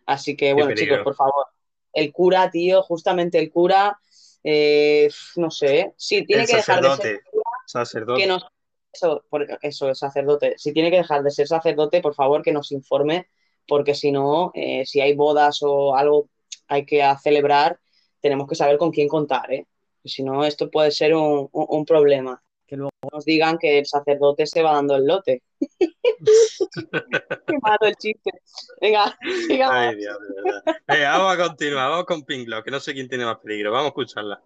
[0.07, 1.47] Así que, bueno, chicos, por favor,
[1.95, 3.99] el cura, tío, justamente el cura,
[4.43, 7.21] eh, no sé, sí, tiene El que dejar de ser sacerdote.
[7.31, 8.21] cura, Sacerdote.
[8.21, 8.45] que nos...
[8.93, 9.25] Eso,
[9.62, 10.55] eso es sacerdote.
[10.57, 13.27] Si tiene que dejar de ser sacerdote, por favor, que nos informe,
[13.66, 16.29] porque si no, eh, si hay bodas o algo
[16.69, 17.81] hay que celebrar,
[18.21, 19.66] tenemos que saber con quién contar, ¿eh?
[20.05, 22.41] Si no, esto puede ser un, un- un problema.
[22.75, 25.45] Que luego nos digan que el sacerdote se va dando el lote.
[25.61, 28.33] Qué malo el chiste.
[28.81, 29.77] Venga, sigamos.
[29.77, 30.83] Ay, Dios, de verdad.
[30.89, 31.91] Venga, vamos a continuar.
[31.91, 33.71] Vamos con Pinklock, que no sé quién tiene más peligro.
[33.71, 34.43] Vamos a escucharla.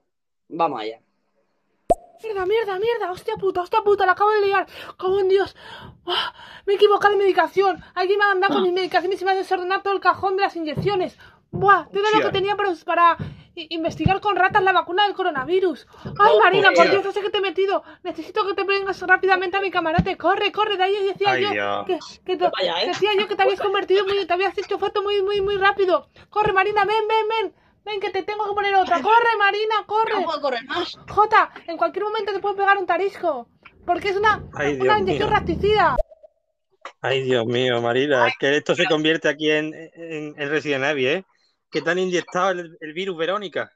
[0.48, 1.00] Vamos allá.
[2.22, 4.66] Mierda, mierda, mierda, hostia puta, hostia puta, la acabo de liar.
[4.98, 5.56] Como en Dios.
[6.04, 6.34] ¡Ah!
[6.66, 7.82] Me he equivocado de medicación.
[7.94, 10.42] Alguien me ha andado con mis medicaciones y me ha desordenado todo el cajón de
[10.42, 11.16] las inyecciones.
[11.50, 13.16] Buah, todo lo que tenía para,
[13.54, 15.86] investigar con ratas la vacuna del coronavirus.
[16.18, 16.90] Ay, Marina, por.
[16.90, 17.82] Dios, no sé qué te he metido.
[18.04, 20.16] Necesito que te vengas rápidamente a mi camarote.
[20.16, 21.86] Corre, corre, de ahí decía Ay, yo Dios.
[21.86, 22.88] que, que te- Vaya, ¿eh?
[22.88, 26.08] decía yo que te habías convertido muy, te habías hecho foto muy, muy, muy rápido.
[26.28, 27.54] Corre, Marina, ven, ven, ven.
[27.84, 29.00] Ven, que te tengo que poner otra.
[29.00, 30.16] Corre, Marina, corre.
[30.20, 30.94] No puedo correr más.
[31.08, 33.48] Jota, en cualquier momento te puedo pegar un tarisco.
[33.86, 35.36] Porque es una, Ay, Dios una inyección mío.
[35.38, 35.96] rasticida.
[37.00, 41.24] Ay, Dios mío, Marina, que esto se convierte aquí en, en, en Resident Evil, ¿eh?
[41.70, 43.72] Que te han inyectado el, el virus, Verónica.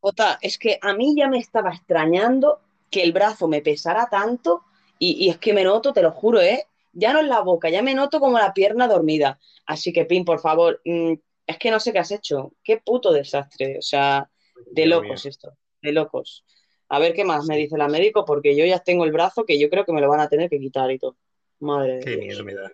[0.00, 2.60] Jota, es que a mí ya me estaba extrañando
[2.90, 4.62] que el brazo me pesara tanto
[4.98, 6.66] y, y es que me noto, te lo juro, ¿eh?
[6.92, 9.38] Ya no en la boca, ya me noto como la pierna dormida.
[9.66, 11.14] Así que, Pin, por favor, mm,
[11.46, 12.52] es que no sé qué has hecho.
[12.62, 13.78] Qué puto desastre.
[13.78, 14.30] O sea,
[14.70, 16.44] de locos esto, de locos.
[16.88, 19.58] A ver qué más me dice la médico, porque yo ya tengo el brazo que
[19.58, 21.16] yo creo que me lo van a tener que quitar y todo.
[21.60, 22.18] Madre de Qué Dios.
[22.18, 22.70] miedo me da.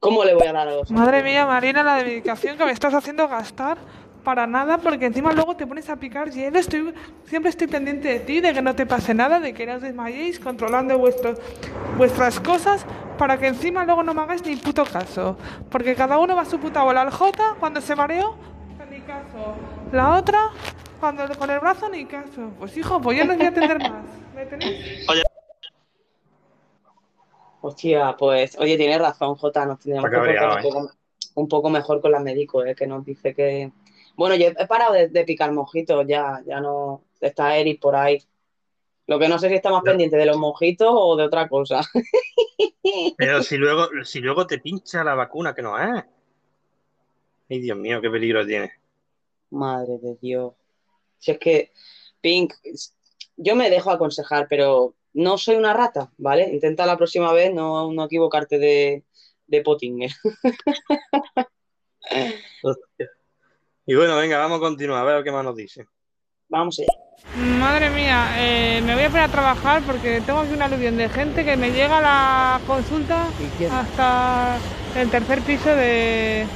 [0.00, 2.72] ¿Cómo le voy a dar a los Madre mía, Marina, la de medicación que me
[2.72, 3.76] estás haciendo gastar
[4.24, 6.58] para nada, porque encima luego te pones a picar hielo.
[6.58, 6.94] Estoy,
[7.26, 9.82] siempre estoy pendiente de ti, de que no te pase nada, de que no os
[9.82, 11.38] desmayéis, controlando vuestros,
[11.98, 12.86] vuestras cosas,
[13.18, 15.36] para que encima luego no me hagáis ni puto caso.
[15.70, 17.02] Porque cada uno va a su puta bola.
[17.02, 18.36] Al J, cuando se mareó,
[18.90, 19.54] ni caso.
[19.92, 20.48] La otra,
[20.98, 22.50] cuando con el brazo, ni caso.
[22.58, 24.04] Pues hijo, pues yo no os voy a atender más.
[24.34, 25.06] ¿Me tenéis?
[27.62, 30.94] Hostia, pues, oye, tienes razón, Jota, nos tendríamos que portar cabreado, un poco,
[31.34, 33.70] un poco mejor con la médico, eh, que nos dice que...
[34.16, 37.02] Bueno, yo he parado de, de picar mojitos, ya, ya no...
[37.20, 38.22] Está Eric por ahí.
[39.06, 41.80] Lo que no sé si está más pendiente de los mojitos o de otra cosa.
[43.18, 46.04] Pero si luego, si luego te pincha la vacuna, que no es.
[47.50, 48.72] Ay, Dios mío, qué peligro tiene.
[49.50, 50.54] Madre de Dios.
[51.18, 51.72] Si es que,
[52.20, 52.54] Pink,
[53.36, 56.48] yo me dejo aconsejar, pero no soy una rata, ¿vale?
[56.50, 59.04] Intenta la próxima vez no, no equivocarte de,
[59.46, 60.10] de Pottinger.
[63.86, 65.84] Y bueno, venga, vamos a continuar, a ver qué más nos dice.
[66.48, 66.88] Vamos allá.
[67.58, 71.08] Madre mía, eh, me voy a poner a trabajar porque tengo aquí una aluvión de
[71.08, 73.26] gente que me llega a la consulta
[73.70, 74.58] hasta
[74.96, 76.46] el tercer piso de,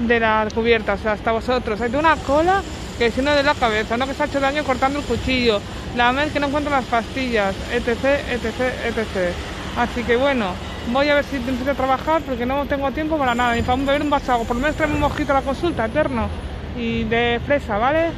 [0.00, 1.80] de la cubierta, o sea, hasta vosotros.
[1.80, 2.60] Hay una cola
[2.98, 5.60] que si no de la cabeza, no que se ha hecho daño cortando el cuchillo,
[5.96, 7.88] la vez que no encuentro las pastillas, etc,
[8.28, 9.34] etc, etc.
[9.76, 10.52] Así que bueno,
[10.92, 13.76] voy a ver si empiezo a trabajar porque no tengo tiempo para nada, ni para
[13.76, 14.46] beber un vaso de agua.
[14.46, 16.28] Por lo menos traeme un mojito a la consulta, eterno,
[16.76, 18.10] y de fresa, ¿vale?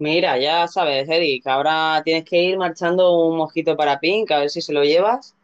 [0.00, 4.50] Mira, ya sabes, Eric, ahora tienes que ir marchando un mojito para Pink, a ver
[4.50, 5.34] si se lo llevas.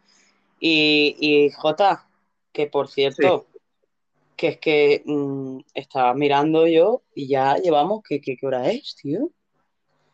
[0.59, 2.05] Y, y Jota,
[2.53, 3.47] que por cierto,
[4.35, 8.95] que es que mm, estaba mirando yo y ya llevamos, ¿qué, qué, qué hora es,
[8.95, 9.29] tío?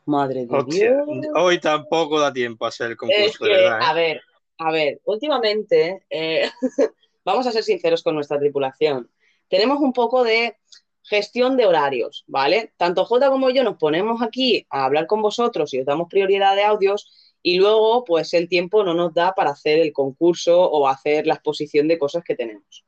[0.05, 1.27] Madre de Hostia, Dios.
[1.35, 3.79] hoy tampoco da tiempo a hacer el Es concurso, de verdad.
[3.79, 3.83] ¿eh?
[3.85, 4.21] a ver,
[4.57, 6.49] a ver, últimamente, eh,
[7.25, 9.09] vamos a ser sinceros con nuestra tripulación.
[9.47, 10.57] Tenemos un poco de
[11.03, 12.73] gestión de horarios, ¿vale?
[12.77, 16.55] Tanto Jota como yo nos ponemos aquí a hablar con vosotros y os damos prioridad
[16.55, 17.11] de audios
[17.43, 21.33] y luego, pues el tiempo no nos da para hacer el concurso o hacer la
[21.35, 22.85] exposición de cosas que tenemos.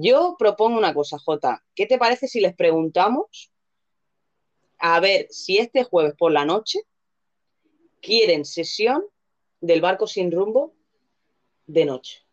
[0.00, 1.64] Yo propongo una cosa, Jota.
[1.74, 3.50] ¿Qué te parece si les preguntamos
[4.78, 6.78] a ver si este jueves por la noche
[8.00, 9.04] quieren sesión
[9.60, 10.72] del barco sin rumbo
[11.66, 12.24] de noche?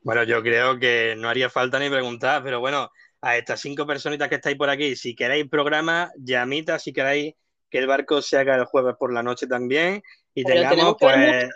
[0.00, 4.30] Bueno, yo creo que no haría falta ni preguntar, pero bueno, a estas cinco personitas
[4.30, 7.34] que estáis por aquí, si queréis programa, llamita, si queréis
[7.68, 10.02] que el barco se haga el jueves por la noche también
[10.32, 11.16] y Pero tengamos ver pues...
[11.18, 11.50] muchas-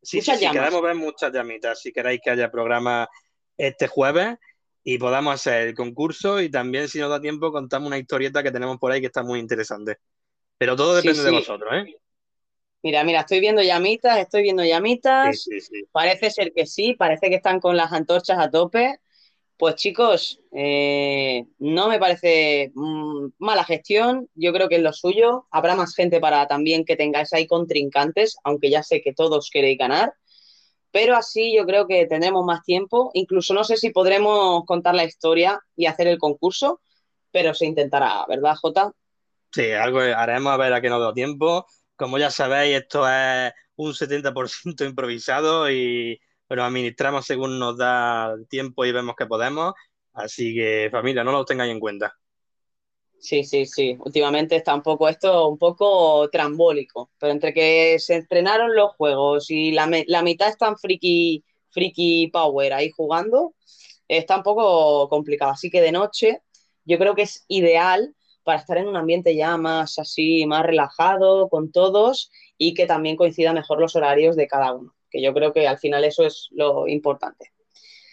[0.00, 0.60] Sí, sí, muchas sí, llamas.
[0.60, 3.08] queremos ver muchas llamitas, si queréis que haya programa
[3.58, 4.38] este jueves
[4.82, 8.50] y podamos hacer el concurso y también si nos da tiempo contamos una historieta que
[8.50, 9.98] tenemos por ahí que está muy interesante.
[10.56, 11.94] Pero todo Sí, depende de vosotros, ¿eh?
[12.82, 15.42] Mira, mira, estoy viendo llamitas, estoy viendo llamitas.
[15.42, 15.58] Sí.
[15.92, 19.00] Parece ser que sí, parece que están con las antorchas a tope.
[19.56, 25.48] Pues chicos, eh, no me parece mm, mala gestión, yo creo que es lo suyo.
[25.50, 29.76] Habrá más gente para también que tengáis ahí contrincantes, aunque ya sé que todos queréis
[29.76, 30.14] ganar.
[30.98, 33.12] Pero así yo creo que tendremos más tiempo.
[33.14, 36.80] Incluso no sé si podremos contar la historia y hacer el concurso,
[37.30, 38.90] pero se intentará, ¿verdad, Jota?
[39.52, 41.66] Sí, algo haremos a ver a qué nos da tiempo.
[41.94, 48.84] Como ya sabéis, esto es un 70% improvisado y lo administramos según nos da tiempo
[48.84, 49.74] y vemos que podemos.
[50.14, 52.12] Así que, familia, no lo tengáis en cuenta.
[53.20, 53.96] Sí, sí, sí.
[54.00, 59.50] Últimamente está un poco esto, un poco trambólico, pero entre que se estrenaron los juegos
[59.50, 63.54] y la, la mitad están friki, friki power ahí jugando,
[64.06, 65.50] está un poco complicado.
[65.52, 66.42] Así que de noche
[66.84, 68.14] yo creo que es ideal
[68.44, 73.16] para estar en un ambiente ya más así, más relajado con todos y que también
[73.16, 76.48] coincida mejor los horarios de cada uno, que yo creo que al final eso es
[76.52, 77.52] lo importante.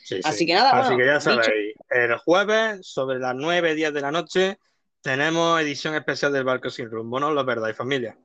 [0.04, 0.22] Sí, sí.
[0.24, 3.94] Así que nada, Así bueno, que ya dicho- sabéis, el jueves, sobre las 9, 10
[3.94, 4.58] de la noche,
[5.06, 7.20] tenemos edición especial del Barco Sin Rumbo.
[7.20, 8.18] No os lo perdáis, familia.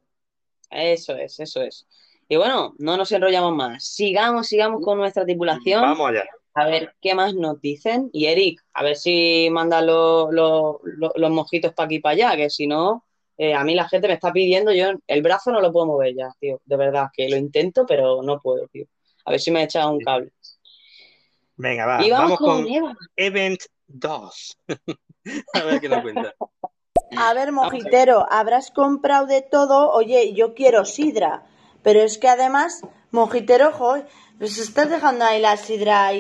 [0.70, 1.86] Eso es, eso es.
[2.26, 3.84] Y bueno, no nos enrollamos más.
[3.84, 5.82] Sigamos, sigamos con nuestra tripulación.
[5.82, 6.24] Vamos allá.
[6.54, 8.08] A ver qué más nos dicen.
[8.14, 12.14] Y Eric, a ver si manda lo- lo- lo- los mojitos para aquí y para
[12.14, 13.04] allá, que si no,
[13.36, 16.14] eh, a mí la gente me está pidiendo, yo el brazo no lo puedo mover
[16.16, 16.62] ya, tío.
[16.64, 18.86] De verdad, que lo intento, pero no puedo, tío.
[19.26, 20.32] A ver si me echa un cable.
[21.56, 22.94] Venga, va, Y vamos vamos con con Eva.
[23.16, 24.56] Event 2.
[25.54, 26.34] A ver qué nos cuenta.
[27.16, 29.90] A ver, mojitero, habrás comprado de todo.
[29.92, 31.44] Oye, yo quiero sidra.
[31.82, 34.06] Pero es que además, mojitero, joder,
[34.38, 36.12] pues estás dejando ahí la sidra a,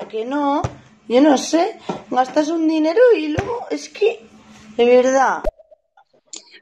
[0.00, 0.62] a- que no.
[1.08, 1.78] Yo no sé.
[2.10, 4.26] Gastas un dinero y luego es que.
[4.76, 5.42] De verdad.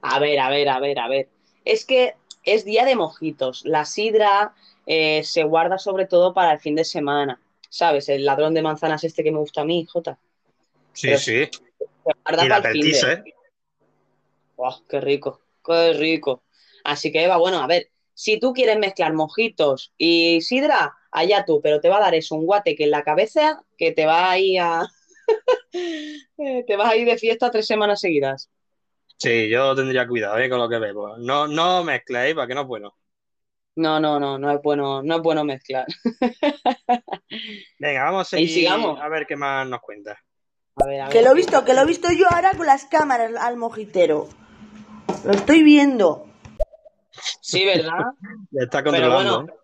[0.03, 1.28] A ver, a ver, a ver, a ver.
[1.65, 3.65] Es que es día de mojitos.
[3.65, 4.55] La sidra
[4.86, 7.41] eh, se guarda sobre todo para el fin de semana.
[7.70, 8.09] ¿Sabes?
[8.09, 10.19] El ladrón de manzanas este que me gusta a mí, Jota.
[10.95, 11.49] Sí, Pero sí.
[12.41, 12.59] Y la.
[13.12, 13.25] ¿eh?
[14.57, 15.41] ¡Buah, qué rico!
[15.65, 16.45] ¡Qué rico!
[16.85, 21.61] Así que, Eva, bueno, a ver, si tú quieres mezclar mojitos y sidra, allá tú,
[21.62, 24.39] pero te va a dar eso, un guateque en la cabeza que te va a
[24.39, 24.87] ir a...
[26.66, 28.51] Te vas a ir de fiesta tres semanas seguidas.
[29.16, 30.49] Sí, yo tendría cuidado ¿eh?
[30.49, 31.16] con lo que bebo.
[31.19, 32.95] No, no mezcléis, para que no es bueno.
[33.77, 35.87] No, no, no, no es bueno, no es bueno mezclar.
[37.79, 39.01] Venga, vamos a Y seguir sigamos.
[39.01, 40.19] a ver qué más nos cuenta.
[40.77, 42.85] A ver, a Que lo he visto, que lo he visto yo ahora con las
[42.87, 44.29] cámaras al mojitero.
[45.25, 46.27] Lo estoy viendo.
[47.41, 47.99] Sí, ¿verdad?
[48.51, 49.37] Le está Pero controlando.
[49.43, 49.55] bueno,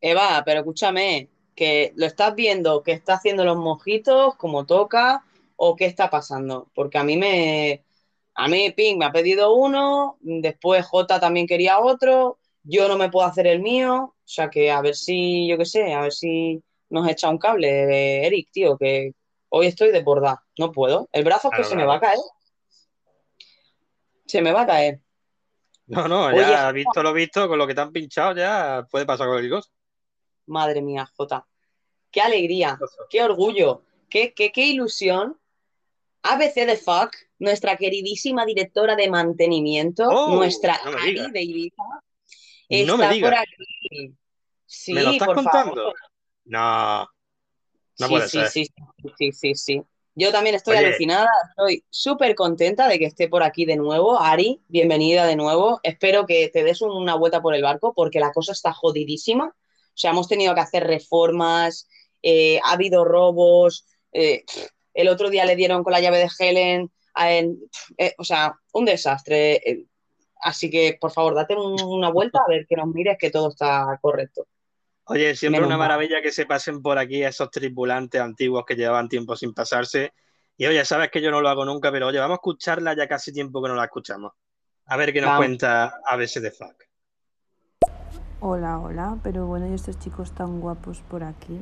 [0.00, 5.24] Eva, pero escúchame, que lo estás viendo, que está haciendo los mojitos como toca,
[5.56, 7.84] o qué está pasando, porque a mí me,
[8.34, 13.10] a mí Pink me ha pedido uno, después J también quería otro, yo no me
[13.10, 16.12] puedo hacer el mío, o sea que a ver si, yo qué sé, a ver
[16.12, 16.60] si
[16.90, 19.12] nos echa un cable, eh, Eric, tío, que
[19.54, 22.18] hoy estoy desbordada, no puedo, el brazo es que Claro, se me va a caer,
[24.26, 25.00] se me va a caer.
[25.86, 29.04] No, no, Oye, ya visto lo visto, con lo que te han pinchado, ya puede
[29.04, 29.70] pasar cualquier cosa.
[30.46, 31.46] Madre mía, Jota.
[32.10, 32.78] Qué alegría,
[33.10, 35.38] qué orgullo, qué, qué, qué ilusión.
[36.24, 41.32] ABC de Fuck, nuestra queridísima directora de mantenimiento, Oh, nuestra no me Ari digas.
[41.32, 41.82] de Ibiza,
[42.86, 43.30] No me está digas.
[43.30, 44.14] por aquí.
[44.64, 45.74] Sí, ¿Me lo estás por contando?
[45.74, 45.94] favor.
[46.44, 47.08] No,
[47.98, 48.48] no sí, puede sí, ser.
[48.48, 49.82] sí, sí, sí, sí, sí.
[50.14, 50.86] Yo también estoy Oye.
[50.86, 54.20] alucinada, estoy súper contenta de que esté por aquí de nuevo.
[54.20, 55.80] Ari, bienvenida de nuevo.
[55.82, 59.46] Espero que te des un- una vuelta por el barco porque la cosa está jodidísima.
[59.46, 61.88] O sea, hemos tenido que hacer reformas,
[62.22, 64.44] eh, ha habido robos, eh,
[64.94, 67.58] el otro día le dieron con la llave de Helen, a- en-
[67.96, 69.86] eh, o sea, un desastre.
[70.44, 73.50] así que, por favor, date un- una vuelta a ver que nos mires que todo
[73.50, 74.46] está correcto.
[75.04, 75.88] Oye, siempre Menos una mal.
[75.88, 80.12] maravilla que se pasen por aquí esos tripulantes antiguos que llevaban tiempo sin pasarse.
[80.56, 83.08] Y oye, sabes que yo no lo hago nunca, pero oye, vamos a escucharla ya
[83.08, 84.32] casi tiempo que no la escuchamos.
[84.86, 85.38] A ver qué nos Vamos.
[85.46, 86.84] cuenta ABC de Fuck.
[88.40, 91.60] Hola, hola, pero bueno, y estos chicos tan guapos por aquí.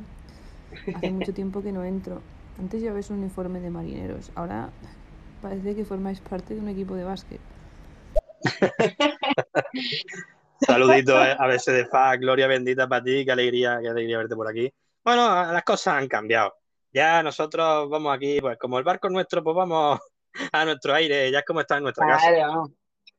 [0.95, 2.21] Hace mucho tiempo que no entro.
[2.59, 4.71] Antes llevabais un uniforme de marineros, ahora
[5.41, 7.41] parece que formáis parte de un equipo de básquet.
[10.61, 14.49] Saluditos eh, ABC de Fuck, gloria bendita para ti, qué alegría, qué alegría verte por
[14.49, 14.73] aquí.
[15.05, 16.55] Bueno, las cosas han cambiado.
[16.93, 19.99] Ya nosotros vamos aquí, pues como el barco es nuestro, pues vamos
[20.53, 22.65] a nuestro aire, ya es como está en nuestra casa.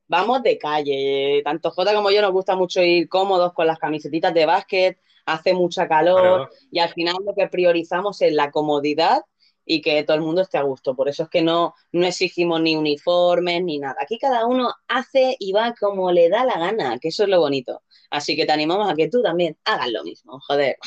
[0.07, 1.41] Vamos de calle.
[1.43, 5.53] Tanto Jota como yo nos gusta mucho ir cómodos con las camisetitas de básquet, hace
[5.53, 6.49] mucha calor Claro.
[6.69, 9.21] y al final lo que priorizamos es la comodidad
[9.65, 10.95] y que todo el mundo esté a gusto.
[10.95, 13.95] Por eso es que no, no exigimos ni uniformes ni nada.
[14.01, 17.39] Aquí cada uno hace y va como le da la gana, que eso es lo
[17.39, 17.83] bonito.
[18.09, 20.77] Así que te animamos a que tú también hagas lo mismo, joder.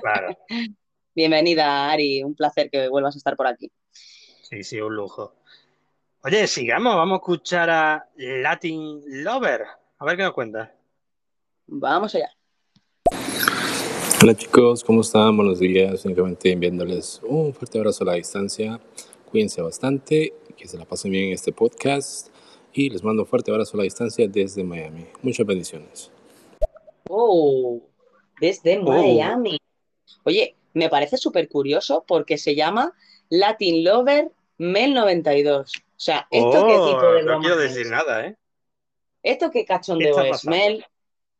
[0.00, 0.36] Claro,
[1.14, 3.70] Bienvenida, Ari, un placer que vuelvas a estar por aquí.
[4.42, 5.34] sí, sí, un lujo.
[6.22, 9.66] Oye, sigamos, vamos a escuchar a Latin Lover.
[9.98, 10.74] A ver qué nos cuenta.
[11.66, 12.30] Vamos allá.
[14.20, 15.36] Hola chicos, ¿cómo están?
[15.36, 16.04] Buenos días.
[16.04, 18.80] Únicamente enviándoles un fuerte abrazo a la distancia.
[19.30, 22.28] Cuídense bastante, que se la pasen bien en este podcast.
[22.72, 25.06] Y les mando un fuerte abrazo a la distancia desde Miami.
[25.22, 26.10] Muchas bendiciones.
[27.08, 27.80] Oh,
[28.40, 28.82] desde Oh.
[28.82, 29.58] Miami.
[30.24, 32.92] Oye, me parece súper curioso porque se llama
[33.30, 35.72] Latin Lover Mel 92.
[35.76, 37.74] O sea, ¿esto qué tipo de Oh, no quiero es?
[37.74, 38.36] decir nada, ¿eh?
[39.22, 40.30] ¿Esto qué ¿Qué cachondeo está es?
[40.32, 40.56] pasando?
[40.56, 40.84] Mel,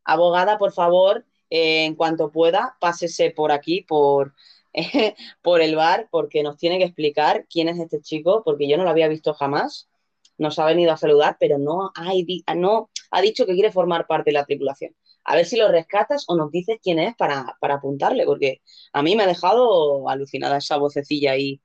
[0.05, 4.35] abogada, por favor, eh, en cuanto pueda, pásese por aquí, por,
[5.43, 8.85] por el bar, porque nos tiene que explicar quién es este chico, porque yo no
[8.85, 9.89] lo había visto jamás.
[10.37, 14.45] Nos ha venido a saludar, pero no, ha dicho que quiere formar parte de la
[14.45, 14.95] tripulación.
[15.25, 18.63] A ver si lo rescatas o nos dices quién es para, para apuntarle, porque
[18.93, 21.61] a mí me ha dejado alucinada esa vocecilla ahí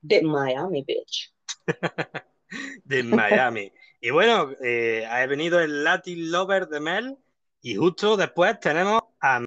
[0.00, 1.32] de Miami, bitch.
[2.84, 3.72] de Miami.
[4.00, 7.16] Y bueno, eh, ha venido el Latin Lover de Mel
[7.62, 9.02] y justo después tenemos
[9.34, 9.44] a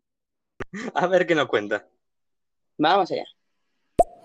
[0.93, 1.87] a ver qué nos cuenta.
[2.77, 3.25] Vamos allá.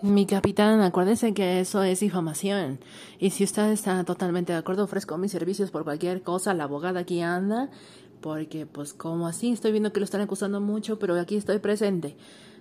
[0.01, 2.79] Mi capitán, acuérdese que eso es información.
[3.17, 6.53] Y si usted está totalmente de acuerdo, ofrezco mis servicios por cualquier cosa.
[6.53, 7.69] La abogada aquí anda.
[8.21, 12.15] Porque, pues, como así, estoy viendo que lo están acusando mucho, pero aquí estoy presente.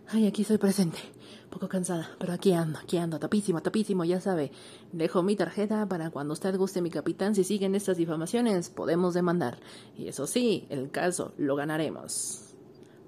[0.09, 0.99] Ay, aquí estoy presente.
[1.45, 4.51] Un poco cansada, pero aquí ando, aquí ando, topísimo, topísimo, ya sabe.
[4.93, 7.35] Dejo mi tarjeta para cuando usted guste mi capitán.
[7.35, 9.59] Si siguen estas difamaciones, podemos demandar.
[9.97, 12.53] Y eso sí, el caso lo ganaremos.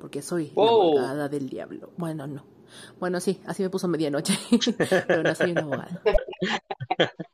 [0.01, 0.83] Porque soy la Wow.
[0.99, 1.93] abogada del diablo.
[1.97, 2.45] Bueno, no.
[2.99, 4.35] Bueno, sí, así me puso medianoche.
[5.09, 6.01] pero no soy una abogada.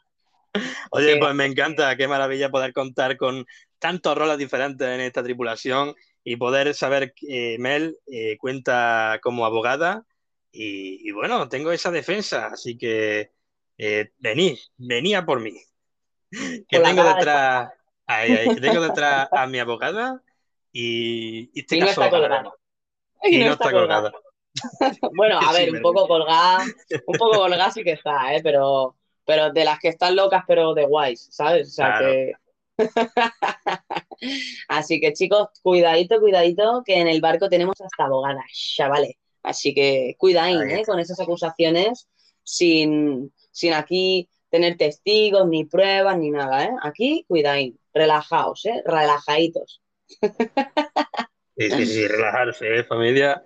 [0.91, 3.47] Oye, pues me encanta, qué maravilla poder contar con
[3.79, 9.47] tantos roles diferentes en esta tripulación y poder saber que eh, Mel eh, cuenta como
[9.47, 10.05] abogada
[10.53, 13.33] y, y bueno, tengo esa defensa, así que
[13.79, 15.55] eh, vení, vení a por mí.
[16.69, 17.73] Que la tengo detrás,
[18.07, 20.23] ay, ay, que tengo detrás a mi abogada
[20.73, 22.53] y, y Y no está colgada.
[23.25, 24.13] Y Y no no está está colgada.
[25.17, 26.65] Bueno, a Sí, ver, un poco colgada,
[27.07, 28.41] un poco colgada sí que está, ¿eh?
[28.43, 31.69] Pero, pero de las que están locas, pero de guays, ¿sabes?
[31.69, 32.07] O sea Claro.
[32.07, 32.33] que.
[34.69, 39.17] Así que chicos, cuidadito, cuidadito, que en el barco tenemos hasta abogadas, chavales.
[39.43, 40.85] Así que cuidaín, Ahí ¿eh?
[40.87, 42.09] Con esas acusaciones,
[42.45, 46.71] sin, sin aquí tener testigos, ni pruebas, ni nada, ¿eh?
[46.83, 48.83] Aquí, cuidaín, relajaos, ¿eh?
[48.87, 49.82] Relajaditos.
[51.57, 53.45] Sí, sí, sí, relajarse, ¿eh, familia.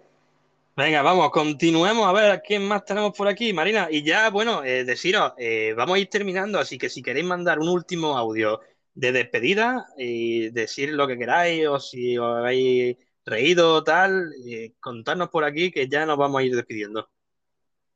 [0.76, 3.88] Venga, vamos, continuemos a ver quién más tenemos por aquí, Marina.
[3.90, 7.58] Y ya, bueno, eh, deciros, eh, vamos a ir terminando, así que si queréis mandar
[7.58, 8.60] un último audio
[8.92, 14.74] de despedida y decir lo que queráis o si os habéis reído o tal, eh,
[14.78, 17.08] contadnos por aquí que ya nos vamos a ir despidiendo.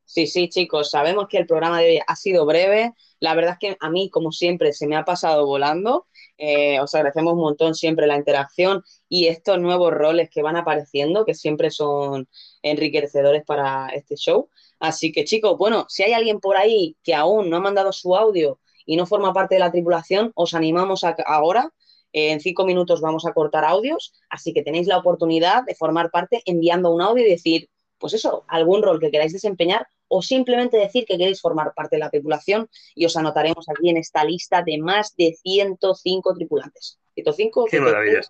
[0.04, 2.94] Sí, sí, chicos, sabemos que el programa de hoy ha sido breve.
[3.20, 6.06] La verdad es que a mí, como siempre, se me ha pasado volando.
[6.42, 11.26] Eh, os agradecemos un montón siempre la interacción y estos nuevos roles que van apareciendo,
[11.26, 12.28] que siempre son
[12.62, 14.48] enriquecedores para este show.
[14.78, 18.16] Así que, chicos, bueno, si hay alguien por ahí que aún no ha mandado su
[18.16, 21.70] audio y no forma parte de la tripulación, os animamos a ahora.
[22.12, 26.10] Eh, en cinco minutos vamos a cortar audios, así que tenéis la oportunidad de formar
[26.10, 27.68] parte enviando un audio y decir,
[28.00, 32.00] pues eso, algún rol que queráis desempeñar o simplemente decir que queréis formar parte de
[32.00, 36.98] la tripulación y os anotaremos aquí en esta lista de más de 105 tripulantes.
[37.14, 38.20] 105, Qué 106, maravilla.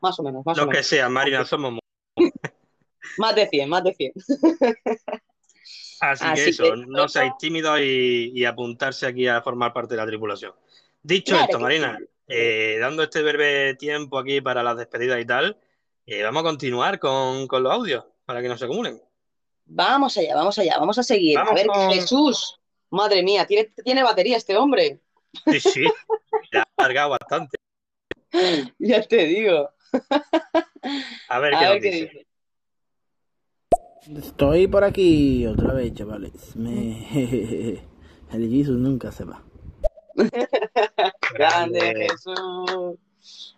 [0.00, 0.86] más o menos, más o Lo que menos.
[0.86, 1.78] sea, Marina, somos
[3.18, 4.12] Más de 100, más de 100.
[6.00, 10.00] Así que eso, que no seáis tímidos y, y apuntarse aquí a formar parte de
[10.00, 10.52] la tripulación.
[11.02, 12.06] Dicho Claro esto, que Marina, sí.
[12.28, 15.56] eh, dando este breve tiempo aquí para las despedidas y tal,
[16.06, 19.00] eh, vamos a continuar con, con los audios para que no se acumulen.
[19.66, 21.36] Vamos allá, vamos allá, vamos a seguir.
[21.36, 22.60] Vamos a ver, con- Jesús,
[22.90, 25.00] madre mía, ¿tiene, tiene batería este hombre.
[25.50, 25.84] Sí, sí,
[26.52, 27.56] la ha cargado bastante.
[28.78, 29.70] Ya te digo.
[31.28, 32.10] A ver A qué ver nos qué dice.
[32.12, 32.26] dice.
[34.26, 36.56] Estoy por aquí otra vez, chavales.
[36.56, 37.80] Me...
[38.32, 39.42] El Jesus nunca se va.
[41.34, 42.98] Grande Jesús.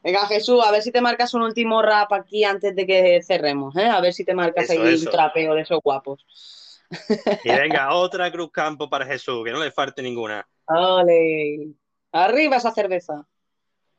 [0.03, 3.77] Venga, Jesús, a ver si te marcas un último rap aquí antes de que cerremos,
[3.77, 3.87] ¿eh?
[3.87, 5.07] A ver si te marcas Eso, ahí eso.
[5.07, 6.25] un trapeo de esos guapos.
[7.43, 10.47] Y venga, otra cruz campo para Jesús, que no le falte ninguna.
[10.67, 11.73] ¡Ole!
[12.13, 13.27] Arriba esa cerveza.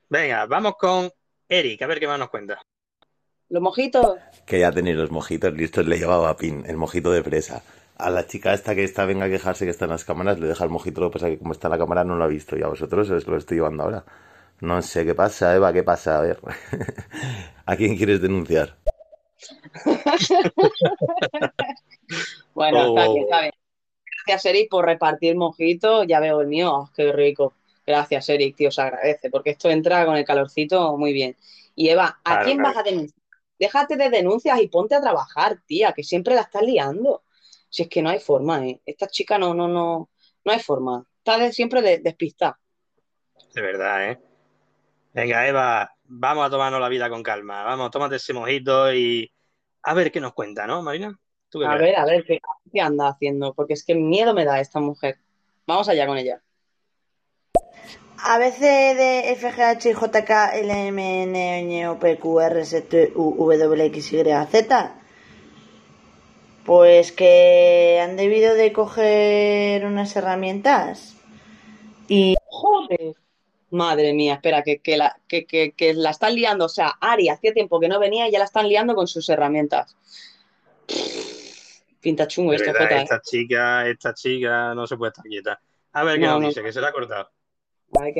[0.10, 1.12] Venga, vamos con
[1.50, 2.62] Eric, a ver qué más nos cuenta.
[3.50, 4.18] Los mojitos.
[4.46, 7.64] Que ya tenéis los mojitos listos, le llevaba a Pin, el mojito de fresa.
[7.98, 10.48] A la chica esta que está, venga a quejarse que está en las cámaras, le
[10.48, 12.24] deja el mojito, lo que pasa es que como está en la cámara no lo
[12.24, 14.06] ha visto y a vosotros os lo estoy llevando ahora.
[14.62, 16.40] No sé qué pasa, Eva, qué pasa, a ver.
[17.66, 18.78] ¿A quién quieres denunciar?
[22.54, 23.52] Bueno, Oh, está bien, está bien.
[24.26, 26.04] Gracias, Eric, por repartir mojito.
[26.04, 26.74] Ya veo el mío.
[26.74, 27.54] ¡Oh, qué rico!
[27.86, 31.38] Gracias, Eric, tío, se agradece, porque esto entra con el calorcito muy bien.
[31.76, 32.74] Y Eva, ¿a Claro, quién claro.
[32.76, 33.22] vas a denunciar?
[33.60, 37.24] Déjate de denuncias y ponte a trabajar, tía, que siempre la estás liando.
[37.70, 38.82] Si es que no hay forma, ¿eh?
[38.86, 40.10] Esta chica no, no, no,
[40.46, 41.06] no hay forma.
[41.20, 42.60] Está de- siempre de- despistada.
[43.54, 44.20] De verdad, ¿eh?
[45.18, 47.64] Venga, Eva, vamos a tomarnos la vida con calma.
[47.64, 49.34] Vamos, tómate ese mojito y
[49.82, 51.20] a ver qué nos cuenta, ¿no, Marina?
[51.50, 51.82] ¿Tú qué A crees?
[51.82, 52.40] ver, a ver, ¿qué,
[52.72, 53.56] qué anda haciendo?
[53.56, 55.18] Porque es que miedo me da esta mujer.
[55.66, 56.40] Vamos allá con ella.
[58.20, 58.64] A, B, C,
[58.94, 62.82] D, F, G, H, J, K, L, M, N, N, O, P, Q, R, S,
[62.84, 64.96] T, U, V, X, Y, Z.
[66.64, 71.16] Pues que han debido de coger unas herramientas.
[72.08, 73.16] Y Joder.
[73.72, 76.66] Madre mía, espera, que, que la, que, que, que la están liando.
[76.66, 79.28] O sea, Ari hacía tiempo que no venía y ya la están liando con sus
[79.30, 79.96] herramientas.
[82.00, 83.04] Pinta chungo esto, verdad, Jota, ¿eh?
[83.04, 85.60] esta chica, esta chica no se puede estar quieta.
[85.94, 86.48] A ver qué No, nos no.
[86.50, 87.30] dice, que se la ha cortado.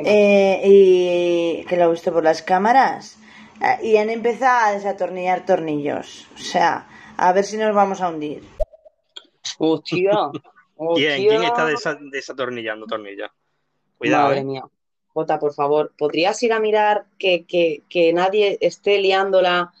[0.04, 3.18] Eh, y que lo he visto por las cámaras
[3.62, 6.26] eh, y han empezado a desatornillar tornillos.
[6.34, 8.42] O sea, a ver si nos vamos a hundir.
[9.58, 10.10] Hostia.
[10.94, 13.30] ¿Quién, está desa- desatornillando tornillos?
[13.96, 14.44] Cuidado, Madre ¿eh?
[14.44, 14.62] mía.
[15.18, 19.72] Jota, por favor, ¿podrías ir a mirar que, que- que nadie esté liándola?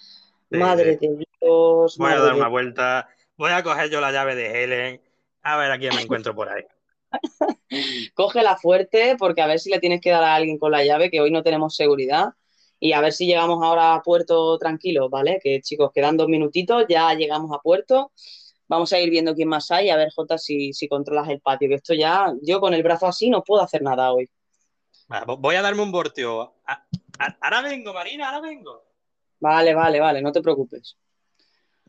[0.50, 0.98] Sí, Madre sí.
[1.00, 3.08] de Dios, Voy a dar de una vuelta.
[3.36, 5.00] Voy a coger yo la llave de Helen.
[5.42, 6.64] A ver a quién me encuentro por ahí.
[8.14, 11.10] Cógela fuerte porque a ver si le tienes que dar a alguien con la llave,
[11.10, 12.30] que hoy no tenemos seguridad.
[12.80, 15.40] Y a ver si llegamos ahora a puerto tranquilo, ¿vale?
[15.42, 18.12] Que chicos, quedan dos minutitos, ya llegamos a puerto.
[18.68, 19.90] Vamos a ir viendo quién más hay.
[19.90, 23.06] A ver, Jota, si, si controlas el patio, que esto ya, yo con el brazo
[23.06, 24.28] así no puedo hacer nada hoy.
[25.38, 26.54] Voy a darme un voltio.
[27.40, 28.84] Ahora vengo, Marina, ahora vengo.
[29.40, 30.96] Vale, vale, vale, no te preocupes.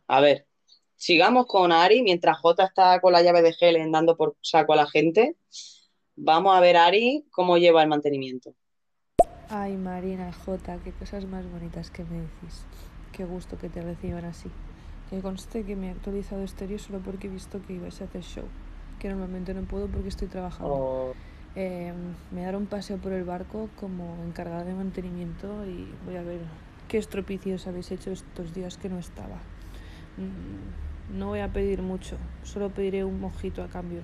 [0.08, 0.48] A ver,
[0.96, 4.78] sigamos con Ari mientras Jota está con la llave de Helen dando por saco a
[4.78, 5.36] la gente.
[6.16, 8.54] Vamos a ver, Ari, cómo lleva el mantenimiento.
[9.50, 12.66] Ay, Marina, Jota, qué cosas más bonitas que me decís.
[13.12, 14.50] Qué gusto que te reciban así.
[15.10, 18.22] Que conste que me he actualizado estéreo solo porque he visto que ibais a hacer
[18.22, 18.46] show.
[19.00, 20.74] Que normalmente no puedo porque estoy trabajando.
[20.74, 21.14] Oh,
[21.56, 21.94] Eh,
[22.32, 26.42] me daré un paseo por el barco como encargada de mantenimiento y voy a ver
[26.88, 29.42] qué estropicios habéis hecho estos días que no estaba.
[30.18, 34.04] Mm, No voy a pedir mucho, solo pediré un mojito a cambio.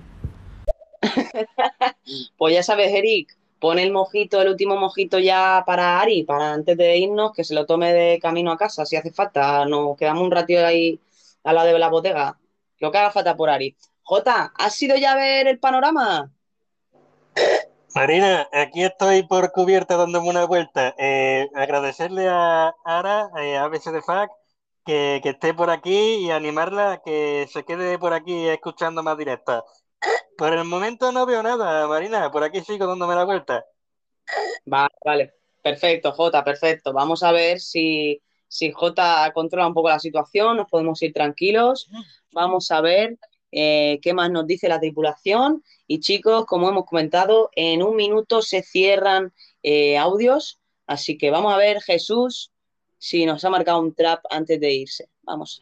[2.36, 6.76] Pues ya sabes, Eric, pon el mojito, el último mojito ya para Ari, para antes
[6.76, 9.64] de irnos, que se lo tome de camino a casa, si hace falta.
[9.66, 11.00] Nos quedamos un ratito ahí
[11.44, 12.38] al lado de la bodega.
[12.78, 13.76] Lo que haga falta por Ari.
[14.02, 16.32] Jota, ¿has ido ya a ver el panorama?
[17.96, 20.94] Marina, aquí estoy por cubierta dándome una vuelta.
[20.98, 24.30] Eh, agradecerle a Ara, eh, a ABC de FAC,
[24.84, 29.62] que, esté por aquí y animarla a que se quede por aquí escuchando más directas.
[30.36, 32.30] Por el momento no veo nada, Marina.
[32.30, 33.64] Por aquí sigo dándome la vuelta.
[34.66, 35.34] Vale, vale.
[35.62, 36.92] Perfecto, Jota, perfecto.
[36.92, 41.88] Vamos a ver si, si Jota controla un poco la situación, nos podemos ir tranquilos.
[42.32, 43.18] Vamos a ver
[43.52, 45.62] eh, qué más nos dice la tripulación.
[45.86, 49.32] Y chicos, como hemos comentado, en un minuto se cierran
[49.62, 50.60] eh, audios.
[50.86, 52.52] Así que vamos a ver, Jesús,
[52.98, 55.08] si nos ha marcado un trap antes de irse.
[55.22, 55.60] Vamos.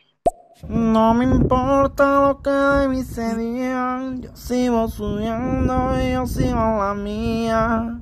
[0.68, 6.54] No me importa lo que de mí se digan, yo sigo subiendo y yo sigo
[6.54, 8.00] la mía.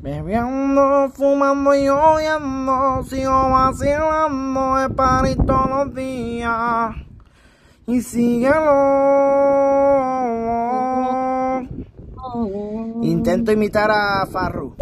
[0.00, 7.11] Bebiendo, fumando y oyendo, sigo vacilando de party todos los días.
[7.86, 8.62] Y síguelo.
[13.02, 14.76] Intento imitar a Farru.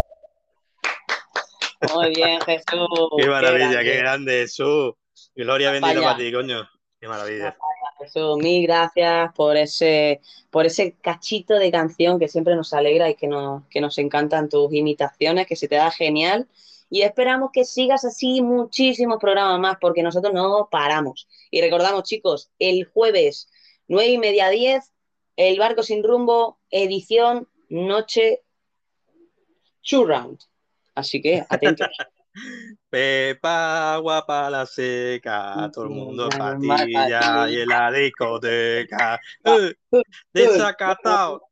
[1.94, 2.89] Muy bien, Jesús.
[3.16, 3.85] Qué maravilla, grande.
[3.85, 4.94] qué grande, Jesús.
[5.35, 6.68] Gloria bendita para ti, coño.
[7.01, 7.56] Qué maravilla.
[7.98, 10.20] Jesús, mil gracias por ese,
[10.51, 14.48] por ese cachito de canción que siempre nos alegra y que nos, que nos encantan
[14.48, 16.48] tus imitaciones, que se te da genial.
[16.90, 21.28] Y esperamos que sigas así muchísimos programas más, porque nosotros no paramos.
[21.50, 23.48] Y recordamos, chicos, el jueves,
[23.86, 24.92] nueve y media a 10,
[25.36, 28.42] El Barco Sin Rumbo, edición Noche
[29.88, 30.40] Two Round.
[30.94, 31.88] Así que atentos.
[32.90, 37.48] Pepa, guapa la seca, todo el mundo en Patilla.
[37.48, 39.20] y en la discoteca.
[40.32, 41.42] Desacatado.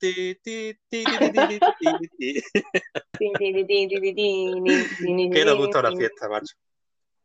[5.32, 6.56] Qué nos gusta la fiesta, macho.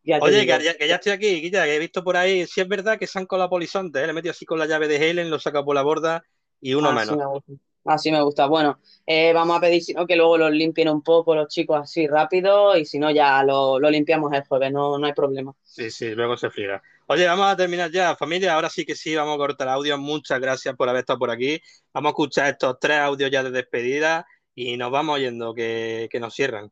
[0.03, 2.61] Ya Oye, que ya, que ya estoy aquí, Guilla, que he visto por ahí, si
[2.61, 4.05] es verdad que se han colado polizontes, ¿eh?
[4.05, 6.23] le he metido así con la llave de Helen, lo he sacado por la borda
[6.61, 7.41] y uno Así menos.
[7.85, 8.45] Así me gusta.
[8.45, 11.79] Bueno, eh, vamos a pedir si no, que luego los limpien un poco los chicos
[11.81, 15.53] así rápido y si no ya lo, lo limpiamos el jueves, no, no hay problema.
[15.63, 16.81] Sí, sí, luego se friega.
[17.07, 18.55] Oye, vamos a terminar ya, familia.
[18.55, 19.97] Ahora sí que sí, vamos a cortar audio.
[19.97, 21.61] Muchas gracias por haber estado por aquí.
[21.93, 26.19] Vamos a escuchar estos tres audios ya de despedida y nos vamos oyendo que, que
[26.19, 26.71] nos cierran.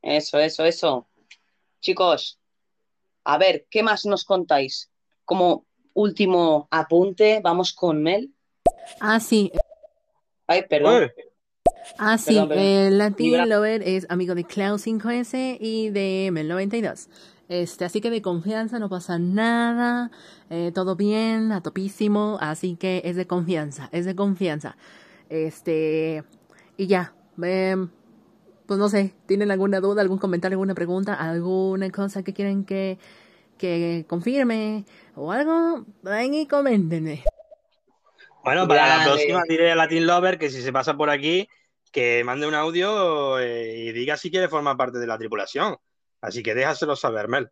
[0.00, 1.08] Eso, eso, eso.
[1.80, 2.38] Chicos,
[3.24, 4.90] a ver, ¿qué más nos contáis?
[5.24, 8.30] Como último apunte, vamos con Mel.
[9.00, 9.52] Ah, sí.
[10.46, 11.10] Ay, perdón.
[11.98, 12.64] Ah, sí, Perdón, perdón.
[12.64, 17.08] el Latin Libra- Lover es amigo de Cloud 5S y de Mel 92.
[17.48, 20.10] Este, así que de confianza no pasa nada,
[20.50, 24.76] eh, todo bien, a topísimo, así que es de confianza, es de confianza.
[25.28, 26.24] Este,
[26.78, 27.90] y ya, em,
[28.66, 32.98] pues no sé, ¿tienen alguna duda, algún comentario, alguna pregunta, alguna cosa que quieren que,
[33.58, 35.84] que confirme o algo?
[36.02, 37.24] Ven y coméntenme.
[38.44, 41.48] Bueno, para la próxima diré a Latin Lover que si se pasa por aquí,
[41.90, 45.76] que mande un audio eh, y diga si quiere formar parte de la tripulación.
[46.20, 47.50] Así que déjaselo saber, Mel.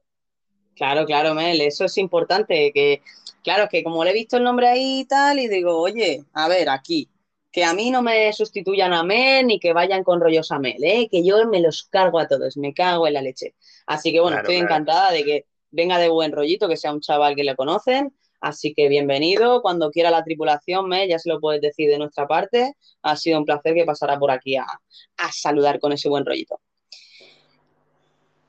[0.74, 3.02] Claro, claro, Mel, eso es importante, que
[3.42, 6.48] claro, que como le he visto el nombre ahí y tal, y digo, oye, a
[6.48, 7.10] ver, aquí,
[7.50, 10.82] que a mí no me sustituyan a Mel ni que vayan con rollos a Mel,
[10.82, 11.08] ¿eh?
[11.10, 13.54] que yo me los cargo a todos, me cago en la leche.
[13.86, 14.74] Así que bueno, Claro, estoy claro.
[14.74, 18.74] encantada de que venga de buen rollito, que sea un chaval que le conocen, Así
[18.74, 22.76] que bienvenido, cuando quiera la tripulación, Mel, ya se lo puedes decir de nuestra parte.
[23.02, 26.60] Ha sido un placer que pasara por aquí a, a saludar con ese buen rollito.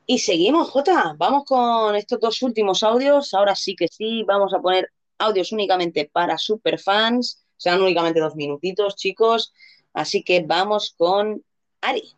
[0.07, 1.13] Y seguimos, Jota.
[1.15, 3.35] Vamos con estos dos últimos audios.
[3.35, 4.89] Ahora sí que sí, vamos a poner
[5.19, 7.45] audios únicamente para superfans.
[7.55, 9.53] Serán únicamente dos minutitos, chicos.
[9.93, 11.43] Así que vamos con
[11.81, 12.15] Ari.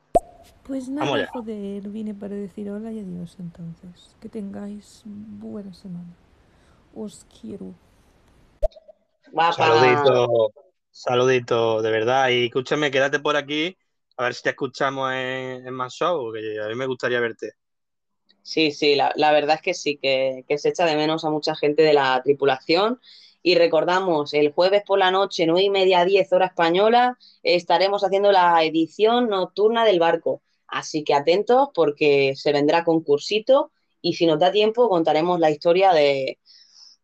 [0.63, 4.15] Pues nada, joder, vine para decir hola y adiós entonces.
[4.21, 6.15] Que tengáis buena semana.
[6.95, 7.73] Os quiero.
[9.53, 10.51] Saludito,
[10.91, 12.29] saludito, de verdad.
[12.29, 13.77] Y escúchame, quédate por aquí,
[14.15, 17.53] a ver si te escuchamos en, en más show, que a mí me gustaría verte.
[18.41, 21.29] Sí, sí, la, la verdad es que sí, que, que se echa de menos a
[21.29, 23.01] mucha gente de la tripulación.
[23.43, 28.31] Y recordamos, el jueves por la noche, nueve y media, 10 hora española, estaremos haciendo
[28.31, 30.41] la edición nocturna del barco.
[30.67, 35.91] Así que atentos porque se vendrá concursito y si nos da tiempo contaremos la historia
[35.93, 36.39] de,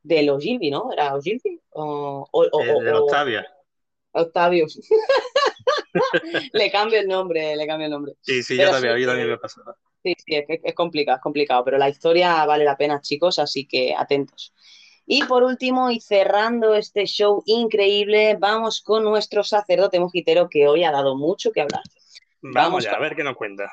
[0.03, 0.91] de los Gilby, ¿no?
[0.91, 1.59] ¿Era Ogilvy?
[1.71, 3.47] O, o- o- El de o- Octavia.
[4.13, 4.65] Octavio.
[6.53, 8.13] le cambio el nombre, le cambio el nombre.
[8.21, 9.61] Sí, sí, Pero yo también, sí, yo también eh, me pasa.
[10.03, 13.67] Sí, sí, es, es complicado, es complicado, pero la historia vale la pena, chicos, así
[13.67, 14.53] que atentos.
[15.05, 20.83] Y por último, y cerrando este show increíble, vamos con nuestro sacerdote mojitero que hoy
[20.83, 21.81] ha dado mucho que hablar.
[22.41, 23.71] Vamos, Vamos ya, con- a ver qué nos cuenta.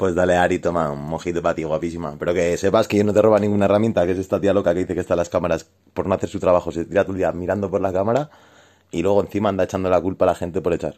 [0.00, 2.16] Pues dale, Ari, toma un mojito para ti, guapísima.
[2.18, 4.72] Pero que sepas que yo no te roba ninguna herramienta, que es esta tía loca
[4.72, 6.72] que dice que está en las cámaras por no hacer su trabajo.
[6.72, 8.30] Se tira todo el día mirando por la cámara
[8.90, 10.94] y luego encima anda echando la culpa a la gente por echar.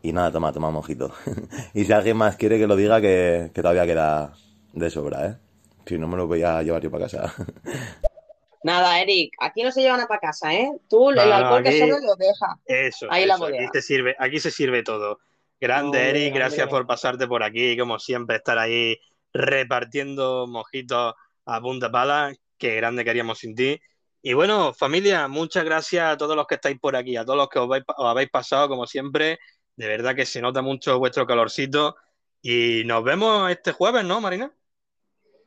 [0.00, 1.12] Y nada, toma, toma mojito.
[1.74, 4.32] y si alguien más quiere que lo diga, que, que todavía queda
[4.74, 5.36] de sobra, ¿eh?
[5.84, 7.34] Si no me lo voy a llevar yo para casa.
[8.62, 10.70] Nada, Eric, aquí no se llevan a para casa, ¿eh?
[10.88, 12.56] Tú el No, alcohol que sobra lo deja.
[12.64, 15.18] Eso, Ahí la aquí se sirve, aquí se sirve todo.
[15.60, 16.70] Grande, Hombre, Eric, gracias hombre.
[16.70, 18.98] por pasarte por aquí, como siempre, estar ahí
[19.32, 21.14] repartiendo mojitos
[21.46, 22.32] a punta pala.
[22.58, 23.78] Qué grande que haríamos sin ti.
[24.22, 27.48] Y bueno, familia, muchas gracias a todos los que estáis por aquí, a todos los
[27.48, 29.38] que os, vais- os habéis pasado, como siempre.
[29.76, 31.96] De verdad que se nota mucho vuestro calorcito.
[32.42, 34.52] Y nos vemos este jueves, ¿no, Marina?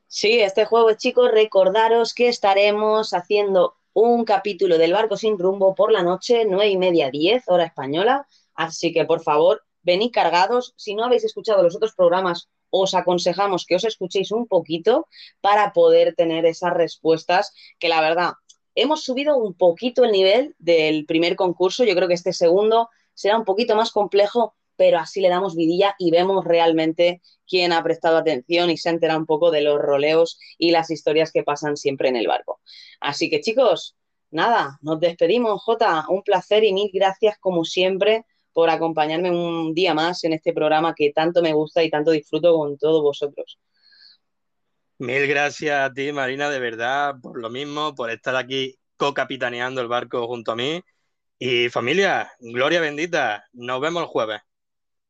[0.07, 5.91] Sí, este jueves, chicos, recordaros que estaremos haciendo un capítulo del Barco Sin Rumbo por
[5.91, 8.27] la noche, nueve y media, 10, hora española.
[8.56, 10.73] Así que, por favor, venid cargados.
[10.77, 15.07] Si no habéis escuchado los otros programas, os aconsejamos que os escuchéis un poquito
[15.41, 18.34] para poder tener esas respuestas que, la verdad,
[18.76, 21.84] hemos subido un poquito el nivel del primer concurso.
[21.84, 25.95] Yo creo que este segundo será un poquito más complejo, pero así le damos vidilla
[25.99, 30.39] y vemos realmente quién ha prestado atención y se entera un poco de los roleos
[30.57, 32.61] y las historias que pasan siempre en el barco.
[33.01, 33.97] Así que chicos,
[34.31, 39.93] nada, nos despedimos, Jota, un placer y mil gracias como siempre por acompañarme un día
[39.93, 43.59] más en este programa que tanto me gusta y tanto disfruto con todos vosotros.
[44.99, 49.88] Mil gracias a ti, Marina, de verdad, por lo mismo, por estar aquí co-capitaneando el
[49.88, 50.81] barco junto a mí.
[51.38, 54.41] Y familia, gloria bendita, nos vemos el jueves.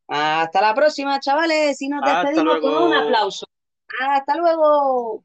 [0.08, 3.46] Hasta la próxima, chavales, y nos despedimos con un aplauso.
[4.00, 5.24] Hasta luego.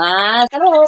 [0.00, 0.86] Hasta luego.